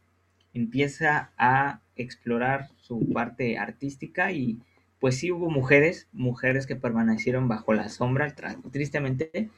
empieza 0.53 1.32
a 1.38 1.82
explorar 1.95 2.69
su 2.78 3.11
parte 3.11 3.57
artística 3.57 4.32
y 4.32 4.59
pues 4.99 5.17
sí 5.17 5.32
hubo 5.32 5.49
mujeres, 5.49 6.07
mujeres 6.13 6.65
que 6.65 6.76
permanecieron 6.76 7.47
bajo 7.47 7.73
la 7.73 7.89
sombra, 7.89 8.34
tristemente, 8.71 9.49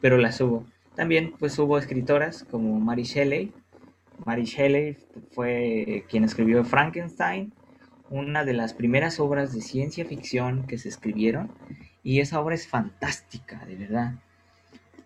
pero 0.00 0.18
las 0.18 0.40
hubo. 0.40 0.66
También 0.94 1.34
pues 1.38 1.58
hubo 1.58 1.78
escritoras 1.78 2.44
como 2.50 2.80
Mary 2.80 3.04
Shelley. 3.04 3.52
Mary 4.24 4.44
Shelley 4.44 4.96
fue 5.30 6.04
quien 6.08 6.24
escribió 6.24 6.64
Frankenstein, 6.64 7.52
una 8.08 8.44
de 8.44 8.54
las 8.54 8.72
primeras 8.72 9.20
obras 9.20 9.52
de 9.52 9.60
ciencia 9.60 10.06
ficción 10.06 10.66
que 10.66 10.78
se 10.78 10.88
escribieron 10.88 11.50
y 12.06 12.20
esa 12.20 12.38
obra 12.38 12.54
es 12.54 12.68
fantástica, 12.68 13.66
de 13.66 13.74
verdad. 13.74 14.14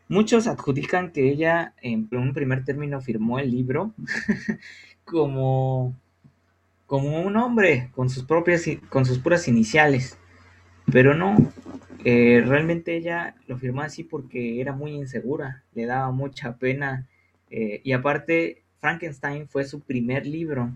Muchos 0.07 0.47
adjudican 0.47 1.13
que 1.13 1.31
ella 1.31 1.73
en 1.81 2.07
un 2.13 2.35
primer 2.35 2.63
término 2.63 3.01
firmó 3.01 3.39
el 3.39 3.51
libro 3.51 3.95
como 5.07 5.97
como 6.85 7.23
un 7.23 7.37
hombre 7.39 7.89
con 7.95 8.11
sus 8.11 8.25
propias 8.25 8.65
con 8.91 9.07
sus 9.07 9.19
puras 9.19 9.49
iniciales 9.49 10.19
pero 10.93 11.15
no 11.15 11.37
eh, 12.05 12.43
realmente 12.45 12.97
ella 12.97 13.35
lo 13.47 13.57
firmó 13.57 13.81
así 13.81 14.05
porque 14.05 14.61
era 14.61 14.73
muy 14.75 14.93
insegura 14.93 15.63
le 15.73 15.87
daba 15.87 16.11
mucha 16.11 16.57
pena 16.57 17.07
eh, 17.49 17.81
y 17.83 17.93
aparte 17.93 18.63
Frankenstein 18.79 19.49
fue 19.49 19.65
su 19.65 19.81
primer 19.81 20.27
libro 20.27 20.71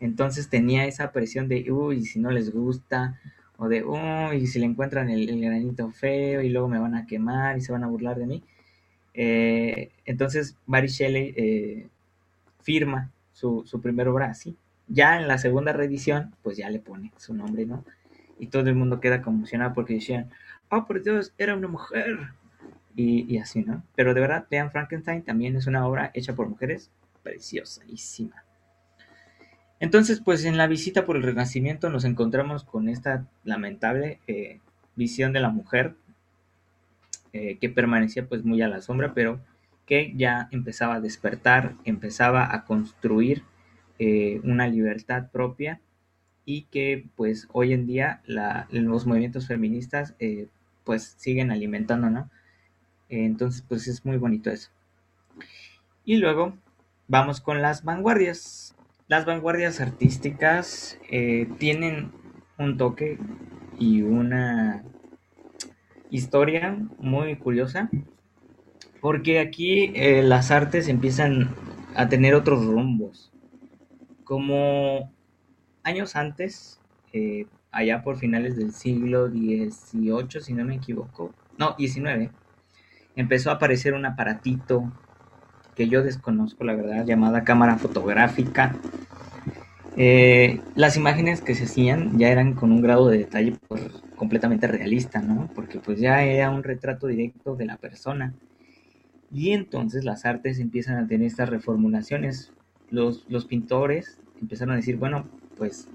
entonces 0.00 0.50
tenía 0.50 0.84
esa 0.86 1.12
presión 1.12 1.48
de 1.48 1.70
uy 1.70 2.04
si 2.04 2.18
no 2.18 2.30
les 2.30 2.52
gusta 2.52 3.18
o 3.58 3.68
de 3.68 3.84
uy 3.84 4.46
si 4.46 4.58
le 4.58 4.66
encuentran 4.66 5.08
el, 5.10 5.40
granito 5.40 5.90
feo 5.90 6.42
y 6.42 6.50
luego 6.50 6.68
me 6.68 6.78
van 6.78 6.94
a 6.94 7.06
quemar 7.06 7.56
y 7.56 7.60
se 7.60 7.72
van 7.72 7.84
a 7.84 7.88
burlar 7.88 8.18
de 8.18 8.26
mí 8.26 8.42
eh, 9.14 9.90
entonces 10.04 10.56
Mary 10.66 10.88
Shelley 10.88 11.88
firma 12.60 13.10
su, 13.32 13.64
su 13.66 13.80
primera 13.80 14.10
obra 14.10 14.26
así 14.26 14.56
ya 14.88 15.20
en 15.20 15.28
la 15.28 15.38
segunda 15.38 15.72
reedición, 15.72 16.34
pues 16.42 16.56
ya 16.56 16.70
le 16.70 16.78
pone 16.78 17.12
su 17.16 17.34
nombre, 17.34 17.66
¿no? 17.66 17.84
Y 18.38 18.48
todo 18.48 18.68
el 18.68 18.74
mundo 18.74 19.00
queda 19.00 19.22
conmocionado 19.22 19.74
porque 19.74 19.94
decían, 19.94 20.30
oh, 20.70 20.86
por 20.86 21.02
Dios, 21.02 21.32
era 21.38 21.56
una 21.56 21.68
mujer. 21.68 22.18
Y, 22.94 23.36
así, 23.38 23.62
¿no? 23.62 23.82
Pero 23.94 24.14
de 24.14 24.20
verdad, 24.20 24.46
vean 24.50 24.70
Frankenstein, 24.70 25.22
también 25.22 25.54
es 25.54 25.66
una 25.66 25.86
obra 25.86 26.10
hecha 26.14 26.34
por 26.34 26.48
mujeres 26.48 26.90
preciosísima. 27.22 28.42
Entonces, 29.78 30.20
pues 30.24 30.44
en 30.44 30.56
la 30.56 30.66
visita 30.66 31.04
por 31.04 31.16
el 31.16 31.22
Renacimiento 31.22 31.90
nos 31.90 32.04
encontramos 32.04 32.64
con 32.64 32.88
esta 32.88 33.26
lamentable 33.44 34.20
eh, 34.26 34.60
visión 34.94 35.32
de 35.32 35.40
la 35.40 35.50
mujer 35.50 35.94
eh, 37.32 37.58
que 37.58 37.68
permanecía 37.68 38.26
pues 38.26 38.44
muy 38.44 38.62
a 38.62 38.68
la 38.68 38.80
sombra, 38.80 39.12
pero 39.12 39.40
que 39.84 40.14
ya 40.16 40.48
empezaba 40.50 40.94
a 40.94 41.00
despertar, 41.00 41.74
empezaba 41.84 42.54
a 42.54 42.64
construir 42.64 43.42
eh, 43.98 44.40
una 44.44 44.66
libertad 44.66 45.30
propia 45.30 45.80
y 46.46 46.62
que 46.64 47.06
pues 47.14 47.48
hoy 47.52 47.72
en 47.72 47.86
día 47.86 48.22
los 48.70 49.06
movimientos 49.06 49.48
feministas 49.48 50.14
pues 50.84 51.16
siguen 51.18 51.50
alimentando, 51.50 52.08
¿no? 52.08 52.30
entonces 53.08 53.64
pues 53.68 53.88
es 53.88 54.04
muy 54.04 54.16
bonito 54.16 54.50
eso. 54.50 54.70
Y 56.04 56.18
luego 56.18 56.56
vamos 57.08 57.40
con 57.40 57.62
las 57.62 57.82
vanguardias. 57.82 58.75
Las 59.08 59.24
vanguardias 59.24 59.80
artísticas 59.80 60.98
eh, 61.10 61.46
tienen 61.58 62.10
un 62.58 62.76
toque 62.76 63.18
y 63.78 64.02
una 64.02 64.84
historia 66.10 66.76
muy 66.98 67.36
curiosa 67.36 67.88
porque 69.00 69.38
aquí 69.38 69.92
las 70.22 70.50
artes 70.50 70.88
empiezan 70.88 71.54
a 71.94 72.08
tener 72.08 72.34
otros 72.34 72.64
rumbos. 72.64 73.32
Como 74.24 75.12
años 75.84 76.16
antes, 76.16 76.80
eh, 77.12 77.46
allá 77.70 78.02
por 78.02 78.16
finales 78.18 78.56
del 78.56 78.72
siglo 78.72 79.28
XVIII, 79.28 80.40
si 80.40 80.52
no 80.52 80.64
me 80.64 80.76
equivoco, 80.76 81.32
no, 81.58 81.76
XIX, 81.76 82.32
empezó 83.14 83.50
a 83.50 83.54
aparecer 83.54 83.94
un 83.94 84.06
aparatito 84.06 84.92
que 85.76 85.88
yo 85.88 86.02
desconozco, 86.02 86.64
la 86.64 86.74
verdad, 86.74 87.06
llamada 87.06 87.44
cámara 87.44 87.76
fotográfica. 87.76 88.76
Eh, 89.96 90.60
las 90.74 90.96
imágenes 90.96 91.40
que 91.40 91.54
se 91.54 91.64
hacían 91.64 92.18
ya 92.18 92.28
eran 92.30 92.54
con 92.54 92.72
un 92.72 92.82
grado 92.82 93.08
de 93.08 93.18
detalle 93.18 93.56
pues, 93.68 93.82
completamente 94.16 94.66
realista, 94.66 95.20
¿no? 95.20 95.50
Porque 95.54 95.78
pues 95.78 96.00
ya 96.00 96.24
era 96.24 96.50
un 96.50 96.64
retrato 96.64 97.06
directo 97.06 97.54
de 97.54 97.66
la 97.66 97.76
persona. 97.76 98.34
Y 99.30 99.52
entonces 99.52 100.04
las 100.04 100.24
artes 100.24 100.58
empiezan 100.58 100.98
a 100.98 101.06
tener 101.06 101.26
estas 101.26 101.48
reformulaciones 101.48 102.52
los, 102.90 103.24
los 103.28 103.46
pintores 103.46 104.18
empezaron 104.40 104.74
a 104.74 104.76
decir, 104.76 104.96
bueno, 104.96 105.28
pues 105.56 105.88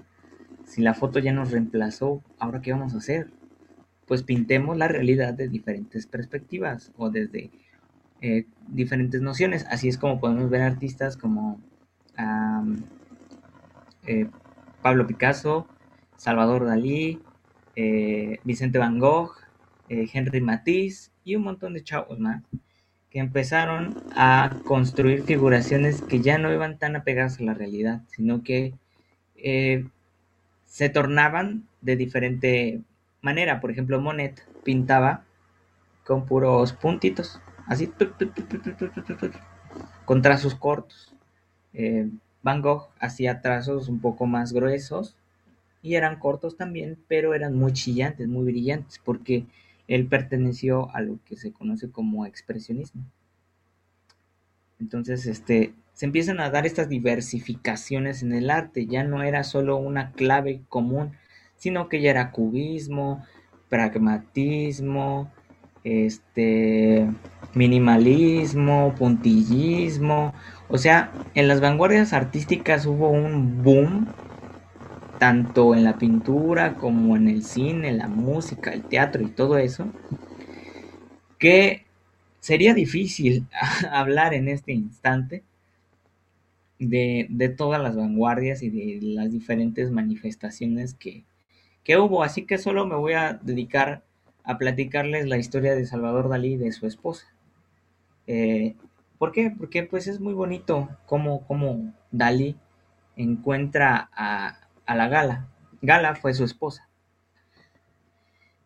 si 0.64 0.82
la 0.82 0.94
foto 0.94 1.18
ya 1.18 1.32
nos 1.32 1.50
reemplazó, 1.50 2.22
¿ahora 2.38 2.60
qué 2.60 2.72
vamos 2.72 2.94
a 2.94 2.98
hacer? 2.98 3.28
Pues 4.06 4.22
pintemos 4.22 4.76
la 4.76 4.88
realidad 4.88 5.34
de 5.34 5.48
diferentes 5.48 6.06
perspectivas 6.06 6.92
o 6.96 7.10
desde 7.10 7.50
eh, 8.22 8.46
diferentes 8.68 9.20
nociones. 9.20 9.66
Así 9.68 9.88
es 9.88 9.98
como 9.98 10.20
podemos 10.20 10.48
ver 10.48 10.62
artistas 10.62 11.16
como 11.16 11.60
eh, 14.06 14.28
Pablo 14.80 15.08
Picasso, 15.08 15.66
Salvador 16.16 16.64
Dalí, 16.64 17.20
eh, 17.74 18.38
Vicente 18.44 18.78
Van 18.78 18.98
Gogh, 19.00 19.32
Henry 19.88 20.40
Matisse 20.40 21.10
y 21.22 21.36
un 21.36 21.42
montón 21.42 21.74
de 21.74 21.84
chavos 21.84 22.18
más 22.18 22.42
que 23.10 23.18
empezaron 23.18 23.94
a 24.16 24.58
construir 24.64 25.24
figuraciones 25.24 26.00
que 26.00 26.20
ya 26.20 26.38
no 26.38 26.50
iban 26.50 26.78
tan 26.78 26.96
apegadas 26.96 27.38
a 27.38 27.42
la 27.42 27.52
realidad, 27.52 28.00
sino 28.06 28.42
que 28.42 28.72
se 30.64 30.88
tornaban 30.88 31.68
de 31.82 31.96
diferente 31.96 32.80
manera. 33.20 33.60
Por 33.60 33.70
ejemplo, 33.70 34.00
Monet 34.00 34.46
pintaba 34.64 35.24
con 36.04 36.24
puros 36.24 36.72
puntitos, 36.72 37.38
así, 37.72 37.90
con 40.04 40.22
trazos 40.22 40.54
cortos. 40.54 41.14
Eh, 41.72 42.08
Van 42.42 42.60
Gogh 42.60 42.88
hacía 42.98 43.40
trazos 43.40 43.88
un 43.88 44.00
poco 44.00 44.26
más 44.26 44.52
gruesos 44.52 45.16
y 45.80 45.94
eran 45.94 46.18
cortos 46.18 46.56
también, 46.56 46.98
pero 47.08 47.34
eran 47.34 47.56
muy 47.56 47.72
chillantes, 47.72 48.28
muy 48.28 48.44
brillantes, 48.44 49.00
porque 49.04 49.46
él 49.88 50.06
perteneció 50.06 50.94
a 50.94 51.00
lo 51.00 51.18
que 51.24 51.36
se 51.36 51.52
conoce 51.52 51.90
como 51.90 52.26
expresionismo. 52.26 53.04
Entonces, 54.78 55.26
este, 55.26 55.74
se 55.92 56.06
empiezan 56.06 56.40
a 56.40 56.50
dar 56.50 56.66
estas 56.66 56.88
diversificaciones 56.88 58.22
en 58.22 58.32
el 58.32 58.50
arte, 58.50 58.86
ya 58.86 59.04
no 59.04 59.22
era 59.22 59.44
solo 59.44 59.76
una 59.76 60.12
clave 60.12 60.62
común, 60.68 61.12
sino 61.56 61.88
que 61.88 62.00
ya 62.00 62.10
era 62.10 62.32
cubismo, 62.32 63.24
pragmatismo, 63.68 65.32
este 65.84 67.08
minimalismo, 67.54 68.94
puntillismo, 68.96 70.34
o 70.68 70.78
sea, 70.78 71.12
en 71.34 71.48
las 71.48 71.60
vanguardias 71.60 72.12
artísticas 72.12 72.86
hubo 72.86 73.10
un 73.10 73.62
boom 73.62 74.08
tanto 75.18 75.74
en 75.74 75.84
la 75.84 75.98
pintura 75.98 76.74
como 76.74 77.16
en 77.16 77.28
el 77.28 77.42
cine, 77.44 77.92
la 77.92 78.08
música, 78.08 78.72
el 78.72 78.82
teatro 78.82 79.22
y 79.22 79.28
todo 79.28 79.58
eso, 79.58 79.86
que 81.38 81.84
sería 82.40 82.74
difícil 82.74 83.46
hablar 83.92 84.34
en 84.34 84.48
este 84.48 84.72
instante 84.72 85.44
de, 86.78 87.54
todas 87.56 87.80
las 87.80 87.96
vanguardias 87.96 88.62
y 88.62 88.70
de 88.70 88.98
las 89.00 89.30
diferentes 89.30 89.90
manifestaciones 89.90 90.94
que, 90.94 91.24
hubo. 91.96 92.22
Así 92.22 92.42
que 92.42 92.58
solo 92.58 92.86
me 92.86 92.96
voy 92.96 93.12
a 93.12 93.34
dedicar 93.42 94.02
a 94.44 94.58
platicarles 94.58 95.26
la 95.26 95.38
historia 95.38 95.74
de 95.74 95.86
Salvador 95.86 96.28
Dalí 96.28 96.54
y 96.54 96.56
de 96.56 96.72
su 96.72 96.86
esposa. 96.86 97.26
Eh, 98.26 98.74
¿Por 99.18 99.32
qué? 99.32 99.50
Porque 99.50 99.84
pues 99.84 100.06
es 100.06 100.20
muy 100.20 100.34
bonito 100.34 100.88
cómo, 101.06 101.46
cómo 101.46 101.92
Dalí 102.10 102.56
encuentra 103.16 104.10
a, 104.14 104.58
a 104.86 104.94
la 104.94 105.08
Gala. 105.08 105.48
Gala 105.80 106.14
fue 106.14 106.34
su 106.34 106.44
esposa. 106.44 106.88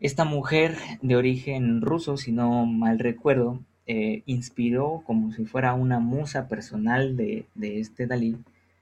Esta 0.00 0.24
mujer 0.24 0.76
de 1.00 1.16
origen 1.16 1.80
ruso, 1.80 2.16
si 2.16 2.30
no 2.32 2.66
mal 2.66 2.98
recuerdo, 2.98 3.60
eh, 3.88 4.24
inspiró 4.26 5.04
como 5.06 5.30
si 5.30 5.44
fuera 5.44 5.72
una 5.74 6.00
musa 6.00 6.48
personal 6.48 7.16
de, 7.16 7.46
este 7.60 8.08
Dalí 8.08 8.36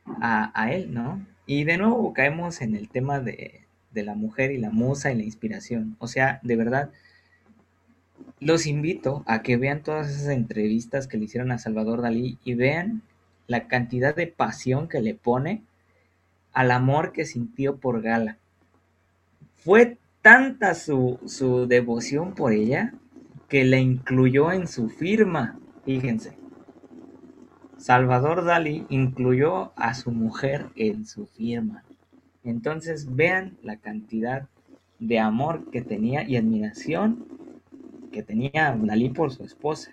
a, 0.06 0.72
él, 0.72 0.94
¿no? 0.94 1.24
Y 1.46 1.64
de 1.64 1.76
nuevo 1.76 2.14
caemos 2.14 2.62
en 2.62 2.74
el 2.74 2.88
tema 2.88 3.20
de, 3.20 3.63
la 4.02 4.14
mujer 4.14 4.50
y 4.50 4.58
la 4.58 4.70
musa 4.70 5.12
y 5.12 5.16
la 5.16 5.22
inspiración. 5.22 5.96
O 5.98 6.08
sea, 6.08 6.40
de 6.42 6.56
verdad, 6.56 6.90
los 8.40 8.66
invito 8.66 9.22
a 9.26 9.42
que 9.42 9.56
vean 9.56 9.82
todas 9.82 10.10
esas 10.10 10.28
entrevistas 10.28 11.06
que 11.06 11.16
le 11.16 11.24
hicieron 11.24 11.52
a 11.52 11.58
Salvador 11.58 12.02
Dalí 12.02 12.38
y 12.44 12.54
vean 12.54 13.02
la 13.46 13.68
cantidad 13.68 14.14
de 14.14 14.26
pasión 14.26 14.88
que 14.88 15.00
le 15.00 15.14
pone 15.14 15.62
al 16.52 16.70
amor 16.70 17.12
que 17.12 17.24
sintió 17.24 17.76
por 17.76 18.02
Gala. 18.02 18.38
Fue 19.56 19.98
tanta 20.22 20.74
su, 20.74 21.18
su 21.26 21.66
devoción 21.66 22.34
por 22.34 22.52
ella 22.52 22.94
que 23.48 23.64
le 23.64 23.80
incluyó 23.80 24.52
en 24.52 24.66
su 24.66 24.88
firma. 24.88 25.58
Fíjense. 25.84 26.36
Salvador 27.76 28.44
Dalí 28.44 28.86
incluyó 28.88 29.72
a 29.76 29.94
su 29.94 30.10
mujer 30.10 30.70
en 30.76 31.04
su 31.06 31.26
firma. 31.26 31.84
Entonces 32.44 33.14
vean 33.14 33.56
la 33.62 33.78
cantidad 33.78 34.48
de 34.98 35.18
amor 35.18 35.70
que 35.70 35.82
tenía 35.82 36.22
y 36.28 36.36
admiración 36.36 37.26
que 38.12 38.22
tenía 38.22 38.76
Dalí 38.80 39.10
por 39.10 39.32
su 39.32 39.44
esposa. 39.44 39.90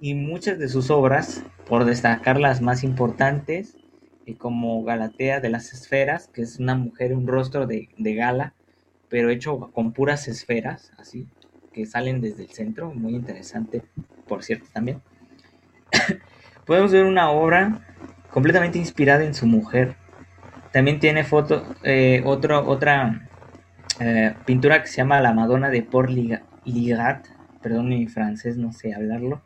Y 0.00 0.14
muchas 0.14 0.58
de 0.58 0.68
sus 0.68 0.90
obras, 0.90 1.44
por 1.68 1.84
destacar 1.84 2.40
las 2.40 2.60
más 2.60 2.82
importantes, 2.82 3.76
eh, 4.26 4.34
como 4.36 4.82
Galatea 4.82 5.40
de 5.40 5.48
las 5.48 5.72
Esferas, 5.72 6.28
que 6.28 6.42
es 6.42 6.58
una 6.58 6.74
mujer, 6.74 7.14
un 7.14 7.28
rostro 7.28 7.66
de, 7.66 7.88
de 7.96 8.14
gala, 8.14 8.54
pero 9.08 9.30
hecho 9.30 9.70
con 9.72 9.92
puras 9.92 10.26
esferas, 10.26 10.90
así, 10.96 11.28
que 11.72 11.86
salen 11.86 12.20
desde 12.20 12.44
el 12.44 12.48
centro, 12.48 12.92
muy 12.94 13.14
interesante, 13.14 13.82
por 14.26 14.42
cierto, 14.42 14.66
también. 14.72 15.02
Podemos 16.66 16.92
ver 16.92 17.04
una 17.04 17.30
obra 17.30 17.80
completamente 18.30 18.78
inspirada 18.78 19.24
en 19.24 19.34
su 19.34 19.46
mujer. 19.46 19.96
También 20.72 21.00
tiene 21.00 21.24
foto, 21.24 21.64
eh, 21.82 22.22
otra 22.24 23.28
eh, 24.00 24.34
pintura 24.46 24.82
que 24.82 24.88
se 24.88 24.96
llama 24.96 25.20
La 25.20 25.34
Madonna 25.34 25.70
de 25.70 25.82
Port 25.82 26.10
Ligat, 26.10 27.26
perdón 27.62 27.88
mi 27.88 28.06
francés, 28.06 28.56
no 28.56 28.72
sé 28.72 28.94
hablarlo. 28.94 29.42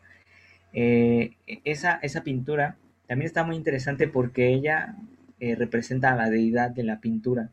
Eh, 0.72 1.36
esa, 1.64 1.98
esa 2.02 2.22
pintura 2.22 2.76
también 3.06 3.26
está 3.26 3.44
muy 3.44 3.56
interesante 3.56 4.08
porque 4.08 4.52
ella 4.52 4.96
representa 5.38 6.12
a 6.12 6.16
la 6.16 6.30
deidad 6.30 6.70
de 6.70 6.82
la 6.82 7.00
pintura. 7.00 7.50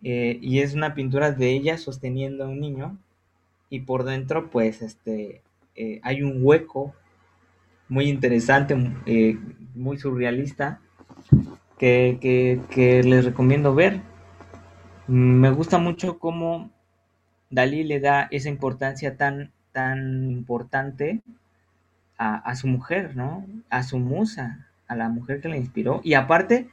y 0.00 0.60
es 0.60 0.74
una 0.74 0.94
pintura 0.94 1.32
de 1.32 1.50
ella 1.50 1.78
sosteniendo 1.78 2.44
a 2.44 2.48
un 2.48 2.60
niño 2.60 2.98
y 3.70 3.80
por 3.80 4.04
dentro 4.04 4.50
pues 4.50 4.82
este 4.82 5.42
eh, 5.80 6.00
hay 6.02 6.22
un 6.22 6.40
hueco 6.42 6.92
muy 7.88 8.08
interesante, 8.08 8.76
eh, 9.06 9.38
muy 9.76 9.96
surrealista 9.96 10.80
que, 11.78 13.02
les 13.04 13.24
recomiendo 13.24 13.74
ver. 13.74 14.00
Me 15.06 15.50
gusta 15.50 15.78
mucho 15.78 16.18
cómo 16.18 16.70
Dalí 17.50 17.84
le 17.84 18.00
da 18.00 18.28
esa 18.30 18.48
importancia 18.48 19.16
tan, 19.16 19.52
tan 19.72 20.30
importante 20.30 21.22
a, 22.18 22.54
su 22.56 22.66
mujer, 22.66 23.16
¿no? 23.16 23.46
A 23.70 23.82
su 23.84 23.98
musa, 23.98 24.66
a 24.88 24.96
la 24.96 25.08
mujer 25.08 25.40
que 25.40 25.48
la 25.48 25.56
inspiró. 25.56 26.00
Y 26.02 26.14
aparte, 26.14 26.68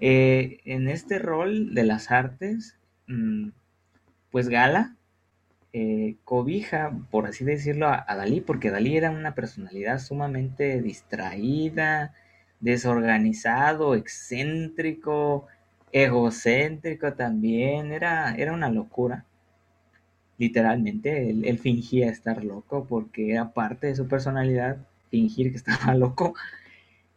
eh, 0.00 0.60
en 0.64 0.88
este 0.88 1.18
rol 1.18 1.74
de 1.74 1.84
las 1.84 2.10
artes, 2.10 2.76
mm, 3.06 3.50
pues 4.32 4.48
Gala 4.48 4.96
eh, 5.72 6.16
cobija, 6.24 6.92
por 7.10 7.26
así 7.26 7.44
decirlo, 7.44 7.88
a, 7.88 8.04
Dalí, 8.14 8.40
porque 8.40 8.70
Dalí 8.70 8.96
era 8.96 9.10
una 9.10 9.34
personalidad 9.34 10.00
sumamente 10.00 10.82
distraída, 10.82 12.12
desorganizado, 12.62 13.94
excéntrico, 13.94 15.46
egocéntrico 15.92 17.12
también, 17.12 17.92
era, 17.92 18.34
era 18.36 18.54
una 18.54 18.70
locura. 18.70 19.26
Literalmente, 20.38 21.28
él, 21.30 21.58
fingía 21.58 22.10
estar 22.10 22.42
loco 22.42 22.86
porque 22.88 23.32
era 23.32 23.52
parte 23.52 23.88
de 23.88 23.96
su 23.96 24.08
personalidad 24.08 24.78
fingir 25.10 25.50
que 25.50 25.58
estaba 25.58 25.94
loco. 25.94 26.34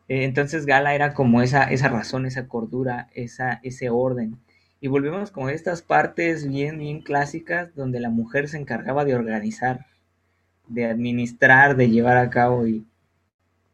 Eh, 0.10 0.26
entonces 0.26 0.66
Gala 0.66 0.94
era 0.94 1.14
como 1.14 1.42
esa, 1.42 1.64
esa 1.72 1.88
razón, 1.88 2.26
esa 2.26 2.48
cordura, 2.48 3.10
esa, 3.14 3.62
ese 3.64 3.90
orden 3.90 4.38
y 4.86 4.88
volvemos 4.88 5.32
con 5.32 5.50
estas 5.50 5.82
partes 5.82 6.48
bien, 6.48 6.78
bien 6.78 7.02
clásicas 7.02 7.74
donde 7.76 8.00
la 8.00 8.12
mujer 8.12 8.48
se 8.48 8.58
encargaba 8.58 9.04
de 9.04 9.16
organizar, 9.16 9.88
de 10.68 10.86
administrar, 10.86 11.76
de 11.76 11.90
llevar 11.90 12.18
a 12.18 12.30
cabo 12.30 12.68
y, 12.68 12.86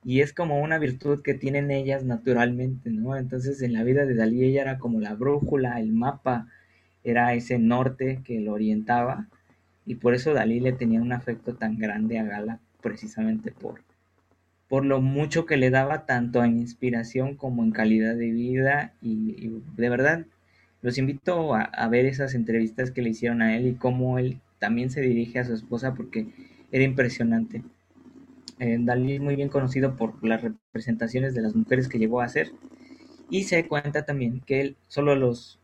y 0.03 0.21
es 0.21 0.33
como 0.33 0.61
una 0.61 0.79
virtud 0.79 1.21
que 1.21 1.33
tienen 1.33 1.71
ellas 1.71 2.03
naturalmente, 2.03 2.89
¿no? 2.89 3.15
Entonces 3.15 3.61
en 3.61 3.73
la 3.73 3.83
vida 3.83 4.05
de 4.05 4.15
Dalí 4.15 4.43
ella 4.43 4.61
era 4.61 4.79
como 4.79 4.99
la 4.99 5.13
brújula, 5.13 5.79
el 5.79 5.91
mapa, 5.91 6.47
era 7.03 7.33
ese 7.33 7.59
norte 7.59 8.21
que 8.23 8.39
lo 8.39 8.53
orientaba 8.53 9.27
y 9.85 9.95
por 9.95 10.13
eso 10.13 10.33
Dalí 10.33 10.59
le 10.59 10.73
tenía 10.73 11.01
un 11.01 11.13
afecto 11.13 11.55
tan 11.55 11.77
grande 11.77 12.19
a 12.19 12.23
Gala, 12.23 12.59
precisamente 12.81 13.51
por, 13.51 13.81
por 14.67 14.85
lo 14.85 15.01
mucho 15.01 15.45
que 15.45 15.57
le 15.57 15.69
daba 15.69 16.05
tanto 16.05 16.43
en 16.43 16.59
inspiración 16.59 17.35
como 17.35 17.63
en 17.63 17.71
calidad 17.71 18.15
de 18.15 18.31
vida 18.31 18.93
y 19.01 19.61
de 19.75 19.89
verdad 19.89 20.25
los 20.81 20.97
invito 20.97 21.53
a, 21.53 21.87
ver 21.89 22.05
esas 22.05 22.33
entrevistas 22.33 22.91
que 22.91 23.01
le 23.01 23.11
hicieron 23.11 23.41
a 23.41 23.55
él 23.55 23.67
y 23.67 23.75
cómo 23.75 24.17
él 24.17 24.39
también 24.59 24.89
se 24.89 25.01
dirige 25.01 25.39
a 25.39 25.45
su 25.45 25.53
esposa 25.53 25.93
porque 25.93 26.27
era 26.71 26.83
impresionante. 26.83 27.63
Dalí 28.61 29.13
es 29.13 29.21
muy 29.21 29.35
bien 29.35 29.49
conocido 29.49 29.95
por 29.95 30.23
las 30.23 30.43
representaciones 30.43 31.33
de 31.33 31.41
las 31.41 31.55
mujeres 31.55 31.87
que 31.87 31.97
llegó 31.97 32.21
a 32.21 32.25
hacer 32.25 32.51
y 33.31 33.45
se 33.45 33.67
cuenta 33.67 34.05
también 34.05 34.41
que 34.41 34.61
él, 34.61 34.77
solo, 34.87 35.15
los, 35.15 35.59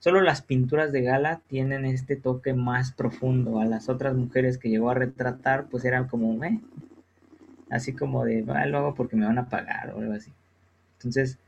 solo 0.00 0.20
las 0.20 0.42
pinturas 0.42 0.92
de 0.92 1.02
Gala 1.02 1.40
tienen 1.46 1.84
este 1.86 2.16
toque 2.16 2.52
más 2.52 2.92
profundo. 2.92 3.60
A 3.60 3.64
las 3.64 3.88
otras 3.88 4.14
mujeres 4.14 4.58
que 4.58 4.68
llegó 4.68 4.90
a 4.90 4.94
retratar 4.94 5.66
pues 5.70 5.84
eran 5.84 6.08
como, 6.08 6.44
eh, 6.44 6.60
así 7.70 7.92
como 7.92 8.24
de, 8.24 8.44
ah, 8.48 8.66
lo 8.66 8.78
hago 8.78 8.94
porque 8.94 9.16
me 9.16 9.24
van 9.26 9.38
a 9.38 9.48
pagar 9.48 9.90
o 9.94 10.00
algo 10.00 10.12
así. 10.12 10.32
Entonces, 10.98 11.38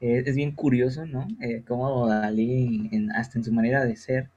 eh, 0.00 0.24
es 0.26 0.34
bien 0.36 0.52
curioso, 0.52 1.06
¿no? 1.06 1.26
Eh, 1.40 1.62
cómo 1.66 2.08
Dalí, 2.08 2.90
hasta 3.14 3.38
en 3.38 3.44
su 3.44 3.52
manera 3.52 3.84
de 3.84 3.96
ser, 3.96 4.28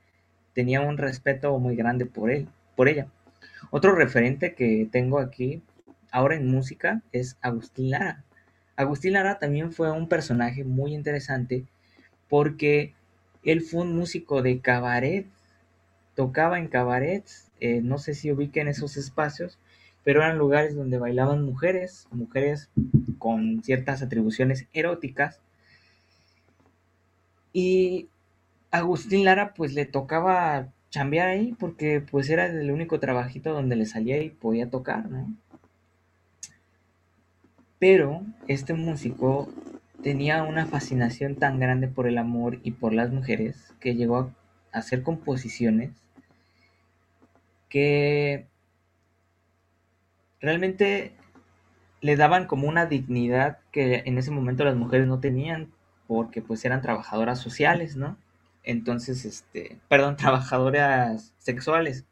tenía 0.53 0.81
un 0.81 0.97
respeto 0.97 1.57
muy 1.59 1.75
grande 1.75 2.05
por 2.05 2.29
él, 2.31 2.47
por 2.75 2.87
ella. 2.87 3.07
Otro 3.71 3.95
referente 3.95 4.53
que 4.55 4.87
tengo 4.91 5.19
aquí, 5.19 5.61
ahora 6.13 6.35
en 6.35 6.47
música, 6.47 7.01
es 7.11 7.37
Agustín 7.41 7.89
Lara. 7.89 8.23
Agustín 8.77 9.13
Lara 9.13 9.39
también 9.39 9.73
fue 9.73 9.91
un 9.91 10.07
personaje 10.07 10.63
muy 10.63 10.93
interesante 10.93 11.65
porque 12.29 12.93
él 13.43 13.61
fue 13.61 13.81
un 13.81 13.95
músico 13.97 14.41
de 14.41 14.59
cabaret, 14.61 15.27
tocaba 16.15 16.59
en 16.59 16.67
cabarets, 16.67 17.51
eh, 17.59 17.81
no 17.81 17.97
sé 17.97 18.13
si 18.13 18.31
ubiquen 18.31 18.67
esos 18.67 18.95
espacios, 18.95 19.59
pero 20.03 20.21
eran 20.21 20.37
lugares 20.37 20.75
donde 20.75 20.99
bailaban 20.99 21.43
mujeres, 21.43 22.07
mujeres 22.11 22.69
con 23.17 23.63
ciertas 23.63 24.03
atribuciones 24.03 24.67
eróticas, 24.71 25.41
y 27.53 28.07
Agustín 28.71 29.25
Lara 29.25 29.53
pues 29.55 29.73
le 29.73 29.85
tocaba 29.85 30.69
chambear 30.89 31.29
ahí 31.29 31.55
porque 31.59 32.01
pues 32.01 32.29
era 32.29 32.45
el 32.45 32.69
único 32.69 32.99
trabajito 32.99 33.51
donde 33.51 33.75
le 33.75 33.87
salía 33.87 34.21
y 34.21 34.29
podía 34.29 34.69
tocar, 34.69 35.09
¿no? 35.09 35.27
Pero 37.83 38.21
este 38.47 38.73
músico 38.73 39.49
tenía 40.01 40.43
una 40.43 40.65
fascinación 40.65 41.35
tan 41.35 41.59
grande 41.59 41.89
por 41.89 42.07
el 42.07 42.17
amor 42.17 42.59
y 42.63 42.71
por 42.71 42.93
las 42.93 43.11
mujeres 43.11 43.73
que 43.81 43.93
llegó 43.93 44.19
a 44.19 44.33
hacer 44.71 45.03
composiciones 45.03 45.91
que 47.67 48.47
realmente 50.39 51.11
le 51.99 52.15
daban 52.15 52.47
como 52.47 52.69
una 52.69 52.85
dignidad 52.85 53.57
que 53.73 54.03
en 54.05 54.17
ese 54.17 54.31
momento 54.31 54.63
las 54.63 54.77
mujeres 54.77 55.05
no 55.05 55.19
tenían 55.19 55.69
porque 56.07 56.41
pues 56.41 56.63
eran 56.63 56.81
trabajadoras 56.81 57.41
sociales, 57.41 57.97
¿no? 57.97 58.15
Entonces, 58.63 59.25
este, 59.25 59.77
perdón, 59.89 60.15
trabajadoras 60.15 61.33
sexuales. 61.37 62.05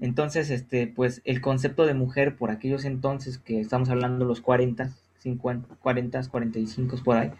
Entonces, 0.00 0.50
este, 0.50 0.86
pues 0.86 1.22
el 1.24 1.40
concepto 1.40 1.86
de 1.86 1.94
mujer 1.94 2.36
por 2.36 2.50
aquellos 2.50 2.84
entonces 2.84 3.38
que 3.38 3.60
estamos 3.60 3.88
hablando 3.88 4.24
los 4.24 4.40
40, 4.40 4.90
50, 5.18 5.76
40, 5.76 6.22
45 6.28 6.96
por 7.04 7.16
ahí, 7.16 7.32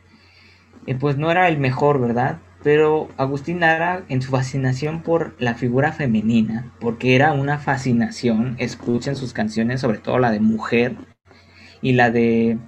eh, 0.87 0.95
pues 0.95 1.17
no 1.17 1.31
era 1.31 1.49
el 1.49 1.59
mejor, 1.59 2.01
¿verdad? 2.01 2.39
Pero 2.63 3.09
Agustín 3.17 3.61
Lara, 3.61 4.05
en 4.09 4.23
su 4.23 4.31
fascinación 4.31 5.03
por 5.03 5.35
la 5.39 5.55
figura 5.55 5.93
femenina, 5.93 6.73
porque 6.81 7.15
era 7.15 7.33
una 7.33 7.59
fascinación, 7.59 8.57
escuchen 8.59 9.17
sus 9.17 9.33
canciones, 9.33 9.81
sobre 9.81 9.99
todo 9.99 10.19
la 10.19 10.31
de 10.31 10.41
mujer 10.41 10.97
y 11.83 11.93
la 11.93 12.11
de 12.11 12.59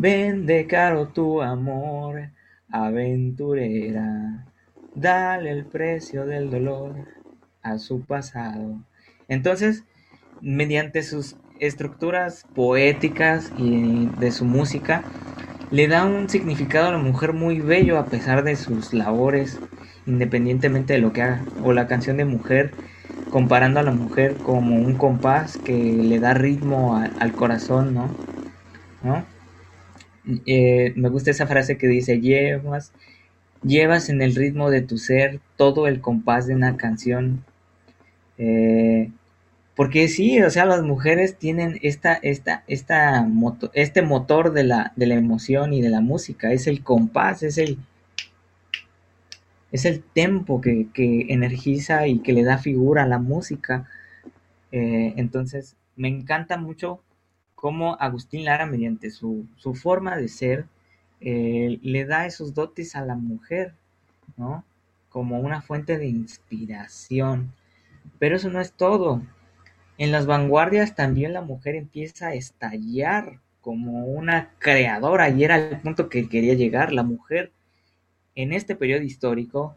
Vende 0.00 0.68
caro 0.68 1.08
tu 1.08 1.42
amor, 1.42 2.30
aventurera, 2.70 4.46
dale 4.94 5.50
el 5.50 5.66
precio 5.66 6.24
del 6.24 6.50
dolor 6.50 7.04
a 7.62 7.78
su 7.78 8.04
pasado. 8.04 8.84
Entonces, 9.28 9.84
mediante 10.40 11.02
sus 11.02 11.36
estructuras 11.60 12.46
poéticas 12.54 13.52
y 13.56 14.06
de 14.06 14.30
su 14.32 14.44
música, 14.44 15.04
le 15.70 15.88
da 15.88 16.04
un 16.04 16.28
significado 16.28 16.88
a 16.88 16.92
la 16.92 16.98
mujer 16.98 17.32
muy 17.34 17.60
bello 17.60 17.98
a 17.98 18.06
pesar 18.06 18.44
de 18.44 18.56
sus 18.56 18.92
labores, 18.92 19.62
independientemente 20.06 20.94
de 20.94 21.00
lo 21.00 21.12
que 21.12 21.22
haga. 21.22 21.44
O 21.62 21.72
la 21.72 21.86
canción 21.86 22.16
de 22.16 22.24
mujer, 22.24 22.72
comparando 23.28 23.80
a 23.80 23.82
la 23.82 23.92
mujer 23.92 24.40
como 24.42 24.76
un 24.76 24.96
compás 24.96 25.58
que 25.58 25.74
le 25.74 26.18
da 26.20 26.34
ritmo 26.34 26.96
al 26.96 27.34
corazón, 27.34 27.94
¿no? 27.94 28.18
¿No? 29.02 29.24
Eh, 30.46 30.92
me 30.96 31.08
gusta 31.08 31.30
esa 31.30 31.46
frase 31.46 31.78
que 31.78 31.86
dice, 31.86 32.20
llevas, 32.20 32.92
llevas 33.62 34.08
en 34.08 34.22
el 34.22 34.34
ritmo 34.34 34.70
de 34.70 34.82
tu 34.82 34.98
ser 34.98 35.40
todo 35.56 35.86
el 35.86 36.00
compás 36.00 36.46
de 36.46 36.54
una 36.54 36.76
canción. 36.76 37.44
Eh, 38.38 39.10
porque 39.78 40.08
sí, 40.08 40.42
o 40.42 40.50
sea, 40.50 40.66
las 40.66 40.82
mujeres 40.82 41.38
tienen 41.38 41.78
esta, 41.82 42.14
esta, 42.14 42.64
esta 42.66 43.24
este 43.74 44.02
motor 44.02 44.52
de 44.52 44.64
la, 44.64 44.92
de 44.96 45.06
la 45.06 45.14
emoción 45.14 45.72
y 45.72 45.80
de 45.80 45.88
la 45.88 46.00
música, 46.00 46.50
es 46.50 46.66
el 46.66 46.82
compás, 46.82 47.44
es 47.44 47.58
el, 47.58 47.78
es 49.70 49.84
el 49.84 50.02
tempo 50.02 50.60
que, 50.60 50.88
energiza 51.28 52.08
y 52.08 52.18
que 52.18 52.32
le 52.32 52.42
da 52.42 52.58
figura 52.58 53.04
a 53.04 53.06
la 53.06 53.20
música. 53.20 53.88
Eh, 54.72 55.14
entonces, 55.16 55.76
me 55.94 56.08
encanta 56.08 56.56
mucho 56.56 57.00
cómo 57.54 57.96
Agustín 58.00 58.46
Lara, 58.46 58.66
mediante 58.66 59.12
su, 59.12 59.46
forma 59.80 60.16
de 60.16 60.26
ser, 60.26 60.66
eh, 61.20 61.78
le 61.82 62.04
da 62.04 62.26
esos 62.26 62.52
dotes 62.52 62.96
a 62.96 63.04
la 63.04 63.14
mujer, 63.14 63.74
¿no? 64.36 64.64
Como 65.08 65.38
una 65.38 65.62
fuente 65.62 65.98
de 65.98 66.08
inspiración. 66.08 67.52
Pero 68.18 68.34
eso 68.34 68.50
no 68.50 68.60
es 68.60 68.72
todo. 68.72 69.22
En 69.98 70.12
las 70.12 70.26
vanguardias 70.26 70.94
también 70.94 71.32
la 71.32 71.42
mujer 71.42 71.74
empieza 71.74 72.28
a 72.28 72.34
estallar 72.34 73.40
como 73.60 74.06
una 74.06 74.54
creadora 74.60 75.28
y 75.28 75.42
era 75.42 75.56
el 75.56 75.80
punto 75.80 76.08
que 76.08 76.28
quería 76.28 76.54
llegar. 76.54 76.92
La 76.92 77.02
mujer 77.02 77.52
en 78.36 78.52
este 78.52 78.76
periodo 78.76 79.02
histórico 79.02 79.76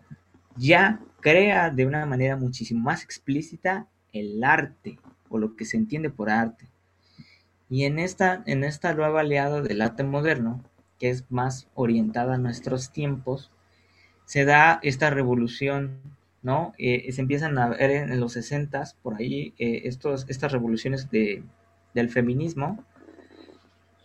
ya 0.55 1.01
crea 1.21 1.71
de 1.71 1.87
una 1.87 2.05
manera 2.05 2.37
muchísimo 2.37 2.81
más 2.81 3.03
explícita 3.03 3.87
el 4.13 4.43
arte 4.43 4.99
o 5.27 5.39
lo 5.39 5.55
que 5.55 5.65
se 5.65 5.77
entiende 5.77 6.11
por 6.11 6.29
arte. 6.29 6.67
Y 7.67 7.85
en 7.85 7.97
esta, 7.97 8.43
en 8.45 8.63
esta 8.63 8.93
nueva 8.93 9.21
aliada 9.21 9.61
del 9.61 9.81
arte 9.81 10.03
moderno, 10.03 10.63
que 10.99 11.09
es 11.09 11.25
más 11.31 11.67
orientada 11.73 12.35
a 12.35 12.37
nuestros 12.37 12.91
tiempos, 12.91 13.49
se 14.25 14.45
da 14.45 14.79
esta 14.83 15.09
revolución 15.09 15.99
¿no? 16.43 16.73
Eh, 16.77 17.11
se 17.11 17.21
empiezan 17.21 17.57
a 17.57 17.69
ver 17.69 17.91
en, 17.91 18.19
los 18.19 18.33
60 18.33 18.83
por 19.01 19.15
ahí 19.15 19.53
eh, 19.57 19.83
estos, 19.85 20.25
estas 20.29 20.51
revoluciones 20.51 21.09
de, 21.11 21.43
del 21.93 22.09
feminismo. 22.09 22.83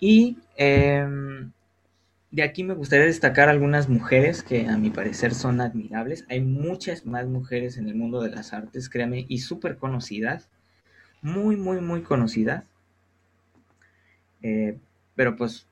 Y 0.01 0.39
em, 0.57 1.53
de 2.31 2.43
aquí 2.43 2.65
me 2.65 2.75
gustaría 2.75 3.07
destacar 3.07 3.49
algunas 3.49 3.89
mujeres 3.89 4.43
que 4.43 4.67
a 4.67 4.77
mi 4.77 4.91
parecer 4.91 5.35
son 5.35 5.61
admirables. 5.61 6.27
Hay 6.29 6.43
muchas 6.43 7.07
más 7.07 7.27
mujeres 7.27 7.79
en 7.79 7.89
el 7.89 7.95
mundo 7.95 8.21
de 8.21 8.31
las 8.31 8.53
artes, 8.53 8.91
créame, 8.91 9.25
y 9.29 9.39
súper 9.39 9.79
conocidas. 9.79 10.51
Muy, 11.23 11.57
muy, 11.57 11.81
muy 11.81 12.03
conocidas. 12.03 12.65
Eh, 14.43 14.79
pero 15.15 15.37
pues 15.37 15.67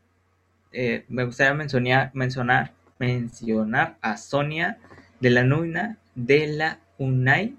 me 1.09 1.25
gustaría 1.25 1.55
mencionar, 1.55 2.11
mencionar, 2.15 2.73
mencionar 2.99 3.97
a 4.01 4.17
Sonia 4.17 4.79
de 5.21 5.31
la 5.31 5.45
Nuina 5.45 5.99
de 6.15 6.47
la 6.47 6.81
UNAI. 6.99 7.57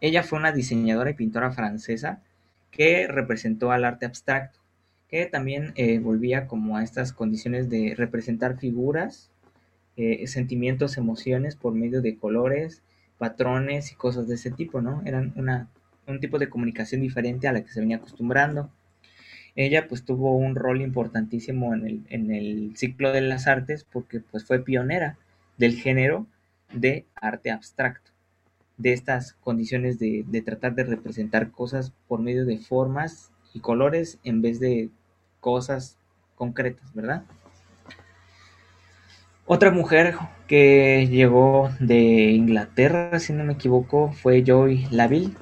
Ella 0.00 0.22
fue 0.22 0.38
una 0.38 0.52
diseñadora 0.52 1.10
y 1.10 1.14
pintora 1.14 1.50
francesa 1.52 2.22
que 2.70 3.06
representó 3.08 3.72
al 3.72 3.84
arte 3.84 4.06
abstracto, 4.06 4.60
que 5.08 5.26
también 5.26 5.72
eh, 5.76 5.98
volvía 5.98 6.46
como 6.46 6.76
a 6.76 6.84
estas 6.84 7.12
condiciones 7.12 7.68
de 7.68 7.94
representar 7.96 8.58
figuras, 8.58 9.30
eh, 9.96 10.26
sentimientos, 10.26 10.96
emociones 10.96 11.56
por 11.56 11.74
medio 11.74 12.02
de 12.02 12.16
colores, 12.16 12.82
patrones 13.18 13.90
y 13.90 13.96
cosas 13.96 14.28
de 14.28 14.36
ese 14.36 14.50
tipo, 14.50 14.80
¿no? 14.80 15.02
Eran 15.04 15.32
una, 15.34 15.68
un 16.06 16.20
tipo 16.20 16.38
de 16.38 16.48
comunicación 16.48 17.00
diferente 17.00 17.48
a 17.48 17.52
la 17.52 17.62
que 17.62 17.72
se 17.72 17.80
venía 17.80 17.96
acostumbrando. 17.96 18.70
Ella 19.56 19.88
pues 19.88 20.04
tuvo 20.04 20.36
un 20.36 20.54
rol 20.54 20.82
importantísimo 20.82 21.74
en 21.74 21.86
el, 21.86 22.06
en 22.10 22.30
el 22.32 22.76
ciclo 22.76 23.12
de 23.12 23.22
las 23.22 23.48
artes 23.48 23.84
porque 23.84 24.20
pues 24.20 24.44
fue 24.44 24.62
pionera 24.64 25.18
del 25.56 25.74
género 25.74 26.26
de 26.72 27.06
arte 27.14 27.50
abstracto, 27.50 28.10
de 28.76 28.92
estas 28.92 29.34
condiciones 29.34 29.98
de, 29.98 30.42
tratar 30.44 30.74
de 30.74 30.84
representar 30.84 31.50
cosas 31.50 31.92
por 32.06 32.20
medio 32.20 32.44
de 32.44 32.58
formas 32.58 33.30
y 33.54 33.60
colores 33.60 34.18
en 34.24 34.42
vez 34.42 34.60
de 34.60 34.90
cosas 35.40 35.98
concretas, 36.36 36.92
¿verdad? 36.94 37.24
Otra 39.46 39.70
mujer 39.70 40.14
que 40.46 41.08
llegó 41.10 41.70
de 41.80 42.32
Inglaterra, 42.32 43.18
si 43.18 43.32
no 43.32 43.44
me 43.44 43.54
equivoco, 43.54 44.12
fue 44.12 44.44
Joy 44.44 44.86
Laville. 44.90 45.34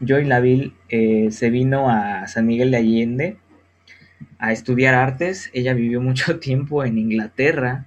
Joy 0.00 0.24
Laville 0.24 0.74
eh, 0.88 1.30
se 1.30 1.48
vino 1.48 1.88
a 1.88 2.26
San 2.26 2.46
Miguel 2.46 2.72
de 2.72 2.76
Allende 2.78 3.36
a 4.38 4.50
estudiar 4.50 4.96
artes. 4.96 5.50
Ella 5.54 5.72
vivió 5.72 6.00
mucho 6.02 6.40
tiempo 6.40 6.84
en 6.84 6.98
Inglaterra 6.98 7.86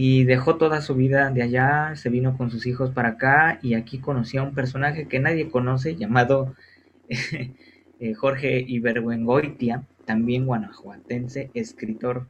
y 0.00 0.22
dejó 0.22 0.58
toda 0.58 0.80
su 0.80 0.94
vida 0.94 1.28
de 1.32 1.42
allá, 1.42 1.96
se 1.96 2.08
vino 2.08 2.36
con 2.36 2.52
sus 2.52 2.66
hijos 2.66 2.92
para 2.92 3.08
acá 3.08 3.58
y 3.62 3.74
aquí 3.74 3.98
conoció 3.98 4.40
a 4.40 4.44
un 4.44 4.54
personaje 4.54 5.08
que 5.08 5.18
nadie 5.18 5.50
conoce 5.50 5.96
llamado 5.96 6.54
eh, 7.08 8.14
Jorge 8.14 8.60
Iberwengoitia, 8.60 9.82
también 10.04 10.46
guanajuatense, 10.46 11.50
escritor 11.52 12.28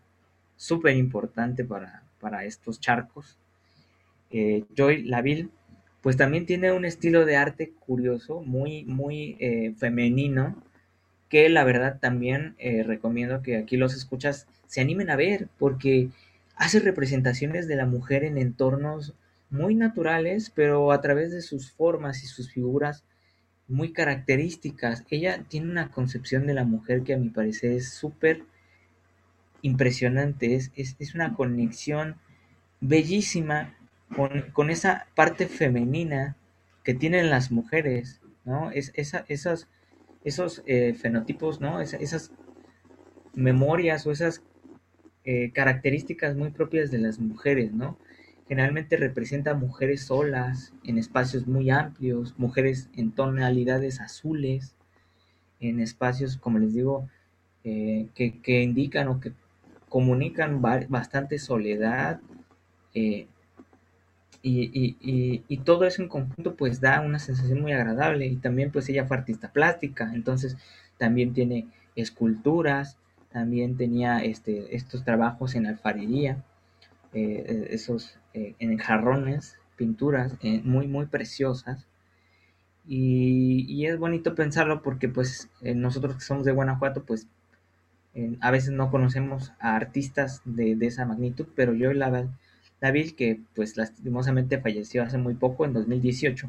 súper 0.57 0.97
importante 0.97 1.63
para, 1.63 2.05
para, 2.21 2.47
estos 2.47 2.81
charcos. 2.81 3.37
Eh, 4.31 4.65
Joy 4.75 5.03
Laville, 5.03 5.51
pues 6.01 6.17
también 6.17 6.47
tiene 6.47 6.73
un 6.73 6.87
estilo 6.87 7.27
de 7.27 7.37
arte 7.37 7.75
curioso, 7.81 8.41
muy, 8.41 8.87
muy 8.87 9.37
eh, 9.41 9.75
femenino, 9.77 10.57
que 11.29 11.51
la 11.51 11.65
verdad 11.65 11.99
también 12.01 12.57
recomiendo 12.87 13.43
que 13.43 13.59
aquí 13.59 13.77
los 13.77 13.95
escuchas 13.95 14.47
se 14.67 14.81
animen 14.81 15.11
a 15.11 15.17
ver, 15.17 15.49
porque 15.59 16.09
hace 16.59 16.81
representaciones 16.81 17.69
de 17.69 17.77
la 17.77 17.87
mujer 17.87 18.25
en 18.25 18.37
entornos 18.37 19.15
muy 19.49 19.75
naturales, 19.75 20.51
pero 20.55 20.93
a 20.93 21.01
través 21.01 21.31
de 21.31 21.41
sus 21.41 21.71
formas 21.71 22.23
y 22.23 22.27
sus 22.27 22.53
figuras 22.53 23.05
muy 23.69 23.93
características. 23.93 25.05
Ella 25.09 25.45
tiene 25.49 25.71
una 25.71 25.91
concepción 25.91 26.47
de 26.47 26.55
la 26.55 26.65
mujer 26.65 27.03
que 27.03 27.15
a 27.15 27.19
mi 27.19 27.31
parecer 27.31 27.73
es 27.73 27.91
súper 27.91 28.43
impresionante, 29.63 30.55
es, 30.55 30.73
es, 30.77 31.15
una 31.15 31.35
conexión 31.35 32.17
bellísima 32.81 33.77
con, 34.53 34.71
esa 34.71 35.07
parte 35.15 35.47
femenina 35.47 36.37
que 36.85 36.95
tienen 36.95 37.31
las 37.31 37.51
mujeres, 37.51 38.21
¿no? 38.45 38.71
Es, 38.71 38.93
esa, 38.95 39.25
esos 39.29 40.63
eh, 40.67 40.95
fenotipos, 40.95 41.61
¿no? 41.61 41.81
esas 41.81 42.33
memorias 43.35 44.07
o 44.07 44.13
esas 44.13 44.43
eh, 45.31 45.51
características 45.53 46.37
muy 46.37 46.49
propias 46.49 46.91
de 46.91 46.97
las 46.97 47.19
mujeres, 47.19 47.75
¿no? 47.75 47.99
generalmente 48.49 48.97
representa 48.97 49.53
mujeres 49.53 50.07
solas, 50.07 50.73
en 50.83 50.97
espacios 50.97 51.47
muy 51.47 51.69
amplios, 51.69 52.35
mujeres 52.39 52.89
en 52.97 53.13
tonalidades 53.13 54.01
azules, 54.01 54.75
en 55.61 55.81
espacios, 55.81 56.39
como 56.39 56.59
les 56.59 56.73
digo, 56.73 57.07
eh, 57.63 58.09
que, 58.15 58.63
indican 58.63 59.09
o 59.09 59.21
que 59.21 59.33
comunican 59.91 60.63
bastante 60.63 61.39
soledad. 61.39 62.21
Eh, 62.95 63.27
y, 64.43 65.59
todo 65.65 65.85
eso 65.85 66.01
en 66.01 66.09
conjunto 66.09 66.57
pues 66.57 66.81
da 66.81 67.03
una 67.03 67.19
sensación 67.19 67.61
muy 67.61 67.73
agradable 67.73 68.27
y 68.27 68.37
también 68.37 68.71
pues 68.71 68.89
ella 68.89 69.05
fue 69.05 69.19
artista 69.19 69.53
plástica, 69.53 70.11
entonces 70.15 70.57
también 70.97 71.35
tiene 71.35 71.67
esculturas, 71.97 72.97
también 73.31 73.77
tenía 73.77 74.19
este, 74.19 74.75
estos 74.77 75.05
trabajos 75.05 75.55
en 75.55 75.67
alfarería, 75.67 76.45
eh, 77.13 77.69
esos 77.71 78.19
en 78.35 78.79
jarrones, 78.79 79.57
pinturas 79.77 80.37
muy 80.63 80.87
muy 80.87 81.07
preciosas. 81.07 81.87
Y, 82.87 83.85
es 83.87 83.99
bonito 83.99 84.35
pensarlo 84.35 84.83
porque 84.83 85.09
pues 85.09 85.51
nosotros 85.63 86.17
que 86.17 86.21
somos 86.23 86.45
de 86.45 86.53
Guanajuato 86.53 87.05
pues 87.05 87.27
a 88.41 88.51
veces 88.51 88.71
no 88.71 88.91
conocemos 88.91 89.53
a 89.61 89.77
artistas 89.77 90.43
de, 90.45 90.77
esa 90.81 91.05
magnitud, 91.05 91.47
pero 91.55 91.75
yo 91.75 91.93
la 91.93 92.29
David, 92.81 93.13
que 93.17 93.41
pues 93.55 93.77
lastimosamente 93.77 94.61
falleció 94.61 95.03
hace 95.03 95.19
muy 95.19 95.35
poco, 95.35 95.65
en 95.65 95.73
2018, 95.73 96.49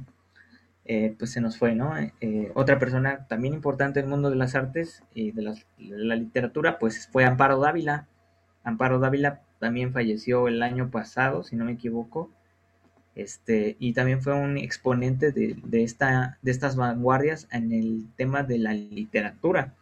eh, 0.92 1.16
pues 1.20 1.32
se 1.34 1.40
nos 1.40 1.60
fue, 1.60 1.76
¿no? 1.76 1.94
Eh, 2.20 2.52
otra 2.56 2.80
persona 2.80 3.28
también 3.28 3.54
importante 3.54 4.00
en 4.00 4.06
el 4.06 4.10
mundo 4.10 4.32
de 4.32 4.36
las 4.36 4.56
artes 4.56 5.04
y 5.14 5.30
de, 5.34 5.54
la 5.78 6.16
literatura, 6.16 6.80
pues 6.80 7.08
fue 7.12 7.26
Amparo 7.26 7.60
Dávila. 7.60 8.08
Amparo 8.64 8.98
Dávila 8.98 9.44
también 9.60 9.94
falleció 9.94 10.48
el 10.48 10.64
año 10.64 10.90
pasado, 10.90 11.44
si 11.44 11.56
no 11.56 11.64
me 11.64 11.74
equivoco, 11.74 12.32
este, 13.14 13.76
y 13.78 13.94
también 13.94 14.24
fue 14.24 14.34
un 14.34 14.58
exponente 14.58 15.32
de, 15.32 15.58
de, 15.64 15.84
esta, 15.84 16.40
de 16.42 16.50
estas 16.50 16.76
vanguardias 16.76 17.48
en 17.52 17.72
el 17.72 18.08
tema 18.16 18.42
de 18.42 18.58
la 18.58 18.74
literatura. 18.74 19.76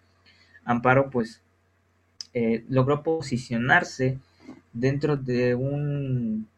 Amparo, 0.66 1.10
pues, 1.10 1.42
eh, 2.34 2.66
logró 2.68 3.02
posicionarse 3.04 4.20
dentro 4.74 5.16
de 5.16 5.56
un 5.56 6.50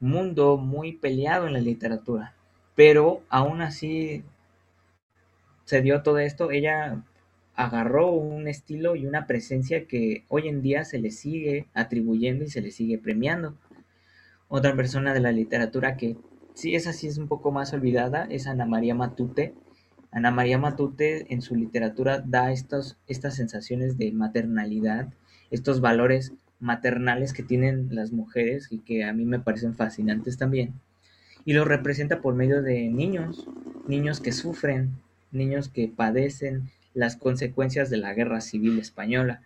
mundo 0.00 0.58
muy 0.58 0.92
peleado 0.92 1.46
en 1.46 1.54
la 1.54 1.60
literatura, 1.60 2.35
pero 2.76 3.22
aún 3.30 3.62
así 3.62 4.22
se 5.64 5.82
dio 5.82 6.02
todo 6.02 6.20
esto, 6.20 6.52
ella 6.52 7.02
agarró 7.56 8.12
un 8.12 8.46
estilo 8.46 8.94
y 8.94 9.06
una 9.06 9.26
presencia 9.26 9.86
que 9.86 10.24
hoy 10.28 10.46
en 10.46 10.62
día 10.62 10.84
se 10.84 10.98
le 10.98 11.10
sigue 11.10 11.66
atribuyendo 11.74 12.44
y 12.44 12.50
se 12.50 12.60
le 12.60 12.70
sigue 12.70 12.98
premiando. 12.98 13.56
Otra 14.48 14.76
persona 14.76 15.14
de 15.14 15.20
la 15.20 15.32
literatura 15.32 15.96
que 15.96 16.16
sí 16.54 16.76
es 16.76 16.86
así 16.86 17.08
es 17.08 17.18
un 17.18 17.28
poco 17.28 17.50
más 17.50 17.72
olvidada 17.72 18.26
es 18.30 18.46
Ana 18.46 18.66
María 18.66 18.94
Matute, 18.94 19.54
Ana 20.12 20.30
María 20.30 20.58
Matute 20.58 21.32
en 21.32 21.42
su 21.42 21.56
literatura 21.56 22.22
da 22.24 22.52
estos, 22.52 22.98
estas 23.06 23.34
sensaciones 23.34 23.98
de 23.98 24.12
maternalidad, 24.12 25.08
estos 25.50 25.80
valores 25.80 26.34
maternales 26.60 27.32
que 27.32 27.42
tienen 27.42 27.88
las 27.94 28.12
mujeres 28.12 28.68
y 28.70 28.78
que 28.78 29.04
a 29.04 29.12
mí 29.12 29.24
me 29.24 29.40
parecen 29.40 29.74
fascinantes 29.74 30.36
también. 30.36 30.74
Y 31.46 31.54
lo 31.54 31.64
representa 31.64 32.20
por 32.20 32.34
medio 32.34 32.60
de 32.60 32.88
niños, 32.90 33.48
niños 33.88 34.20
que 34.20 34.32
sufren, 34.32 34.96
niños 35.32 35.70
que 35.70 35.88
padecen 35.88 36.70
las 36.92 37.16
consecuencias 37.16 37.88
de 37.88 37.96
la 37.96 38.12
guerra 38.12 38.42
civil 38.42 38.78
española. 38.78 39.40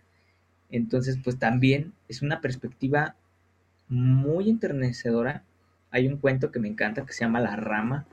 Entonces, 0.69 1.17
pues 1.23 1.39
también 1.39 1.93
es 2.09 2.21
una 2.21 2.41
perspectiva 2.41 3.15
muy 3.87 4.49
enternecedora. 4.49 5.45
Hay 5.91 6.07
un 6.07 6.17
cuento 6.17 6.51
que 6.51 6.59
me 6.59 6.67
encanta 6.67 7.05
que 7.05 7.13
se 7.13 7.23
llama 7.23 7.39
La 7.39 7.55
Rama 7.55 8.05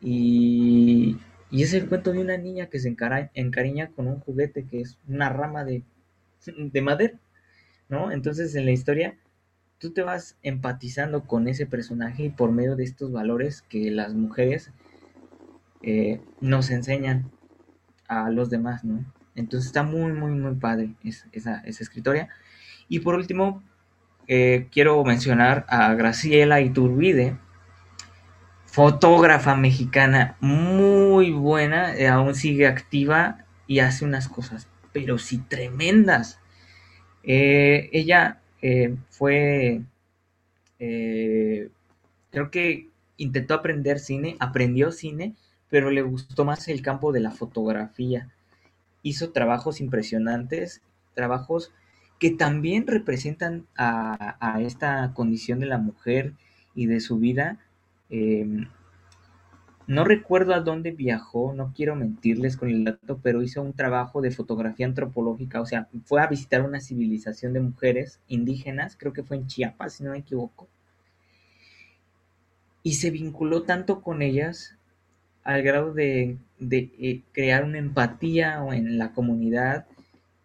y 0.00 1.16
y 1.50 1.64
es 1.64 1.74
el 1.74 1.88
cuento 1.88 2.12
de 2.12 2.20
una 2.20 2.36
niña 2.36 2.66
que 2.66 2.78
se 2.78 2.88
encariña 3.34 3.88
con 3.88 4.06
un 4.06 4.20
juguete 4.20 4.64
que 4.64 4.80
es 4.80 4.98
una 5.08 5.28
rama 5.28 5.64
de, 5.64 5.82
de 6.56 6.82
madera, 6.82 7.18
¿no? 7.88 8.12
Entonces 8.12 8.54
en 8.54 8.66
la 8.66 8.70
historia 8.70 9.16
tú 9.80 9.90
te 9.92 10.02
vas 10.02 10.36
empatizando 10.42 11.24
con 11.24 11.48
ese 11.48 11.66
personaje 11.66 12.24
y 12.24 12.30
por 12.30 12.52
medio 12.52 12.76
de 12.76 12.84
estos 12.84 13.10
valores 13.10 13.62
que 13.62 13.90
las 13.90 14.12
mujeres 14.12 14.70
eh, 15.82 16.20
nos 16.40 16.70
enseñan 16.70 17.32
a 18.06 18.28
los 18.28 18.50
demás, 18.50 18.84
¿no? 18.84 19.04
Entonces 19.34 19.68
está 19.68 19.82
muy, 19.82 20.12
muy, 20.12 20.32
muy 20.32 20.54
padre 20.56 20.90
esa, 21.02 21.60
esa 21.64 21.82
escritoria. 21.82 22.28
Y 22.88 22.98
por 22.98 23.14
último, 23.14 23.62
eh, 24.28 24.68
quiero 24.70 25.02
mencionar 25.02 25.64
a 25.68 25.94
Graciela 25.94 26.60
Iturbide, 26.60 27.38
fotógrafa 28.66 29.56
mexicana 29.56 30.36
muy 30.40 31.30
buena, 31.30 31.96
eh, 31.96 32.06
aún 32.06 32.34
sigue 32.34 32.66
activa 32.66 33.46
y 33.66 33.78
hace 33.78 34.04
unas 34.04 34.28
cosas, 34.28 34.68
pero 34.92 35.16
sí 35.16 35.38
tremendas. 35.38 36.38
Ella 37.22 38.39
eh, 38.62 38.96
fue, 39.08 39.82
creo 40.78 42.50
que 42.50 42.88
intentó 43.16 43.54
aprender 43.54 43.98
cine, 43.98 44.36
aprendió 44.40 44.92
cine, 44.92 45.34
pero 45.68 45.90
le 45.90 46.02
gustó 46.02 46.44
más 46.44 46.68
el 46.68 46.82
campo 46.82 47.12
de 47.12 47.20
la 47.20 47.30
fotografía. 47.30 48.28
Hizo 49.02 49.30
trabajos 49.30 49.80
impresionantes, 49.80 50.82
trabajos 51.14 51.72
que 52.18 52.30
también 52.30 52.86
representan 52.86 53.66
a, 53.76 54.58
esta 54.60 55.12
condición 55.14 55.60
de 55.60 55.66
la 55.66 55.78
mujer 55.78 56.34
y 56.74 56.86
de 56.86 57.00
su 57.00 57.18
vida 57.18 57.58
Em, 58.10 58.66
no 59.90 60.04
recuerdo 60.04 60.54
a 60.54 60.60
dónde 60.60 60.92
viajó, 60.92 61.52
no 61.52 61.72
quiero 61.74 61.96
mentirles 61.96 62.56
con 62.56 62.68
el 62.68 62.84
dato, 62.84 63.18
pero 63.20 63.42
hizo 63.42 63.60
un 63.60 63.72
trabajo 63.72 64.20
de 64.20 64.30
fotografía 64.30 64.86
antropológica, 64.86 65.60
o 65.60 65.66
sea, 65.66 65.88
fue 66.04 66.22
a 66.22 66.28
visitar 66.28 66.62
una 66.62 66.80
civilización 66.80 67.52
de 67.52 67.60
mujeres 67.60 68.20
indígenas, 68.28 68.96
creo 68.96 69.12
que 69.12 69.24
fue 69.24 69.38
en 69.38 69.48
Chiapas, 69.48 69.94
si 69.94 70.04
no 70.04 70.12
me 70.12 70.18
equivoco, 70.18 70.68
y 72.84 72.94
se 72.94 73.10
vinculó 73.10 73.64
tanto 73.64 74.00
con 74.00 74.22
ellas 74.22 74.76
al 75.42 75.62
grado 75.62 75.92
de, 75.92 76.38
eh, 76.60 77.22
crear 77.32 77.64
una 77.64 77.78
empatía 77.78 78.64
en 78.70 78.96
la 78.96 79.12
comunidad 79.12 79.86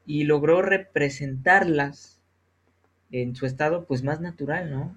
y 0.07 0.23
logró 0.23 0.63
representarlas 0.63 2.19
en 3.11 3.35
su 3.35 3.45
estado 3.45 3.85
pues 3.85 4.03
más 4.03 4.21
natural, 4.21 4.71
¿no? 4.71 4.95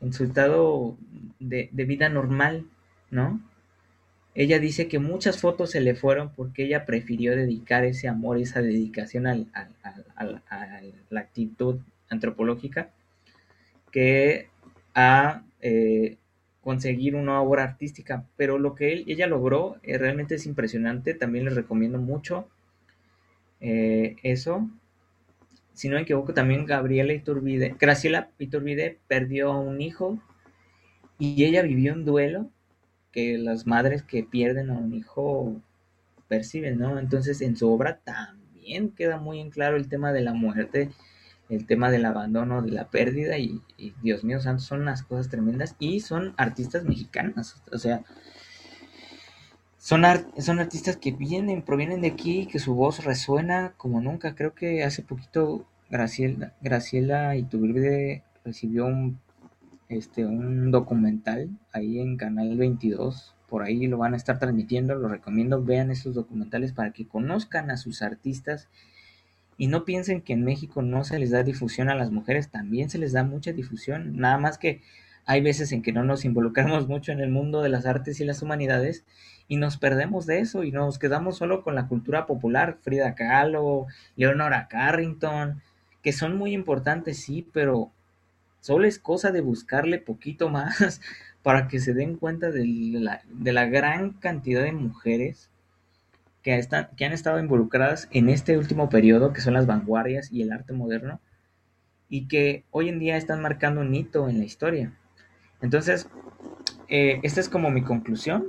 en 0.00 0.12
su 0.12 0.22
estado 0.22 0.96
de, 1.40 1.68
vida 1.72 2.08
normal, 2.08 2.66
¿no? 3.10 3.40
Ella 4.34 4.58
dice 4.58 4.88
que 4.88 4.98
muchas 4.98 5.40
fotos 5.40 5.70
se 5.70 5.80
le 5.80 5.94
fueron 5.94 6.32
porque 6.32 6.64
ella 6.64 6.86
prefirió 6.86 7.34
dedicar 7.34 7.84
ese 7.84 8.08
amor, 8.08 8.38
esa 8.38 8.62
dedicación 8.62 9.26
a 9.26 9.34
la 11.10 11.20
actitud 11.20 11.80
antropológica 12.08 12.90
que 13.90 14.48
a 14.94 15.42
eh, 15.60 16.16
conseguir 16.62 17.16
una 17.16 17.40
obra 17.42 17.64
artística. 17.64 18.24
Pero 18.36 18.58
lo 18.58 18.74
que 18.74 19.04
ella 19.06 19.26
logró 19.26 19.76
eh, 19.82 19.98
realmente 19.98 20.36
es 20.36 20.46
impresionante. 20.46 21.14
También 21.14 21.44
les 21.44 21.56
recomiendo 21.56 21.98
mucho 21.98 22.48
eh, 23.60 24.16
eso 24.22 24.70
si 25.80 25.88
no 25.88 25.94
me 25.96 26.02
equivoco, 26.02 26.34
también 26.34 26.66
Gabriela 26.66 27.14
Iturbide, 27.14 27.74
Graciela 27.80 28.28
Iturbide 28.38 28.98
perdió 29.08 29.50
a 29.50 29.58
un 29.58 29.80
hijo 29.80 30.18
y 31.18 31.42
ella 31.44 31.62
vivió 31.62 31.94
un 31.94 32.04
duelo 32.04 32.50
que 33.12 33.38
las 33.38 33.66
madres 33.66 34.02
que 34.02 34.22
pierden 34.22 34.70
a 34.70 34.78
un 34.78 34.94
hijo 34.94 35.60
perciben, 36.28 36.78
¿no? 36.78 36.98
Entonces 36.98 37.40
en 37.40 37.56
su 37.56 37.70
obra 37.72 38.00
también 38.04 38.90
queda 38.90 39.18
muy 39.18 39.40
en 39.40 39.50
claro 39.50 39.76
el 39.76 39.88
tema 39.88 40.12
de 40.12 40.22
la 40.22 40.32
muerte, 40.32 40.90
el 41.48 41.66
tema 41.66 41.90
del 41.90 42.04
abandono, 42.04 42.62
de 42.62 42.70
la 42.70 42.88
pérdida 42.90 43.36
y, 43.38 43.60
Dios 44.02 44.22
mío 44.24 44.40
santo, 44.40 44.62
son 44.62 44.82
unas 44.82 45.02
cosas 45.02 45.28
tremendas 45.28 45.74
y 45.80 46.00
son 46.00 46.34
artistas 46.36 46.84
mexicanas, 46.84 47.62
o 47.72 47.78
sea, 47.78 48.04
son, 49.76 50.02
son 50.38 50.60
artistas 50.60 50.96
que 50.96 51.10
vienen, 51.10 51.62
provienen 51.62 52.02
de 52.02 52.08
aquí, 52.08 52.46
que 52.46 52.58
su 52.58 52.74
voz 52.74 53.02
resuena 53.02 53.72
como 53.78 54.00
nunca. 54.00 54.34
Creo 54.34 54.54
que 54.54 54.84
hace 54.84 55.02
poquito 55.02 55.66
Graciela, 55.88 56.52
Graciela 56.60 57.34
Iturbide 57.34 58.22
recibió 58.44 58.86
un, 58.86 59.18
este, 59.90 60.24
un 60.24 60.70
documental 60.70 61.50
ahí 61.72 61.98
en 61.98 62.16
Canal 62.16 62.56
22. 62.56 63.34
Por 63.48 63.62
ahí 63.62 63.86
lo 63.88 63.98
van 63.98 64.14
a 64.14 64.16
estar 64.16 64.38
transmitiendo. 64.38 64.94
Lo 64.94 65.08
recomiendo. 65.08 65.62
Vean 65.62 65.90
esos 65.90 66.14
documentales 66.14 66.72
para 66.72 66.92
que 66.92 67.06
conozcan 67.06 67.70
a 67.70 67.76
sus 67.76 68.00
artistas 68.00 68.68
y 69.58 69.66
no 69.66 69.84
piensen 69.84 70.22
que 70.22 70.32
en 70.32 70.44
México 70.44 70.80
no 70.80 71.04
se 71.04 71.18
les 71.18 71.30
da 71.30 71.42
difusión 71.42 71.90
a 71.90 71.96
las 71.96 72.12
mujeres. 72.12 72.50
También 72.50 72.88
se 72.88 72.98
les 72.98 73.12
da 73.12 73.24
mucha 73.24 73.52
difusión. 73.52 74.16
Nada 74.16 74.38
más 74.38 74.56
que 74.56 74.80
hay 75.26 75.42
veces 75.42 75.72
en 75.72 75.82
que 75.82 75.92
no 75.92 76.04
nos 76.04 76.24
involucramos 76.24 76.88
mucho 76.88 77.12
en 77.12 77.20
el 77.20 77.30
mundo 77.30 77.60
de 77.60 77.68
las 77.68 77.84
artes 77.84 78.20
y 78.20 78.24
las 78.24 78.42
humanidades 78.42 79.04
y 79.48 79.56
nos 79.56 79.76
perdemos 79.76 80.26
de 80.26 80.38
eso 80.38 80.62
y 80.62 80.70
nos 80.70 80.98
quedamos 80.98 81.36
solo 81.36 81.62
con 81.62 81.74
la 81.74 81.88
cultura 81.88 82.26
popular, 82.26 82.78
Frida 82.82 83.16
Kahlo, 83.16 83.86
Leonora 84.14 84.68
Carrington, 84.68 85.60
que 86.02 86.12
son 86.12 86.36
muy 86.36 86.52
importantes, 86.52 87.18
sí, 87.18 87.46
pero 87.52 87.90
solo 88.60 88.86
es 88.86 88.98
cosa 88.98 89.32
de 89.32 89.40
buscarle 89.40 89.98
poquito 89.98 90.48
más 90.48 91.00
para 91.42 91.68
que 91.68 91.80
se 91.80 91.94
den 91.94 92.16
cuenta 92.16 92.50
de 92.50 92.64
la, 92.66 93.22
de 93.28 93.52
la 93.52 93.66
gran 93.66 94.10
cantidad 94.12 94.62
de 94.62 94.72
mujeres 94.72 95.50
que, 96.42 96.56
están, 96.56 96.88
que 96.96 97.04
han 97.04 97.12
estado 97.12 97.38
involucradas 97.38 98.08
en 98.10 98.28
este 98.28 98.56
último 98.58 98.88
periodo, 98.88 99.32
que 99.32 99.40
son 99.40 99.54
las 99.54 99.66
vanguardias 99.66 100.32
y 100.32 100.42
el 100.42 100.52
arte 100.52 100.72
moderno, 100.72 101.20
y 102.08 102.28
que 102.28 102.64
hoy 102.70 102.88
en 102.88 102.98
día 102.98 103.16
están 103.16 103.40
marcando 103.40 103.80
un 103.80 103.94
hito 103.94 104.28
en 104.28 104.38
la 104.38 104.44
historia. 104.44 104.92
Entonces, 105.60 106.08
eh, 106.88 107.20
esta 107.22 107.40
es 107.40 107.48
como 107.48 107.70
mi 107.70 107.82
conclusión 107.82 108.44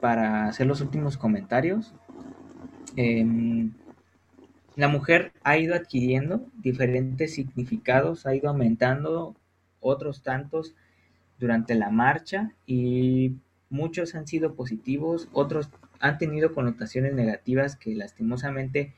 para 0.00 0.46
hacer 0.46 0.66
los 0.66 0.80
últimos 0.80 1.16
comentarios. 1.16 1.94
Em, 2.96 3.72
la 4.76 4.88
mujer 4.88 5.32
ha 5.42 5.58
ido 5.58 5.74
adquiriendo 5.74 6.46
diferentes 6.54 7.34
significados, 7.34 8.26
ha 8.26 8.34
ido 8.34 8.48
aumentando 8.48 9.34
otros 9.80 10.22
tantos 10.22 10.74
durante 11.38 11.74
la 11.74 11.90
marcha 11.90 12.52
y 12.66 13.36
muchos 13.70 14.14
han 14.14 14.26
sido 14.26 14.54
positivos, 14.54 15.28
otros 15.32 15.70
han 16.00 16.18
tenido 16.18 16.54
connotaciones 16.54 17.14
negativas 17.14 17.76
que 17.76 17.94
lastimosamente 17.94 18.94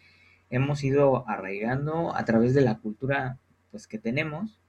hemos 0.51 0.85
ido 0.85 1.29
arraigando 1.29 2.15
a 2.15 2.25
través 2.25 2.55
de 2.55 2.61
la 2.61 2.79
cultura 2.79 3.39
pues 3.71 3.87
que 3.87 3.99
tenemos. 3.99 4.61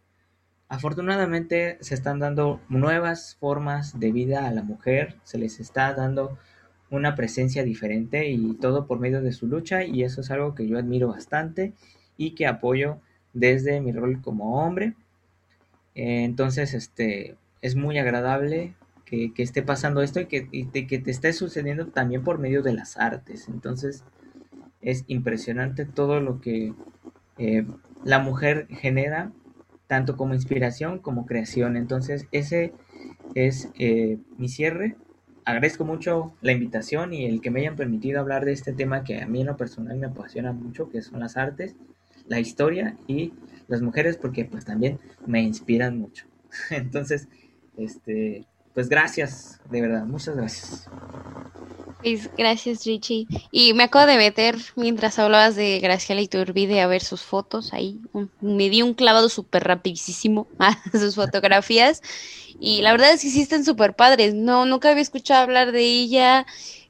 Afortunadamente 0.69 1.77
se 1.81 1.93
están 1.93 2.19
dando 2.19 2.59
nuevas 2.69 3.35
formas 3.39 3.99
de 3.99 4.11
vida 4.11 4.47
a 4.47 4.51
la 4.51 4.63
mujer, 4.63 5.17
se 5.23 5.37
les 5.37 5.59
está 5.59 5.93
dando 5.93 6.37
una 6.89 7.15
presencia 7.15 7.63
diferente 7.63 8.29
y 8.29 8.53
todo 8.53 8.87
por 8.87 8.99
medio 8.99 9.21
de 9.21 9.31
su 9.31 9.47
lucha 9.47 9.83
y 9.83 10.03
eso 10.03 10.21
es 10.21 10.31
algo 10.31 10.55
que 10.55 10.67
yo 10.67 10.77
admiro 10.77 11.09
bastante 11.09 11.73
y 12.17 12.31
que 12.31 12.47
apoyo 12.47 12.99
desde 13.33 13.81
mi 13.81 13.91
rol 13.91 14.21
como 14.21 14.63
hombre. 14.63 14.95
Entonces, 15.95 16.73
este, 16.73 17.37
es 17.61 17.75
muy 17.75 17.97
agradable 17.97 18.75
que, 19.05 19.31
esté 19.37 19.61
pasando 19.61 20.01
esto 20.01 20.19
y 20.19 20.25
que, 20.25 20.47
que 20.49 20.99
te 20.99 21.11
esté 21.11 21.33
sucediendo 21.33 21.87
también 21.87 22.23
por 22.23 22.39
medio 22.39 22.63
de 22.63 22.73
las 22.73 22.97
artes. 22.97 23.47
Entonces, 23.47 24.03
es 24.81 25.05
impresionante 25.07 25.85
todo 25.85 26.19
lo 26.19 26.41
que 26.41 26.73
eh, 27.37 27.65
la 28.03 28.19
mujer 28.19 28.67
genera, 28.69 29.31
tanto 29.87 30.17
como 30.17 30.33
inspiración 30.33 30.99
como 30.99 31.25
creación. 31.25 31.77
Entonces, 31.77 32.27
ese 32.31 32.73
es 33.35 33.69
eh, 33.79 34.17
mi 34.37 34.49
cierre. 34.49 34.95
Agradezco 35.45 35.85
mucho 35.85 36.33
la 36.41 36.53
invitación 36.53 37.13
y 37.13 37.25
el 37.25 37.41
que 37.41 37.51
me 37.51 37.61
hayan 37.61 37.75
permitido 37.75 38.19
hablar 38.19 38.45
de 38.45 38.53
este 38.53 38.73
tema 38.73 39.03
que 39.03 39.21
a 39.21 39.27
mí 39.27 39.41
en 39.41 39.47
lo 39.47 39.57
personal 39.57 39.97
me 39.97 40.07
apasiona 40.07 40.53
mucho, 40.53 40.89
que 40.89 41.01
son 41.01 41.19
las 41.19 41.37
artes, 41.37 41.75
la 42.27 42.39
historia 42.39 42.97
y 43.07 43.33
las 43.67 43.81
mujeres, 43.81 44.17
porque 44.17 44.45
pues 44.45 44.65
también 44.65 44.99
me 45.25 45.41
inspiran 45.41 45.97
mucho. 45.97 46.25
Entonces, 46.69 47.27
este, 47.77 48.45
pues 48.73 48.89
gracias, 48.89 49.59
de 49.69 49.81
verdad, 49.81 50.05
muchas 50.05 50.35
gracias. 50.35 50.89
Pues 52.03 52.29
gracias, 52.35 52.85
Richie. 52.85 53.27
Y 53.49 53.73
me 53.73 53.83
acabo 53.83 54.05
de 54.05 54.17
meter 54.17 54.57
mientras 54.75 55.19
hablabas 55.19 55.55
de 55.55 55.79
Graciela 55.79 56.21
Iturbide 56.21 56.81
a 56.81 56.87
ver 56.87 57.01
sus 57.01 57.21
fotos 57.21 57.71
ahí. 57.73 58.01
me 58.41 58.69
di 58.69 58.81
un 58.81 58.93
clavado 58.93 59.29
súper 59.29 59.63
rapidísimo 59.63 60.47
a 60.59 60.77
sus 60.91 61.15
fotografías. 61.15 62.01
Y 62.59 62.81
la 62.81 62.91
verdad 62.91 63.13
es 63.13 63.21
que 63.21 63.29
sí 63.29 63.41
están 63.41 63.63
súper 63.63 63.95
padres. 63.95 64.33
No, 64.33 64.65
nunca 64.65 64.89
había 64.89 65.01
escuchado 65.01 65.43
hablar 65.43 65.71
de 65.71 65.81
ella 65.81 66.45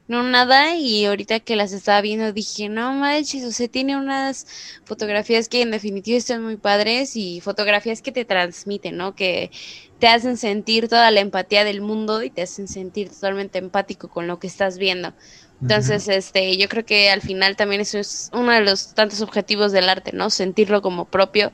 no 0.06 0.22
nada 0.22 0.76
y 0.76 1.06
ahorita 1.06 1.40
que 1.40 1.56
las 1.56 1.72
estaba 1.72 2.00
viendo 2.00 2.32
dije, 2.32 2.68
no 2.68 2.92
manches, 2.92 3.44
o 3.44 3.52
sea, 3.52 3.68
tiene 3.68 3.96
unas 3.96 4.46
fotografías 4.84 5.48
que 5.48 5.62
en 5.62 5.70
definitiva 5.70 6.18
están 6.18 6.42
muy 6.42 6.56
padres 6.56 7.16
y 7.16 7.40
fotografías 7.40 8.02
que 8.02 8.12
te 8.12 8.24
transmiten, 8.24 8.96
¿no? 8.96 9.14
Que 9.14 9.50
te 9.98 10.08
hacen 10.08 10.36
sentir 10.36 10.88
toda 10.88 11.10
la 11.10 11.20
empatía 11.20 11.64
del 11.64 11.80
mundo 11.80 12.22
y 12.22 12.30
te 12.30 12.42
hacen 12.42 12.68
sentir 12.68 13.08
totalmente 13.08 13.58
empático 13.58 14.08
con 14.08 14.26
lo 14.26 14.38
que 14.38 14.46
estás 14.46 14.76
viendo. 14.78 15.14
Entonces, 15.62 16.08
este, 16.08 16.58
yo 16.58 16.68
creo 16.68 16.84
que 16.84 17.08
al 17.08 17.22
final 17.22 17.56
también 17.56 17.80
eso 17.80 17.96
es 17.98 18.28
uno 18.34 18.52
de 18.52 18.60
los 18.60 18.92
tantos 18.92 19.22
objetivos 19.22 19.72
del 19.72 19.88
arte, 19.88 20.12
¿no? 20.12 20.28
Sentirlo 20.28 20.82
como 20.82 21.06
propio. 21.06 21.52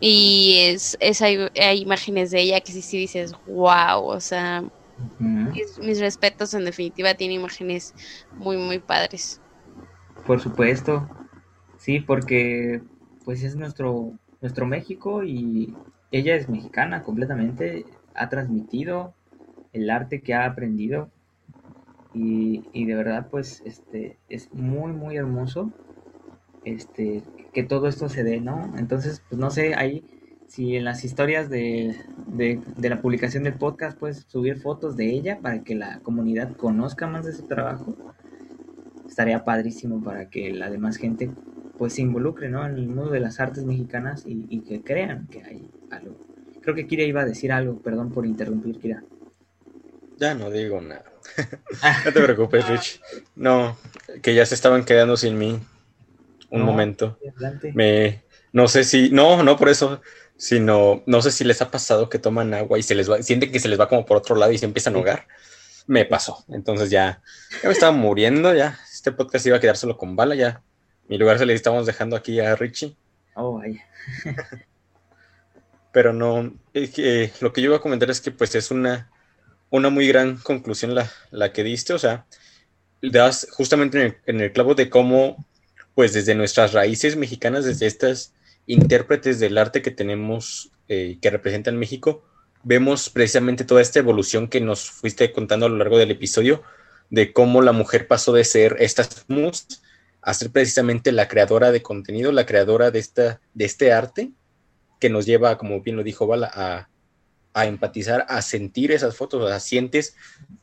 Y 0.00 0.58
es, 0.64 0.98
es 1.00 1.22
hay, 1.22 1.38
hay 1.58 1.80
imágenes 1.80 2.30
de 2.30 2.40
ella 2.40 2.60
que 2.60 2.72
sí, 2.72 2.82
sí 2.82 2.98
dices, 2.98 3.32
wow, 3.46 4.04
o 4.04 4.20
sea, 4.20 4.64
mis, 5.18 6.00
respetos, 6.00 6.54
en 6.54 6.64
definitiva, 6.64 7.14
tiene 7.14 7.34
imágenes 7.34 7.94
muy, 8.32 8.56
muy 8.56 8.78
padres. 8.78 9.40
Por 10.26 10.40
supuesto, 10.40 11.08
sí, 11.78 12.00
porque 12.00 12.82
pues 13.24 13.42
es 13.42 13.56
nuestro, 13.56 14.12
nuestro 14.40 14.66
México 14.66 15.22
y 15.22 15.74
ella 16.10 16.34
es 16.34 16.48
mexicana 16.48 17.02
completamente, 17.02 17.84
ha 18.14 18.28
transmitido 18.28 19.14
el 19.72 19.90
arte 19.90 20.20
que 20.22 20.34
ha 20.34 20.46
aprendido 20.46 21.10
y, 22.14 22.64
y, 22.72 22.86
de 22.86 22.94
verdad 22.94 23.28
pues 23.30 23.62
este 23.66 24.18
es 24.30 24.52
muy 24.54 24.92
muy 24.92 25.16
hermoso 25.16 25.70
este 26.64 27.22
que 27.52 27.62
todo 27.62 27.86
esto 27.86 28.08
se 28.08 28.24
dé 28.24 28.40
no 28.40 28.72
entonces 28.78 29.22
pues 29.28 29.38
no 29.38 29.50
sé 29.50 29.74
ahí 29.74 30.02
si 30.48 30.76
en 30.76 30.84
las 30.84 31.04
historias 31.04 31.50
de, 31.50 31.94
la 32.78 33.00
publicación 33.02 33.44
del 33.44 33.54
podcast 33.54 33.98
puedes 33.98 34.24
subir 34.26 34.58
fotos 34.58 34.96
de 34.96 35.10
ella 35.10 35.40
para 35.40 35.62
que 35.62 35.74
la 35.74 36.00
comunidad 36.00 36.56
conozca 36.56 37.06
más 37.06 37.26
de 37.26 37.34
su 37.34 37.46
trabajo, 37.46 37.94
estaría 39.06 39.44
padrísimo 39.44 40.02
para 40.02 40.30
que 40.30 40.52
la 40.52 40.70
demás 40.70 40.96
gente 40.96 41.30
pues 41.76 41.94
se 41.94 42.02
involucre 42.02 42.48
¿no? 42.48 42.66
en 42.66 42.74
el 42.74 42.88
mundo 42.88 43.10
de 43.10 43.20
las 43.20 43.40
artes 43.40 43.64
mexicanas 43.64 44.24
y, 44.26 44.60
que 44.62 44.82
crean 44.82 45.28
que 45.28 45.44
hay 45.44 45.70
algo. 45.90 46.16
Creo 46.62 46.74
que 46.74 46.86
Kira 46.86 47.04
iba 47.04 47.20
a 47.20 47.26
decir 47.26 47.52
algo, 47.52 47.80
perdón 47.80 48.10
por 48.10 48.26
interrumpir, 48.26 48.80
Kira. 48.80 49.04
Ya 50.16 50.34
no 50.34 50.50
digo 50.50 50.80
nada. 50.80 51.04
no 52.04 52.12
te 52.12 52.20
preocupes, 52.20 52.66
Rich. 52.68 53.00
No, 53.36 53.76
que 54.22 54.34
ya 54.34 54.44
se 54.46 54.54
estaban 54.54 54.84
quedando 54.84 55.16
sin 55.16 55.38
mí 55.38 55.60
un 56.50 56.62
momento. 56.62 57.18
Me, 57.74 58.22
no 58.52 58.66
sé 58.66 58.82
si, 58.84 59.10
no, 59.10 59.42
no 59.42 59.56
por 59.56 59.68
eso, 59.68 60.00
sino 60.38 61.02
no 61.04 61.20
sé 61.20 61.32
si 61.32 61.44
les 61.44 61.60
ha 61.60 61.70
pasado 61.70 62.08
que 62.08 62.20
toman 62.20 62.54
agua 62.54 62.78
y 62.78 62.82
se 62.82 62.94
les 62.94 63.10
va, 63.10 63.20
sienten 63.22 63.52
que 63.52 63.60
se 63.60 63.68
les 63.68 63.78
va 63.78 63.88
como 63.88 64.06
por 64.06 64.16
otro 64.16 64.36
lado 64.36 64.52
y 64.52 64.58
se 64.58 64.64
empiezan 64.64 64.94
a 64.94 64.98
ahogar. 64.98 65.26
Me 65.86 66.04
pasó. 66.04 66.44
Entonces 66.48 66.90
ya, 66.90 67.20
ya 67.62 67.68
me 67.68 67.72
estaba 67.72 67.92
muriendo, 67.92 68.54
ya. 68.54 68.78
Este 68.90 69.10
podcast 69.10 69.46
iba 69.46 69.56
a 69.56 69.60
quedar 69.60 69.76
solo 69.76 69.98
con 69.98 70.16
bala, 70.16 70.36
ya. 70.36 70.62
Mi 71.08 71.18
lugar 71.18 71.38
se 71.38 71.46
le 71.46 71.54
estamos 71.54 71.86
dejando 71.86 72.14
aquí 72.14 72.38
a 72.40 72.54
Richie. 72.54 72.96
Oh, 73.34 73.58
vaya. 73.58 73.84
Pero 75.92 76.12
no, 76.12 76.52
eh, 76.72 77.32
lo 77.40 77.52
que 77.52 77.60
yo 77.60 77.70
iba 77.70 77.78
a 77.78 77.82
comentar 77.82 78.08
es 78.10 78.20
que 78.20 78.30
pues 78.30 78.54
es 78.54 78.70
una, 78.70 79.10
una 79.70 79.90
muy 79.90 80.06
gran 80.06 80.36
conclusión 80.36 80.94
la, 80.94 81.10
la 81.30 81.52
que 81.52 81.64
diste, 81.64 81.94
o 81.94 81.98
sea, 81.98 82.26
das 83.02 83.48
justamente 83.50 83.98
en 83.98 84.06
el, 84.06 84.16
en 84.26 84.40
el 84.40 84.52
clavo 84.52 84.74
de 84.74 84.88
cómo 84.88 85.44
pues 85.94 86.12
desde 86.12 86.36
nuestras 86.36 86.74
raíces 86.74 87.16
mexicanas, 87.16 87.64
desde 87.64 87.86
estas 87.86 88.34
intérpretes 88.68 89.40
del 89.40 89.58
arte 89.58 89.82
que 89.82 89.90
tenemos, 89.90 90.70
eh, 90.88 91.18
que 91.20 91.30
representan 91.30 91.78
México, 91.78 92.22
vemos 92.62 93.10
precisamente 93.10 93.64
toda 93.64 93.80
esta 93.80 93.98
evolución 93.98 94.46
que 94.46 94.60
nos 94.60 94.90
fuiste 94.90 95.32
contando 95.32 95.66
a 95.66 95.68
lo 95.68 95.76
largo 95.76 95.98
del 95.98 96.10
episodio, 96.10 96.62
de 97.10 97.32
cómo 97.32 97.62
la 97.62 97.72
mujer 97.72 98.06
pasó 98.06 98.32
de 98.32 98.44
ser 98.44 98.76
estas 98.78 99.24
mus 99.26 99.66
a 100.20 100.34
ser 100.34 100.50
precisamente 100.50 101.10
la 101.12 101.28
creadora 101.28 101.72
de 101.72 101.80
contenido, 101.80 102.30
la 102.30 102.44
creadora 102.44 102.90
de, 102.90 102.98
esta, 102.98 103.40
de 103.54 103.64
este 103.64 103.92
arte, 103.92 104.32
que 105.00 105.08
nos 105.08 105.24
lleva, 105.24 105.56
como 105.56 105.80
bien 105.80 105.96
lo 105.96 106.02
dijo 106.02 106.26
Bala, 106.26 106.50
a, 107.54 107.66
empatizar, 107.66 108.26
a 108.28 108.42
sentir 108.42 108.92
esas 108.92 109.16
fotos, 109.16 109.42
o 109.42 109.48
sea, 109.48 109.58
sientes, 109.58 110.14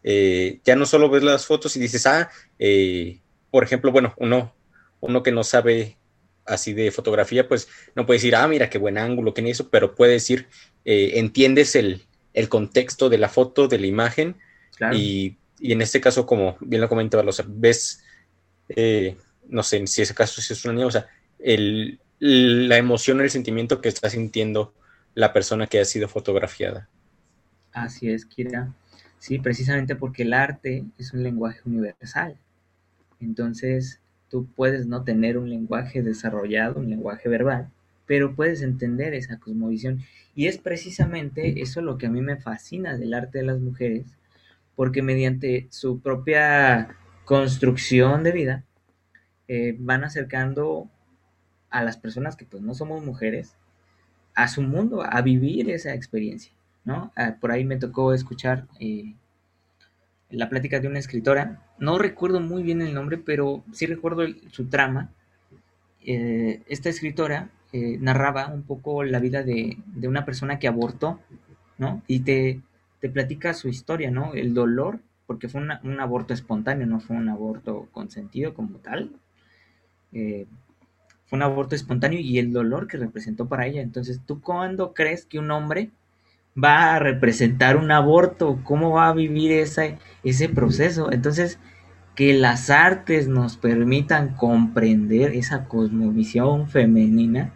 eh, 0.03 0.59
ya 0.63 0.75
no 0.75 0.85
solo 0.85 1.09
ves 1.09 1.23
las 1.23 1.45
fotos 1.45 1.75
y 1.75 1.79
dices, 1.79 2.05
ah, 2.05 2.29
eh, 2.59 3.19
por 3.49 3.63
ejemplo, 3.63 3.91
bueno, 3.91 4.13
uno, 4.17 4.53
uno 5.01 5.23
que 5.23 5.31
no 5.31 5.43
sabe 5.43 5.97
así 6.45 6.73
de 6.73 6.91
fotografía, 6.91 7.47
pues 7.47 7.67
no 7.95 8.05
puede 8.05 8.17
decir, 8.17 8.35
ah, 8.35 8.47
mira 8.47 8.69
qué 8.69 8.77
buen 8.77 8.97
ángulo, 8.97 9.33
qué 9.33 9.41
ni 9.41 9.51
eso, 9.51 9.69
pero 9.69 9.95
puede 9.95 10.13
decir, 10.13 10.47
eh, 10.85 11.13
entiendes 11.15 11.75
el, 11.75 12.05
contexto 12.49 13.09
de 13.09 13.17
la 13.17 13.29
foto, 13.29 13.67
de 13.67 13.79
la 13.79 13.87
imagen, 13.87 14.35
y, 14.93 15.37
en 15.59 15.81
este 15.81 16.01
caso, 16.01 16.25
como 16.25 16.57
bien 16.59 16.81
lo 16.81 16.89
comentaba, 16.89 17.23
o 17.23 17.31
sea, 17.31 17.45
ves, 17.47 18.03
eh, 18.69 19.15
no 19.47 19.63
sé 19.63 19.87
si 19.87 20.01
ese 20.01 20.13
caso 20.13 20.41
si 20.41 20.53
es 20.53 20.65
una 20.65 20.73
niña, 20.73 20.87
o 20.87 20.91
sea, 20.91 21.07
el, 21.39 21.99
la 22.19 22.77
emoción, 22.77 23.21
el 23.21 23.29
sentimiento 23.29 23.81
que 23.81 23.89
está 23.89 24.09
sintiendo 24.09 24.73
la 25.13 25.31
persona 25.33 25.67
que 25.67 25.79
ha 25.79 25.85
sido 25.85 26.07
fotografiada. 26.07 26.89
Así 27.71 28.09
es, 28.09 28.25
Kira. 28.25 28.73
Sí, 29.19 29.39
precisamente 29.39 29.95
porque 29.95 30.23
el 30.23 30.33
arte 30.33 30.83
es 30.97 31.13
un 31.13 31.23
lenguaje 31.23 31.61
universal. 31.65 32.37
Entonces, 33.19 33.99
Tú 34.29 34.47
puedes 34.55 34.87
no 34.87 35.03
tener 35.03 35.37
un 35.37 35.49
lenguaje 35.49 36.01
desarrollado, 36.01 36.79
un 36.79 36.89
lenguaje 36.89 37.29
verbal, 37.29 37.69
pero 38.05 38.35
puedes 38.35 38.61
entender 38.61 39.13
esa 39.13 39.39
cosmovisión. 39.39 40.01
Y 40.35 40.47
es 40.47 40.57
precisamente 40.57 41.61
eso 41.61 41.81
lo 41.81 41.97
que 41.97 42.07
a 42.07 42.09
mí 42.09 42.21
me 42.21 42.37
fascina 42.37 42.97
del 42.97 43.13
arte 43.13 43.39
de 43.39 43.45
las 43.45 43.59
mujeres, 43.59 44.05
porque 44.75 45.01
mediante 45.01 45.67
su 45.69 45.99
propia 45.99 46.95
construcción 47.25 48.23
de 48.23 48.31
vida, 48.31 48.63
eh, 49.47 49.75
van 49.77 50.03
acercando 50.03 50.89
a 51.69 51.83
las 51.83 51.97
personas 51.97 52.35
que 52.35 52.45
pues 52.45 52.63
no 52.63 52.73
somos 52.73 53.03
mujeres 53.03 53.55
a 54.33 54.47
su 54.47 54.61
mundo, 54.61 55.03
a 55.03 55.21
vivir 55.21 55.69
esa 55.69 55.93
experiencia, 55.93 56.51
¿no? 56.83 57.11
Ah, 57.15 57.37
por 57.39 57.51
ahí 57.51 57.63
me 57.63 57.77
tocó 57.77 58.13
escuchar 58.13 58.67
eh, 58.79 59.13
la 60.35 60.49
plática 60.49 60.79
de 60.79 60.87
una 60.87 60.99
escritora, 60.99 61.61
no 61.79 61.97
recuerdo 61.97 62.39
muy 62.39 62.63
bien 62.63 62.81
el 62.81 62.93
nombre, 62.93 63.17
pero 63.17 63.63
sí 63.71 63.85
recuerdo 63.85 64.23
su 64.51 64.65
trama. 64.67 65.11
Eh, 66.05 66.61
esta 66.67 66.89
escritora 66.89 67.49
eh, 67.71 67.97
narraba 67.99 68.47
un 68.47 68.63
poco 68.63 69.03
la 69.03 69.19
vida 69.19 69.43
de, 69.43 69.77
una 70.03 70.25
persona 70.25 70.59
que 70.59 70.67
abortó, 70.67 71.19
¿no? 71.77 72.03
Y 72.07 72.19
te, 72.19 72.61
te 72.99 73.09
platica 73.09 73.53
su 73.53 73.67
historia, 73.67 74.11
¿no? 74.11 74.33
El 74.33 74.53
dolor, 74.53 74.99
porque 75.25 75.49
fue 75.49 75.61
un 75.61 75.99
aborto 75.99 76.33
espontáneo, 76.33 76.85
no 76.85 76.99
fue 76.99 77.15
un 77.17 77.29
aborto 77.29 77.87
consentido 77.91 78.53
como 78.53 78.77
tal. 78.77 79.11
Eh, 80.13 80.45
fue 81.25 81.37
un 81.37 81.43
aborto 81.43 81.75
espontáneo 81.75 82.19
y 82.19 82.37
el 82.39 82.53
dolor 82.53 82.87
que 82.87 82.97
representó 82.97 83.47
para 83.47 83.65
ella. 83.67 83.81
Entonces, 83.81 84.21
¿tú 84.25 84.41
cuándo 84.41 84.93
crees 84.93 85.25
que 85.25 85.39
un 85.39 85.51
hombre 85.51 85.89
va 86.61 86.95
a 86.95 86.99
representar 86.99 87.77
un 87.77 87.91
aborto? 87.91 88.59
¿Cómo 88.63 88.91
va 88.91 89.09
a 89.09 89.13
vivir 89.13 89.51
ese, 89.51 89.97
ese 90.23 90.49
proceso? 90.49 91.11
Entonces, 91.11 91.59
que 92.15 92.33
las 92.33 92.69
artes 92.69 93.27
nos 93.27 93.57
permitan 93.57 94.35
comprender 94.35 95.33
esa 95.33 95.65
cosmovisión 95.65 96.69
femenina 96.69 97.53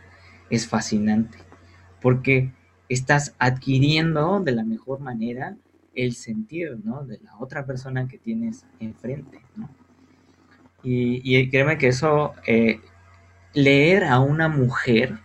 es 0.49 0.67
fascinante, 0.67 1.37
porque 2.01 2.51
estás 2.89 3.35
adquiriendo 3.39 4.41
de 4.41 4.51
la 4.51 4.63
mejor 4.63 4.99
manera 4.99 5.55
el 5.95 6.13
sentido, 6.13 6.77
¿no? 6.83 7.05
De 7.05 7.19
la 7.23 7.37
otra 7.37 7.65
persona 7.65 8.07
que 8.07 8.17
tienes 8.17 8.65
enfrente, 8.79 9.39
¿no? 9.55 9.69
Y, 10.81 11.49
créeme 11.49 11.77
que 11.77 11.89
eso 11.89 12.33
eh, 12.47 12.79
leer 13.53 14.05
a 14.05 14.19
una 14.19 14.47
mujer 14.47 15.19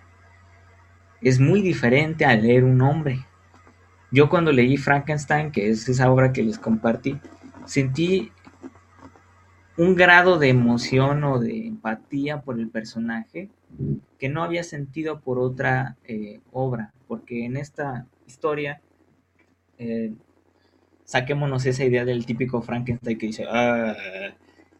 es 1.21 1.39
muy 1.39 1.63
diferente 1.63 2.25
a 2.25 2.35
leer 2.35 2.65
un 2.65 2.81
hombre. 2.83 3.25
Yo 4.15 4.28
cuando 4.28 4.53
leí 4.53 4.77
Frankenstein, 4.77 5.51
que 5.51 5.70
es 5.70 5.89
esa 5.89 6.09
obra 6.09 6.32
que 6.32 6.45
les 6.45 6.57
compartí, 6.57 7.19
sentí 7.66 8.31
un 9.77 9.97
grado 9.97 10.39
de 10.39 10.51
emoción 10.51 11.24
o 11.24 11.41
de 11.41 11.66
empatía 11.66 12.43
por 12.43 12.61
el 12.61 12.69
personaje 12.69 13.51
que 14.16 14.28
no 14.28 14.45
había 14.45 14.62
sentido 14.62 15.19
por 15.19 15.41
otra 15.41 15.97
eh, 16.05 16.39
obra, 16.53 16.93
porque 17.09 17.45
en 17.45 17.57
esta 17.57 18.07
historia, 18.24 18.81
eh, 19.78 20.12
saquémonos 21.03 21.66
esa 21.66 21.85
idea 21.85 22.05
del 22.05 22.24
típico 22.24 22.62
Frankenstein 22.62 23.19
que 23.19 23.27
dice, 23.27 23.47
ah", 23.51 23.97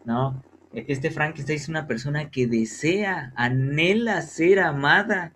¿no? 0.05 0.44
Este 0.73 1.11
Frankenstein 1.11 1.56
es 1.59 1.69
una 1.69 1.89
persona 1.89 2.31
que 2.31 2.47
desea, 2.47 3.32
anhela 3.35 4.23
ser 4.23 4.61
amada. 4.61 5.32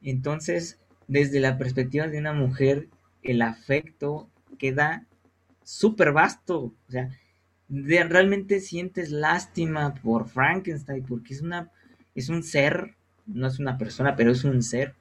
Entonces, 0.00 0.78
desde 1.08 1.40
la 1.40 1.58
perspectiva 1.58 2.08
de 2.08 2.18
una 2.18 2.32
mujer, 2.32 2.88
el 3.22 3.42
afecto 3.42 4.28
queda 4.58 5.06
súper 5.62 6.12
vasto. 6.12 6.72
O 6.88 6.90
sea, 6.90 7.10
realmente 7.68 8.60
sientes 8.60 9.10
lástima 9.10 9.94
por 9.94 10.28
Frankenstein 10.28 11.04
porque 11.04 11.34
es 11.34 11.42
una 11.42 11.70
es 12.14 12.28
un 12.28 12.42
ser, 12.42 12.94
no 13.26 13.46
es 13.46 13.58
una 13.58 13.76
persona, 13.76 14.16
pero 14.16 14.30
es 14.30 14.44
un 14.44 14.62
ser 14.62 14.94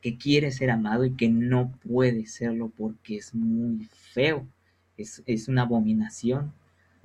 que 0.00 0.16
quiere 0.16 0.50
ser 0.50 0.70
amado 0.70 1.04
y 1.04 1.14
que 1.14 1.28
no 1.28 1.72
puede 1.86 2.26
serlo 2.26 2.72
porque 2.76 3.16
es 3.16 3.34
muy 3.34 3.88
feo, 4.12 4.46
es, 4.96 5.22
es 5.26 5.48
una 5.48 5.62
abominación. 5.62 6.52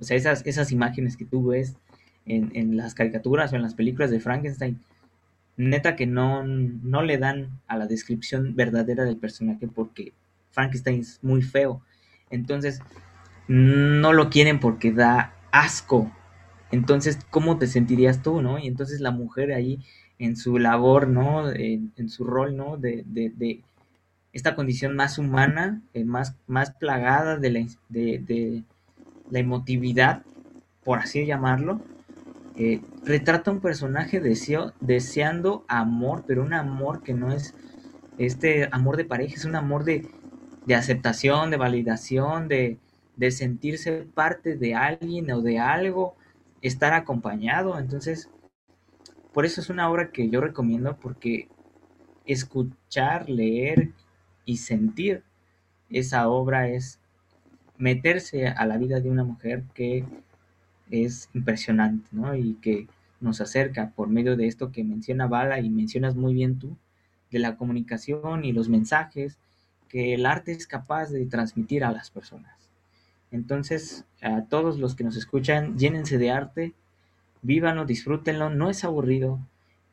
O 0.00 0.04
sea, 0.04 0.16
esas, 0.16 0.46
esas 0.46 0.72
imágenes 0.72 1.16
que 1.16 1.24
tú 1.24 1.46
ves 1.46 1.76
en, 2.26 2.50
en, 2.54 2.76
las 2.76 2.94
caricaturas 2.94 3.52
o 3.52 3.56
en 3.56 3.62
las 3.62 3.74
películas 3.74 4.10
de 4.10 4.20
Frankenstein, 4.20 4.80
neta 5.58 5.96
que 5.96 6.06
no, 6.06 6.44
no 6.44 7.02
le 7.02 7.18
dan 7.18 7.60
a 7.66 7.76
la 7.76 7.86
descripción 7.86 8.54
verdadera 8.56 9.04
del 9.04 9.18
personaje 9.18 9.68
porque 9.68 10.14
Frankenstein 10.50 11.00
es 11.00 11.18
muy 11.22 11.42
feo. 11.42 11.82
Entonces, 12.30 12.80
no 13.48 14.12
lo 14.12 14.30
quieren 14.30 14.60
porque 14.60 14.92
da 14.92 15.34
asco. 15.50 16.10
Entonces, 16.70 17.18
¿cómo 17.30 17.58
te 17.58 17.66
sentirías 17.66 18.22
tú, 18.22 18.40
no? 18.40 18.58
Y 18.58 18.66
entonces 18.66 19.00
la 19.00 19.10
mujer 19.10 19.52
ahí 19.52 19.80
en 20.18 20.36
su 20.36 20.58
labor, 20.58 21.08
¿no? 21.08 21.50
En, 21.50 22.08
su 22.08 22.24
rol, 22.24 22.56
¿no? 22.56 22.76
De, 22.76 23.04
de, 23.06 23.62
esta 24.32 24.54
condición 24.54 24.94
más 24.94 25.18
humana, 25.18 25.80
eh, 25.94 26.04
más, 26.04 26.36
más 26.46 26.70
plagada 26.72 27.36
de 27.36 27.50
la, 27.50 27.66
de, 27.88 28.62
la 29.30 29.38
emotividad, 29.38 30.22
por 30.84 30.98
así 30.98 31.26
llamarlo, 31.26 31.80
eh, 32.58 32.80
retrata 33.04 33.52
un 33.52 33.60
personaje 33.60 34.20
deseando 34.20 35.64
amor, 35.68 36.24
pero 36.26 36.42
un 36.42 36.52
amor 36.52 37.04
que 37.04 37.14
no 37.14 37.32
es 37.32 37.54
este 38.18 38.68
amor 38.72 38.96
de 38.96 39.04
pareja, 39.04 39.34
es 39.36 39.44
un 39.44 39.54
amor 39.54 39.84
de, 39.84 40.10
de 40.66 40.74
aceptación, 40.74 41.52
de 41.52 41.56
validación, 41.56 42.48
de, 42.48 42.78
de 43.16 43.30
sentirse 43.30 44.08
parte 44.12 44.56
de 44.56 44.74
alguien 44.74 45.30
o 45.30 45.40
de 45.40 45.60
algo, 45.60 46.16
estar 46.60 46.94
acompañado. 46.94 47.78
Entonces, 47.78 48.28
por 49.32 49.46
eso 49.46 49.60
es 49.60 49.70
una 49.70 49.88
obra 49.88 50.10
que 50.10 50.28
yo 50.28 50.40
recomiendo 50.40 50.96
porque 50.96 51.48
escuchar, 52.26 53.30
leer 53.30 53.92
y 54.44 54.56
sentir 54.56 55.22
esa 55.90 56.28
obra 56.28 56.68
es 56.68 56.98
meterse 57.76 58.48
a 58.48 58.66
la 58.66 58.78
vida 58.78 58.98
de 58.98 59.10
una 59.10 59.22
mujer 59.22 59.62
que 59.74 60.04
es 60.90 61.28
impresionante, 61.34 62.08
¿no? 62.12 62.34
Y 62.34 62.54
que 62.54 62.88
nos 63.20 63.40
acerca 63.40 63.90
por 63.90 64.08
medio 64.08 64.36
de 64.36 64.46
esto 64.46 64.70
que 64.72 64.84
menciona 64.84 65.26
Bala 65.26 65.60
y 65.60 65.70
mencionas 65.70 66.14
muy 66.14 66.34
bien 66.34 66.58
tú, 66.58 66.76
de 67.30 67.38
la 67.38 67.56
comunicación 67.56 68.44
y 68.44 68.52
los 68.52 68.68
mensajes 68.68 69.38
que 69.88 70.14
el 70.14 70.26
arte 70.26 70.52
es 70.52 70.66
capaz 70.66 71.10
de 71.10 71.26
transmitir 71.26 71.84
a 71.84 71.92
las 71.92 72.10
personas. 72.10 72.54
Entonces, 73.30 74.04
a 74.22 74.42
todos 74.44 74.78
los 74.78 74.94
que 74.94 75.04
nos 75.04 75.16
escuchan, 75.16 75.76
llénense 75.78 76.18
de 76.18 76.30
arte, 76.30 76.74
vívanlo, 77.42 77.84
disfrútenlo, 77.84 78.50
no 78.50 78.70
es 78.70 78.84
aburrido. 78.84 79.38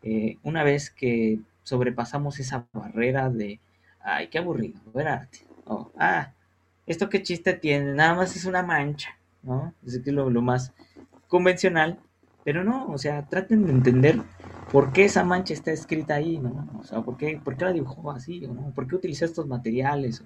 Eh, 0.03 0.37
una 0.43 0.63
vez 0.63 0.89
que 0.89 1.39
sobrepasamos 1.63 2.39
esa 2.39 2.67
barrera 2.73 3.29
de, 3.29 3.59
ay, 4.01 4.27
qué 4.29 4.37
aburrido, 4.37 4.79
ver 4.93 5.07
arte. 5.07 5.39
O, 5.65 5.91
ah, 5.97 6.31
esto 6.85 7.09
qué 7.09 7.23
chiste 7.23 7.53
tiene, 7.53 7.93
nada 7.93 8.13
más 8.13 8.35
es 8.35 8.45
una 8.45 8.63
mancha, 8.63 9.17
¿no? 9.45 9.73
Es 9.85 10.05
lo, 10.07 10.29
lo 10.29 10.41
más 10.41 10.73
convencional, 11.27 11.99
pero 12.43 12.63
no, 12.63 12.87
o 12.87 12.97
sea, 12.97 13.25
traten 13.27 13.65
de 13.65 13.71
entender 13.71 14.21
por 14.71 14.91
qué 14.93 15.05
esa 15.05 15.23
mancha 15.23 15.53
está 15.53 15.71
escrita 15.71 16.15
ahí, 16.15 16.37
¿no? 16.37 16.69
O 16.79 16.83
sea, 16.83 17.01
por 17.01 17.17
qué, 17.17 17.39
por 17.43 17.57
qué 17.57 17.65
la 17.65 17.73
dibujó 17.73 18.11
así, 18.11 18.41
¿no? 18.41 18.71
¿Por 18.71 18.87
qué 18.87 18.95
utilizó 18.95 19.25
estos 19.25 19.47
materiales? 19.47 20.23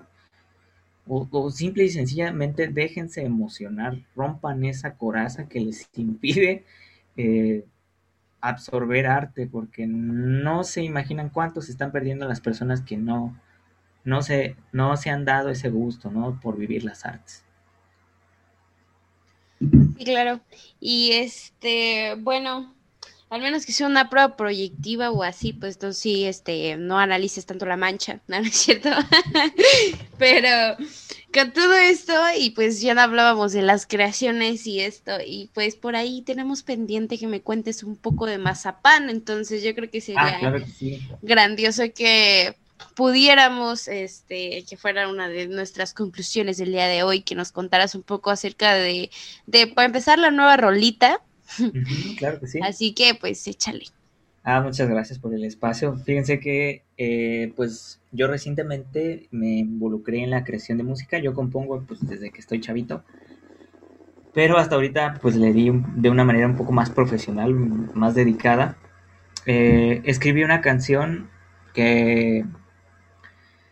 O, 1.07 1.49
simple 1.49 1.85
y 1.85 1.89
sencillamente 1.89 2.67
déjense 2.67 3.23
emocionar, 3.23 3.97
rompan 4.15 4.63
esa 4.65 4.95
coraza 4.95 5.47
que 5.47 5.59
les 5.59 5.89
impide 5.95 6.65
eh, 7.17 7.65
absorber 8.41 9.07
arte, 9.07 9.47
porque 9.47 9.87
no 9.87 10.63
se 10.63 10.83
imaginan 10.83 11.29
cuántos 11.29 11.69
están 11.69 11.91
perdiendo 11.91 12.27
las 12.27 12.41
personas 12.41 12.81
que 12.81 12.97
no, 12.97 13.39
no, 14.03 14.21
se, 14.21 14.55
no 14.71 14.95
se 14.97 15.09
han 15.09 15.25
dado 15.25 15.49
ese 15.49 15.69
gusto, 15.69 16.11
¿no? 16.11 16.39
Por 16.39 16.57
vivir 16.57 16.83
las 16.83 17.05
artes. 17.05 17.43
Sí, 19.99 20.05
claro. 20.05 20.39
Y 20.79 21.11
este, 21.11 22.15
bueno, 22.19 22.73
al 23.29 23.41
menos 23.41 23.65
que 23.65 23.73
sea 23.73 23.85
una 23.85 24.09
prueba 24.09 24.37
proyectiva 24.37 25.11
o 25.11 25.23
así, 25.23 25.51
pues 25.51 25.77
tú 25.77 25.91
sí, 25.91 26.23
este, 26.23 26.77
no 26.77 26.97
analices 26.97 27.45
tanto 27.45 27.65
la 27.65 27.75
mancha, 27.75 28.21
¿no, 28.27 28.37
es 28.37 28.55
cierto? 28.55 28.89
Pero 30.17 30.77
con 31.33 31.51
todo 31.51 31.75
esto, 31.75 32.13
y 32.37 32.51
pues 32.51 32.79
ya 32.79 32.93
no 32.93 33.01
hablábamos 33.01 33.51
de 33.51 33.61
las 33.61 33.85
creaciones 33.85 34.65
y 34.67 34.79
esto, 34.79 35.17
y 35.25 35.49
pues 35.53 35.75
por 35.75 35.97
ahí 35.97 36.21
tenemos 36.21 36.63
pendiente 36.63 37.19
que 37.19 37.27
me 37.27 37.41
cuentes 37.41 37.83
un 37.83 37.97
poco 37.97 38.25
de 38.25 38.37
mazapán, 38.37 39.09
entonces 39.09 39.63
yo 39.63 39.75
creo 39.75 39.91
que 39.91 39.99
sería 39.99 40.39
ah, 40.41 40.53
grandioso 41.21 41.83
que 41.93 42.55
pudiéramos, 42.95 43.87
este, 43.87 44.63
que 44.69 44.77
fuera 44.77 45.09
una 45.09 45.29
de 45.29 45.47
nuestras 45.47 45.93
conclusiones 45.93 46.57
del 46.57 46.71
día 46.71 46.87
de 46.87 47.03
hoy, 47.03 47.21
que 47.21 47.35
nos 47.35 47.51
contaras 47.51 47.95
un 47.95 48.03
poco 48.03 48.31
acerca 48.31 48.73
de, 48.73 49.09
de 49.45 49.67
para 49.67 49.87
empezar, 49.87 50.19
la 50.19 50.31
nueva 50.31 50.57
rolita 50.57 51.21
claro 52.17 52.39
que 52.39 52.47
sí. 52.47 52.59
Así 52.61 52.93
que 52.93 53.15
pues 53.15 53.45
échale. 53.47 53.85
Ah, 54.43 54.61
muchas 54.61 54.89
gracias 54.89 55.19
por 55.19 55.33
el 55.33 55.43
espacio. 55.43 55.95
Fíjense 55.97 56.39
que 56.39 56.83
eh, 56.97 57.53
pues 57.55 57.99
yo 58.11 58.27
recientemente 58.27 59.27
me 59.31 59.59
involucré 59.59 60.23
en 60.23 60.31
la 60.31 60.43
creación 60.43 60.77
de 60.77 60.83
música. 60.83 61.19
Yo 61.19 61.33
compongo 61.33 61.83
pues 61.87 62.05
desde 62.07 62.31
que 62.31 62.39
estoy 62.39 62.61
chavito. 62.61 63.03
Pero 64.33 64.57
hasta 64.57 64.75
ahorita 64.75 65.19
pues 65.21 65.35
le 65.35 65.53
di 65.53 65.71
de 65.95 66.09
una 66.09 66.23
manera 66.23 66.47
un 66.47 66.55
poco 66.55 66.71
más 66.71 66.89
profesional, 66.89 67.53
más 67.53 68.15
dedicada. 68.15 68.77
Eh, 69.45 70.01
escribí 70.05 70.43
una 70.43 70.61
canción 70.61 71.29
que 71.73 72.45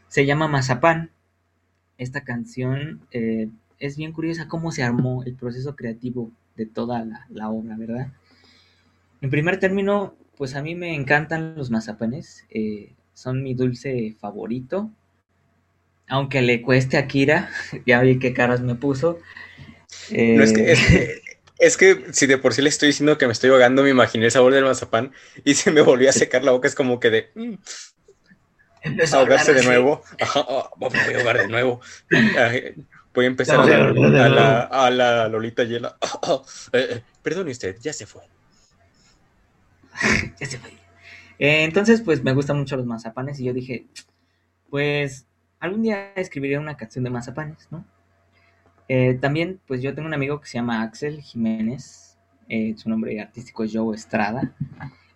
se 0.07 0.25
llama 0.25 0.47
Mazapán. 0.47 1.11
Esta 1.97 2.23
canción 2.23 3.01
eh, 3.11 3.49
es 3.79 3.97
bien 3.97 4.11
curiosa 4.11 4.47
cómo 4.47 4.71
se 4.71 4.83
armó 4.83 5.23
el 5.23 5.35
proceso 5.35 5.75
creativo 5.75 6.31
de 6.55 6.65
toda 6.65 7.05
la, 7.29 7.49
obra, 7.49 7.75
¿verdad? 7.77 8.11
En 9.21 9.29
primer 9.29 9.59
término, 9.59 10.15
pues 10.37 10.55
a 10.55 10.61
mí 10.61 10.75
me 10.75 10.95
encantan 10.95 11.55
los 11.55 11.69
mazapanes. 11.69 12.45
Eh, 12.49 12.93
son 13.13 13.43
mi 13.43 13.53
dulce 13.53 14.15
favorito. 14.19 14.91
Aunque 16.07 16.41
le 16.41 16.61
cueste 16.61 16.97
a 16.97 17.07
Kira, 17.07 17.49
ya 17.85 18.01
vi 18.01 18.19
qué 18.19 18.33
caras 18.33 18.61
me 18.61 18.75
puso. 18.75 19.19
No, 20.11 20.43
es, 20.43 20.53
que, 20.53 21.21
es, 21.59 21.77
que, 21.77 22.05
si 22.11 22.27
de 22.27 22.37
por 22.37 22.53
sí 22.53 22.61
le 22.61 22.69
estoy 22.69 22.87
diciendo 22.87 23.17
que 23.17 23.25
me 23.25 23.33
estoy 23.33 23.49
ahogando, 23.49 23.83
me 23.83 23.89
imaginé 23.89 24.25
el 24.25 24.31
sabor 24.31 24.53
del 24.53 24.65
mazapán 24.65 25.11
y 25.43 25.55
se 25.55 25.71
me 25.71 25.81
volvió 25.81 26.09
a 26.09 26.13
secar 26.13 26.43
la 26.43 26.51
boca. 26.51 26.67
Es 26.67 26.75
como 26.75 26.99
que 26.99 27.09
de. 27.09 27.29
Mm, 28.83 29.13
ahogarse 29.13 29.53
de 29.53 29.63
nuevo. 29.63 30.01
Ajá, 30.19 30.41
oh, 30.47 30.69
voy 30.77 30.89
a 30.97 31.17
ahogar 31.17 31.37
de 31.37 31.47
nuevo. 31.47 31.81
Voy 33.17 33.25
a 33.25 33.29
empezar 33.29 33.59
a, 33.59 33.65
la, 33.65 34.61
a, 34.61 34.91
la, 34.91 35.27
Lolita 35.27 35.63
Yela. 35.63 35.97
Eh, 36.71 36.87
eh, 36.91 37.03
perdone 37.23 37.49
usted, 37.49 37.75
ya 37.79 37.91
se 37.91 38.05
fue. 38.05 38.21
ya 40.39 40.45
se 40.45 40.59
fue. 40.59 40.69
Eh, 41.39 41.63
entonces, 41.63 42.01
pues 42.01 42.23
me 42.23 42.33
gustan 42.33 42.59
mucho 42.59 42.77
los 42.77 42.85
mazapanes 42.85 43.39
y 43.39 43.45
yo 43.45 43.53
dije, 43.53 43.87
pues 44.69 45.25
algún 45.59 45.81
día 45.81 46.13
escribiré 46.15 46.59
una 46.59 46.77
canción 46.77 47.03
de 47.05 47.09
mazapanes, 47.09 47.67
¿no? 47.71 47.85
también, 49.19 49.59
pues 49.67 49.81
yo 49.81 49.95
tengo 49.95 50.07
un 50.07 50.13
amigo 50.13 50.39
que 50.39 50.47
se 50.47 50.59
llama 50.59 50.83
Axel 50.83 51.19
Jiménez, 51.21 52.17
su 52.75 52.87
nombre 52.87 53.19
artístico 53.19 53.63
es 53.63 53.71
Joe 53.73 53.95
Estrada. 53.95 54.55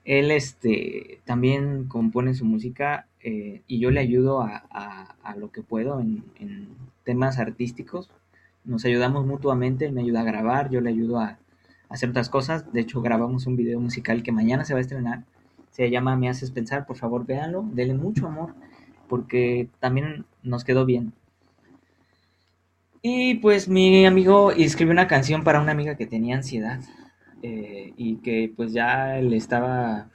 Él 0.04 0.32
este, 0.32 1.22
también 1.24 1.88
compone 1.88 2.34
su 2.34 2.46
música 2.46 3.08
eh, 3.24 3.62
y 3.68 3.80
yo 3.80 3.92
le 3.92 4.00
ayudo 4.00 4.42
a, 4.42 4.66
a, 5.24 5.36
lo 5.36 5.52
que 5.52 5.62
puedo 5.62 6.00
en, 6.00 6.24
temas 7.04 7.40
artísticos. 7.40 8.10
Nos 8.64 8.86
ayudamos 8.86 9.26
mutuamente, 9.26 9.86
él 9.86 9.94
me 9.94 10.02
ayuda 10.02 10.22
a 10.22 10.26
grabar, 10.26 10.70
yo 10.70 10.82
le 10.82 10.90
ayudo 10.90 11.20
a, 11.20 11.38
hacer 11.90 12.10
otras 12.10 12.30
cosas. 12.30 12.72
De 12.74 12.82
hecho, 12.82 13.02
grabamos 13.02 13.48
un 13.48 13.56
video 13.56 13.80
musical 13.80 14.24
que 14.24 14.32
mañana 14.32 14.66
se 14.66 14.74
va 14.74 14.80
a 14.80 14.82
estrenar. 14.82 15.24
Se 15.72 15.90
llama 15.90 16.16
Me 16.16 16.30
haces 16.30 16.52
pensar, 16.52 16.86
por 16.86 16.98
favor 16.98 17.26
véanlo, 17.26 17.64
denle 17.74 17.94
mucho 17.94 18.28
amor, 18.28 18.56
porque 19.08 19.70
también 19.80 20.26
nos 20.44 20.64
quedó 20.64 20.86
bien. 20.86 21.14
Y 23.02 23.36
pues 23.36 23.68
mi 23.68 24.06
amigo 24.06 24.52
escribió 24.52 24.92
una 24.92 25.08
canción 25.08 25.44
para 25.44 25.62
una 25.62 25.72
amiga 25.72 25.96
que 25.96 26.06
tenía 26.06 26.36
ansiedad 26.36 26.82
eh, 27.42 27.94
y 27.98 28.18
que 28.18 28.54
pues 28.56 28.74
ya 28.74 29.16
le 29.16 29.38
estaba 29.38 30.10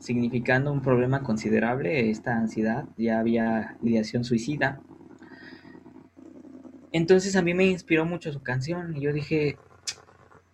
significando 0.00 0.72
un 0.72 0.80
problema 0.80 1.22
considerable 1.22 2.10
esta 2.10 2.36
ansiedad, 2.36 2.86
ya 2.96 3.20
había 3.20 3.76
ideación 3.82 4.24
suicida. 4.24 4.80
Entonces 6.90 7.36
a 7.36 7.42
mí 7.42 7.54
me 7.54 7.66
inspiró 7.66 8.04
mucho 8.04 8.32
su 8.32 8.42
canción 8.42 8.96
y 8.96 9.02
yo 9.02 9.12
dije, 9.12 9.58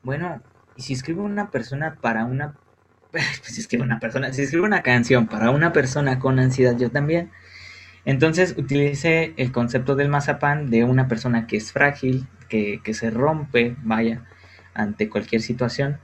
bueno, 0.02 0.42
¿y 0.76 0.82
si 0.82 0.92
escribo 0.92 1.24
una 1.24 1.50
persona 1.50 1.96
para 2.00 2.26
una... 2.26 2.58
Pues 3.12 3.56
escribo 3.56 3.84
una 3.84 3.98
persona, 3.98 4.32
si 4.32 4.56
una 4.56 4.82
canción 4.82 5.26
para 5.26 5.50
una 5.50 5.72
persona 5.72 6.18
con 6.18 6.38
ansiedad, 6.38 6.76
yo 6.76 6.90
también. 6.90 7.30
Entonces 8.04 8.54
utilicé 8.58 9.32
el 9.38 9.52
concepto 9.52 9.94
del 9.94 10.10
mazapán 10.10 10.68
de 10.70 10.84
una 10.84 11.08
persona 11.08 11.46
que 11.46 11.56
es 11.56 11.72
frágil, 11.72 12.26
que, 12.48 12.80
que 12.84 12.92
se 12.92 13.10
rompe, 13.10 13.74
vaya, 13.82 14.24
ante 14.74 15.08
cualquier 15.08 15.40
situación 15.40 15.98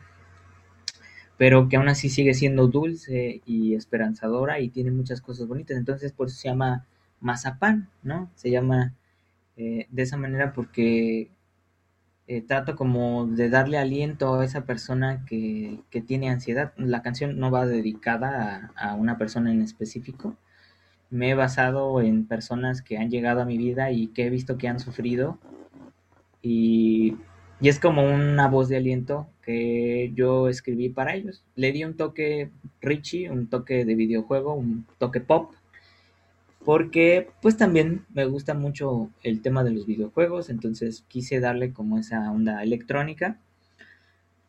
pero 1.42 1.68
que 1.68 1.74
aún 1.76 1.88
así 1.88 2.08
sigue 2.08 2.34
siendo 2.34 2.68
dulce 2.68 3.42
y 3.46 3.74
esperanzadora 3.74 4.60
y 4.60 4.68
tiene 4.68 4.92
muchas 4.92 5.20
cosas 5.20 5.48
bonitas. 5.48 5.76
Entonces, 5.76 6.12
por 6.12 6.28
eso 6.28 6.36
se 6.36 6.46
llama 6.46 6.86
mazapán, 7.18 7.88
¿no? 8.04 8.30
Se 8.36 8.48
llama 8.48 8.94
eh, 9.56 9.88
de 9.90 10.02
esa 10.02 10.16
manera 10.16 10.52
porque 10.52 11.32
eh, 12.28 12.42
trato 12.42 12.76
como 12.76 13.26
de 13.26 13.50
darle 13.50 13.76
aliento 13.78 14.34
a 14.34 14.44
esa 14.44 14.66
persona 14.66 15.24
que, 15.26 15.80
tiene 16.06 16.30
ansiedad. 16.30 16.74
La 16.76 17.02
canción 17.02 17.36
no 17.40 17.50
va 17.50 17.66
dedicada 17.66 18.70
a, 18.76 18.90
a, 18.90 18.94
una 18.94 19.18
persona 19.18 19.50
en 19.50 19.62
específico. 19.62 20.36
Me 21.10 21.30
he 21.30 21.34
basado 21.34 22.00
en 22.02 22.24
personas 22.24 22.82
que 22.82 22.98
han 22.98 23.10
llegado 23.10 23.40
a 23.42 23.46
mi 23.46 23.58
vida 23.58 23.90
y 23.90 24.06
que 24.06 24.26
he 24.26 24.30
visto 24.30 24.58
que 24.58 24.68
han 24.68 24.78
sufrido. 24.78 25.40
Y 26.40 27.16
y 27.62 27.68
es 27.68 27.78
como 27.78 28.02
una 28.02 28.48
voz 28.48 28.68
de 28.68 28.76
aliento 28.76 29.28
que 29.40 30.10
yo 30.16 30.48
escribí 30.48 30.88
para 30.88 31.14
ellos. 31.14 31.44
Le 31.54 31.70
di 31.70 31.84
un 31.84 31.96
toque 31.96 32.50
Richie, 32.80 33.30
un 33.30 33.46
toque 33.46 33.84
de 33.84 33.94
videojuego, 33.94 34.52
un 34.52 34.84
toque 34.98 35.20
pop, 35.20 35.52
porque 36.64 37.30
pues 37.40 37.56
también 37.56 38.04
me 38.12 38.24
gusta 38.24 38.54
mucho 38.54 39.10
el 39.22 39.42
tema 39.42 39.62
de 39.62 39.70
los 39.70 39.86
videojuegos, 39.86 40.50
entonces 40.50 41.04
quise 41.06 41.38
darle 41.38 41.72
como 41.72 41.98
esa 41.98 42.32
onda 42.32 42.64
electrónica. 42.64 43.38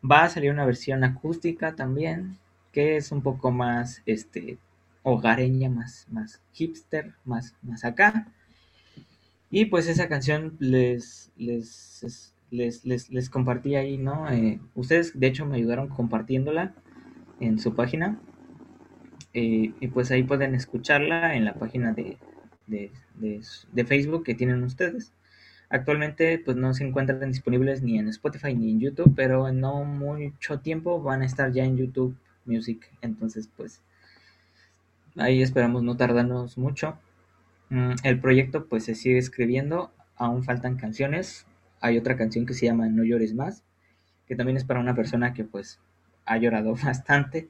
Va 0.03 0.23
a 0.23 0.29
salir 0.29 0.49
una 0.49 0.65
versión 0.65 1.03
acústica 1.03 1.75
también, 1.75 2.39
que 2.71 2.97
es 2.97 3.11
un 3.11 3.21
poco 3.21 3.51
más 3.51 4.01
este 4.07 4.57
hogareña, 5.03 5.69
más, 5.69 6.07
más 6.09 6.41
hipster, 6.53 7.13
más, 7.25 7.53
más 7.61 7.85
acá. 7.85 8.27
Y 9.51 9.65
pues 9.65 9.87
esa 9.87 10.09
canción 10.09 10.57
les, 10.59 11.31
les 11.37 12.32
les, 12.53 12.85
les, 12.85 13.29
compartí 13.29 13.75
ahí, 13.75 13.97
¿no? 13.97 14.29
Eh, 14.29 14.59
ustedes, 14.75 15.19
de 15.19 15.27
hecho, 15.27 15.45
me 15.45 15.57
ayudaron 15.57 15.89
compartiéndola 15.89 16.73
en 17.39 17.59
su 17.59 17.75
página. 17.75 18.19
Eh, 19.33 19.73
y 19.79 19.87
pues 19.87 20.11
ahí 20.11 20.23
pueden 20.23 20.53
escucharla 20.53 21.35
en 21.35 21.45
la 21.45 21.55
página 21.55 21.91
de, 21.91 22.17
de, 22.67 23.85
Facebook 23.85 24.23
que 24.23 24.35
tienen 24.35 24.63
ustedes. 24.63 25.13
Actualmente 25.69 26.37
pues 26.37 26.55
no 26.55 26.73
se 26.75 26.85
encuentran 26.85 27.31
disponibles 27.31 27.81
ni 27.81 27.97
en 27.97 28.07
Spotify 28.09 28.53
ni 28.53 28.69
en 28.71 28.79
YouTube, 28.79 29.13
pero 29.15 29.47
en 29.47 29.59
no 29.59 29.83
mucho 29.85 30.59
tiempo 30.59 31.01
van 31.01 31.23
a 31.23 31.25
estar 31.25 31.51
ya 31.51 31.63
en 31.63 31.77
YouTube 31.77 32.15
Music. 32.45 32.91
Entonces 33.01 33.49
pues 33.57 33.81
ahí 35.17 35.41
esperamos 35.41 35.81
no 35.81 35.97
tardarnos 35.97 36.59
mucho. 36.59 36.99
Mm, 37.69 37.93
el 38.03 38.19
proyecto 38.19 38.67
pues 38.67 38.85
se 38.85 38.93
sigue 38.93 39.17
escribiendo, 39.17 39.91
aún 40.15 40.43
faltan 40.43 40.77
canciones, 40.77 41.47
hay 41.83 41.97
otra 41.97 42.15
canción 42.15 42.45
que 42.45 42.53
se 42.53 42.65
llama 42.65 42.87
No 42.87 43.03
llores 43.03 43.35
más, 43.35 43.61
que 44.25 44.37
también 44.37 44.55
es 44.55 44.63
para 44.63 44.79
una 44.79 44.95
persona 44.95 45.33
que 45.33 45.43
pues 45.43 45.81
ha 46.25 46.37
llorado 46.37 46.75
bastante, 46.83 47.49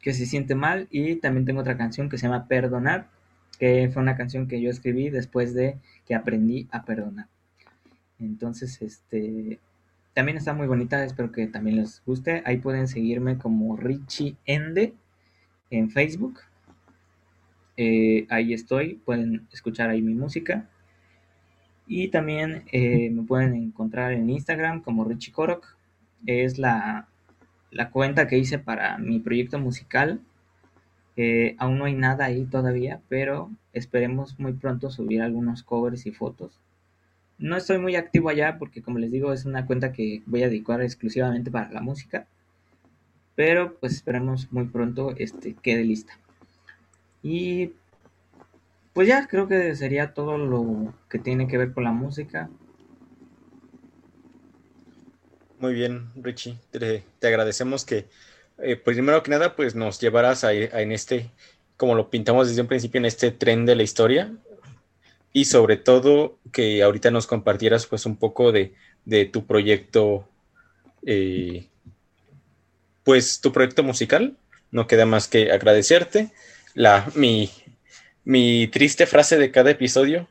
que 0.00 0.12
se 0.12 0.26
siente 0.26 0.54
mal. 0.54 0.88
Y 0.90 1.16
también 1.16 1.46
tengo 1.46 1.62
otra 1.62 1.78
canción 1.78 2.10
que 2.10 2.18
se 2.18 2.26
llama 2.26 2.46
Perdonar, 2.46 3.08
que 3.58 3.88
fue 3.90 4.02
una 4.02 4.16
canción 4.16 4.46
que 4.46 4.60
yo 4.60 4.68
escribí 4.68 5.08
después 5.08 5.54
de 5.54 5.78
que 6.06 6.14
aprendí 6.14 6.68
a 6.70 6.84
perdonar. 6.84 7.28
Entonces, 8.18 8.82
este, 8.82 9.58
también 10.12 10.36
está 10.36 10.52
muy 10.52 10.66
bonita, 10.66 11.02
espero 11.02 11.32
que 11.32 11.46
también 11.46 11.76
les 11.76 12.02
guste. 12.04 12.42
Ahí 12.44 12.58
pueden 12.58 12.88
seguirme 12.88 13.38
como 13.38 13.74
Richie 13.78 14.36
Ende 14.44 14.92
en 15.70 15.90
Facebook. 15.90 16.40
Eh, 17.78 18.26
ahí 18.28 18.52
estoy, 18.52 18.96
pueden 18.96 19.48
escuchar 19.50 19.88
ahí 19.88 20.02
mi 20.02 20.12
música. 20.12 20.68
Y 21.86 22.08
también 22.08 22.64
eh, 22.72 23.10
me 23.10 23.22
pueden 23.22 23.54
encontrar 23.54 24.12
en 24.12 24.30
Instagram 24.30 24.80
como 24.80 25.04
Richie 25.04 25.32
Korok. 25.32 25.76
Es 26.26 26.58
la, 26.58 27.08
cuenta 27.92 28.26
que 28.26 28.38
hice 28.38 28.58
para 28.58 28.98
mi 28.98 29.18
proyecto 29.20 29.58
musical. 29.58 30.20
Eh, 31.16 31.54
aún 31.58 31.78
no 31.78 31.84
hay 31.84 31.94
nada 31.94 32.24
ahí 32.24 32.44
todavía, 32.46 33.00
pero 33.08 33.50
esperemos 33.72 34.38
muy 34.38 34.54
pronto 34.54 34.90
subir 34.90 35.22
algunos 35.22 35.62
covers 35.62 36.06
y 36.06 36.12
fotos. 36.12 36.58
No 37.38 37.56
estoy 37.56 37.78
muy 37.78 37.96
activo 37.96 38.28
allá 38.28 38.58
porque 38.58 38.82
como 38.82 38.98
les 38.98 39.10
digo 39.10 39.32
es 39.32 39.44
una 39.44 39.66
cuenta 39.66 39.92
que 39.92 40.22
voy 40.26 40.42
a 40.42 40.48
dedicar 40.48 40.80
exclusivamente 40.80 41.50
para 41.50 41.70
la 41.70 41.80
música. 41.82 42.26
Pero 43.34 43.76
pues 43.80 43.94
esperemos 43.94 44.52
muy 44.52 44.64
pronto 44.66 45.14
este 45.16 45.54
quede 45.54 45.84
lista. 45.84 46.18
Y 47.22 47.72
pues 48.94 49.08
ya 49.08 49.26
creo 49.26 49.48
que 49.48 49.74
sería 49.74 50.14
todo 50.14 50.38
lo 50.38 50.94
que 51.10 51.18
tiene 51.18 51.48
que 51.48 51.58
ver 51.58 51.72
con 51.72 51.84
la 51.84 51.90
música. 51.90 52.48
Muy 55.58 55.74
bien, 55.74 56.10
Richie. 56.14 56.56
Te, 56.70 57.02
agradecemos 57.26 57.84
que, 57.84 58.06
eh, 58.58 58.76
pues 58.76 58.96
primero 58.96 59.22
que 59.22 59.30
nada, 59.30 59.56
pues 59.56 59.74
nos 59.74 60.00
llevaras 60.00 60.44
a, 60.44 60.52
en 60.52 60.92
este, 60.92 61.30
como 61.76 61.96
lo 61.96 62.08
pintamos 62.08 62.48
desde 62.48 62.60
un 62.60 62.68
principio, 62.68 62.98
en 62.98 63.06
este 63.06 63.32
tren 63.32 63.66
de 63.66 63.74
la 63.74 63.82
historia. 63.82 64.32
Y 65.32 65.46
sobre 65.46 65.76
todo 65.76 66.38
que 66.52 66.82
ahorita 66.82 67.10
nos 67.10 67.26
compartieras 67.26 67.86
pues 67.86 68.06
un 68.06 68.16
poco 68.16 68.52
de, 68.52 68.74
tu 69.32 69.44
proyecto, 69.44 70.28
eh, 71.04 71.66
pues 73.02 73.40
tu 73.40 73.50
proyecto 73.50 73.82
musical. 73.82 74.36
No 74.70 74.86
queda 74.86 75.04
más 75.04 75.26
que 75.26 75.50
agradecerte. 75.50 76.30
La, 76.74 77.10
mi, 77.16 77.50
mi 78.24 78.68
triste 78.68 79.06
frase 79.06 79.36
de 79.38 79.50
cada 79.50 79.70
episodio 79.70 80.26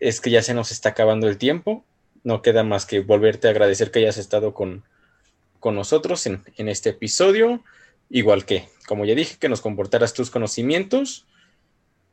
es 0.00 0.20
que 0.20 0.30
ya 0.30 0.42
se 0.42 0.54
nos 0.54 0.70
está 0.70 0.90
acabando 0.90 1.28
el 1.28 1.38
tiempo. 1.38 1.84
No 2.22 2.42
queda 2.42 2.62
más 2.62 2.86
que 2.86 3.00
volverte 3.00 3.48
a 3.48 3.50
agradecer 3.50 3.90
que 3.90 4.00
hayas 4.00 4.18
estado 4.18 4.54
con, 4.54 4.84
con 5.60 5.74
nosotros 5.74 6.26
en, 6.26 6.42
este 6.56 6.90
episodio. 6.90 7.62
Igual 8.10 8.44
que, 8.44 8.68
como 8.86 9.04
ya 9.04 9.14
dije, 9.14 9.36
que 9.38 9.48
nos 9.48 9.60
comportaras 9.60 10.12
tus 10.12 10.30
conocimientos. 10.30 11.26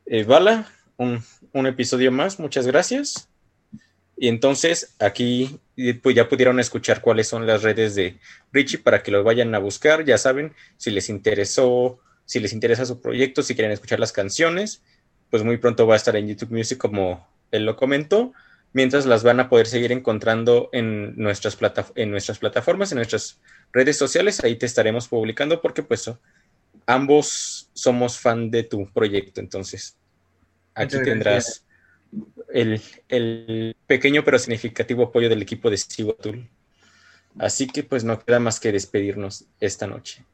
Eh, 0.06 0.24
Bala, 0.24 0.70
un, 0.96 1.22
un, 1.52 1.66
episodio 1.66 2.10
más, 2.10 2.38
muchas 2.38 2.66
gracias. 2.66 3.28
Y 4.16 4.28
entonces 4.28 4.94
aquí 4.98 5.58
pues 6.02 6.14
ya 6.14 6.28
pudieron 6.28 6.60
escuchar 6.60 7.00
cuáles 7.00 7.28
son 7.28 7.46
las 7.46 7.62
redes 7.62 7.94
de 7.94 8.18
Richie 8.52 8.78
para 8.78 9.02
que 9.02 9.10
los 9.10 9.24
vayan 9.24 9.54
a 9.54 9.58
buscar. 9.58 10.04
Ya 10.04 10.16
saben, 10.16 10.54
si 10.76 10.90
les 10.90 11.08
interesó 11.08 11.98
si 12.24 12.40
les 12.40 12.52
interesa 12.52 12.86
su 12.86 13.00
proyecto, 13.00 13.42
si 13.42 13.54
quieren 13.54 13.72
escuchar 13.72 14.00
las 14.00 14.12
canciones, 14.12 14.82
pues 15.30 15.42
muy 15.42 15.56
pronto 15.56 15.86
va 15.86 15.94
a 15.94 15.96
estar 15.96 16.16
en 16.16 16.28
YouTube 16.28 16.52
Music 16.52 16.78
como 16.78 17.26
él 17.50 17.64
lo 17.64 17.76
comentó, 17.76 18.32
mientras 18.72 19.06
las 19.06 19.22
van 19.22 19.40
a 19.40 19.48
poder 19.48 19.66
seguir 19.66 19.92
encontrando 19.92 20.68
en 20.72 21.16
nuestras, 21.16 21.58
en 21.94 22.10
nuestras 22.10 22.38
plataformas, 22.38 22.92
en 22.92 22.96
nuestras 22.96 23.40
redes 23.72 23.96
sociales, 23.96 24.42
ahí 24.44 24.56
te 24.56 24.66
estaremos 24.66 25.08
publicando 25.08 25.60
porque 25.60 25.82
pues 25.82 26.10
ambos 26.86 27.70
somos 27.72 28.18
fan 28.18 28.50
de 28.50 28.64
tu 28.64 28.90
proyecto, 28.92 29.40
entonces 29.40 29.96
aquí 30.74 30.96
tendrás 31.02 31.64
el, 32.52 33.76
pequeño 33.86 34.24
pero 34.24 34.38
significativo 34.38 35.04
apoyo 35.04 35.28
del 35.28 35.42
equipo 35.42 35.70
de 35.70 35.76
Siwatul. 35.76 36.48
Así 37.38 37.66
que 37.66 37.82
pues 37.82 38.04
no 38.04 38.18
queda 38.22 38.40
más 38.40 38.60
que 38.60 38.72
despedirnos 38.72 39.46
esta 39.60 39.86
noche. 39.86 40.24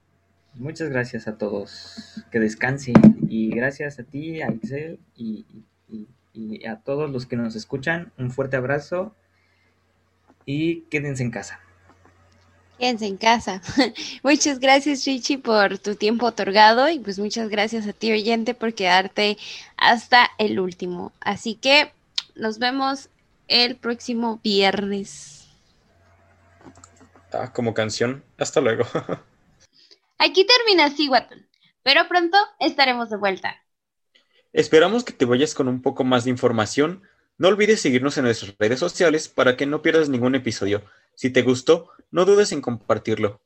Muchas 0.54 0.88
gracias 0.88 1.28
a 1.28 1.38
todos. 1.38 2.24
Que 2.30 2.40
descansen. 2.40 2.94
Y 3.28 3.50
gracias 3.50 3.98
a 3.98 4.04
ti, 4.04 4.42
a 4.42 4.48
Excel 4.48 4.98
y, 5.16 5.46
y 6.32 6.66
a 6.66 6.76
todos 6.76 7.10
los 7.10 7.26
que 7.26 7.36
nos 7.36 7.56
escuchan. 7.56 8.12
Un 8.18 8.30
fuerte 8.30 8.56
abrazo 8.56 9.14
y 10.46 10.80
quédense 10.82 11.22
en 11.22 11.30
casa. 11.30 11.60
Quédense 12.78 13.06
en 13.06 13.16
casa. 13.16 13.60
muchas 14.22 14.60
gracias, 14.60 15.04
Richie, 15.04 15.38
por 15.38 15.78
tu 15.78 15.94
tiempo 15.96 16.26
otorgado 16.26 16.88
y 16.88 17.00
pues 17.00 17.18
muchas 17.18 17.48
gracias 17.48 17.86
a 17.86 17.92
ti, 17.92 18.12
oyente, 18.12 18.54
por 18.54 18.72
quedarte 18.72 19.36
hasta 19.76 20.30
el 20.38 20.60
último. 20.60 21.12
Así 21.20 21.54
que 21.54 21.92
nos 22.34 22.58
vemos 22.58 23.10
el 23.48 23.76
próximo 23.76 24.40
viernes. 24.42 25.48
Ah, 27.32 27.52
como 27.52 27.74
canción. 27.74 28.22
Hasta 28.38 28.60
luego. 28.60 28.84
Aquí 30.18 30.44
termina 30.44 30.90
Siwatun, 30.90 31.48
pero 31.82 32.08
pronto 32.08 32.36
estaremos 32.58 33.08
de 33.08 33.16
vuelta. 33.16 33.62
Esperamos 34.52 35.04
que 35.04 35.12
te 35.12 35.24
vayas 35.24 35.54
con 35.54 35.68
un 35.68 35.80
poco 35.80 36.02
más 36.04 36.24
de 36.24 36.30
información. 36.30 37.02
No 37.36 37.48
olvides 37.48 37.80
seguirnos 37.80 38.18
en 38.18 38.24
nuestras 38.24 38.56
redes 38.58 38.80
sociales 38.80 39.28
para 39.28 39.56
que 39.56 39.66
no 39.66 39.80
pierdas 39.80 40.08
ningún 40.08 40.34
episodio. 40.34 40.82
Si 41.14 41.30
te 41.30 41.42
gustó, 41.42 41.90
no 42.10 42.24
dudes 42.24 42.50
en 42.50 42.60
compartirlo. 42.60 43.40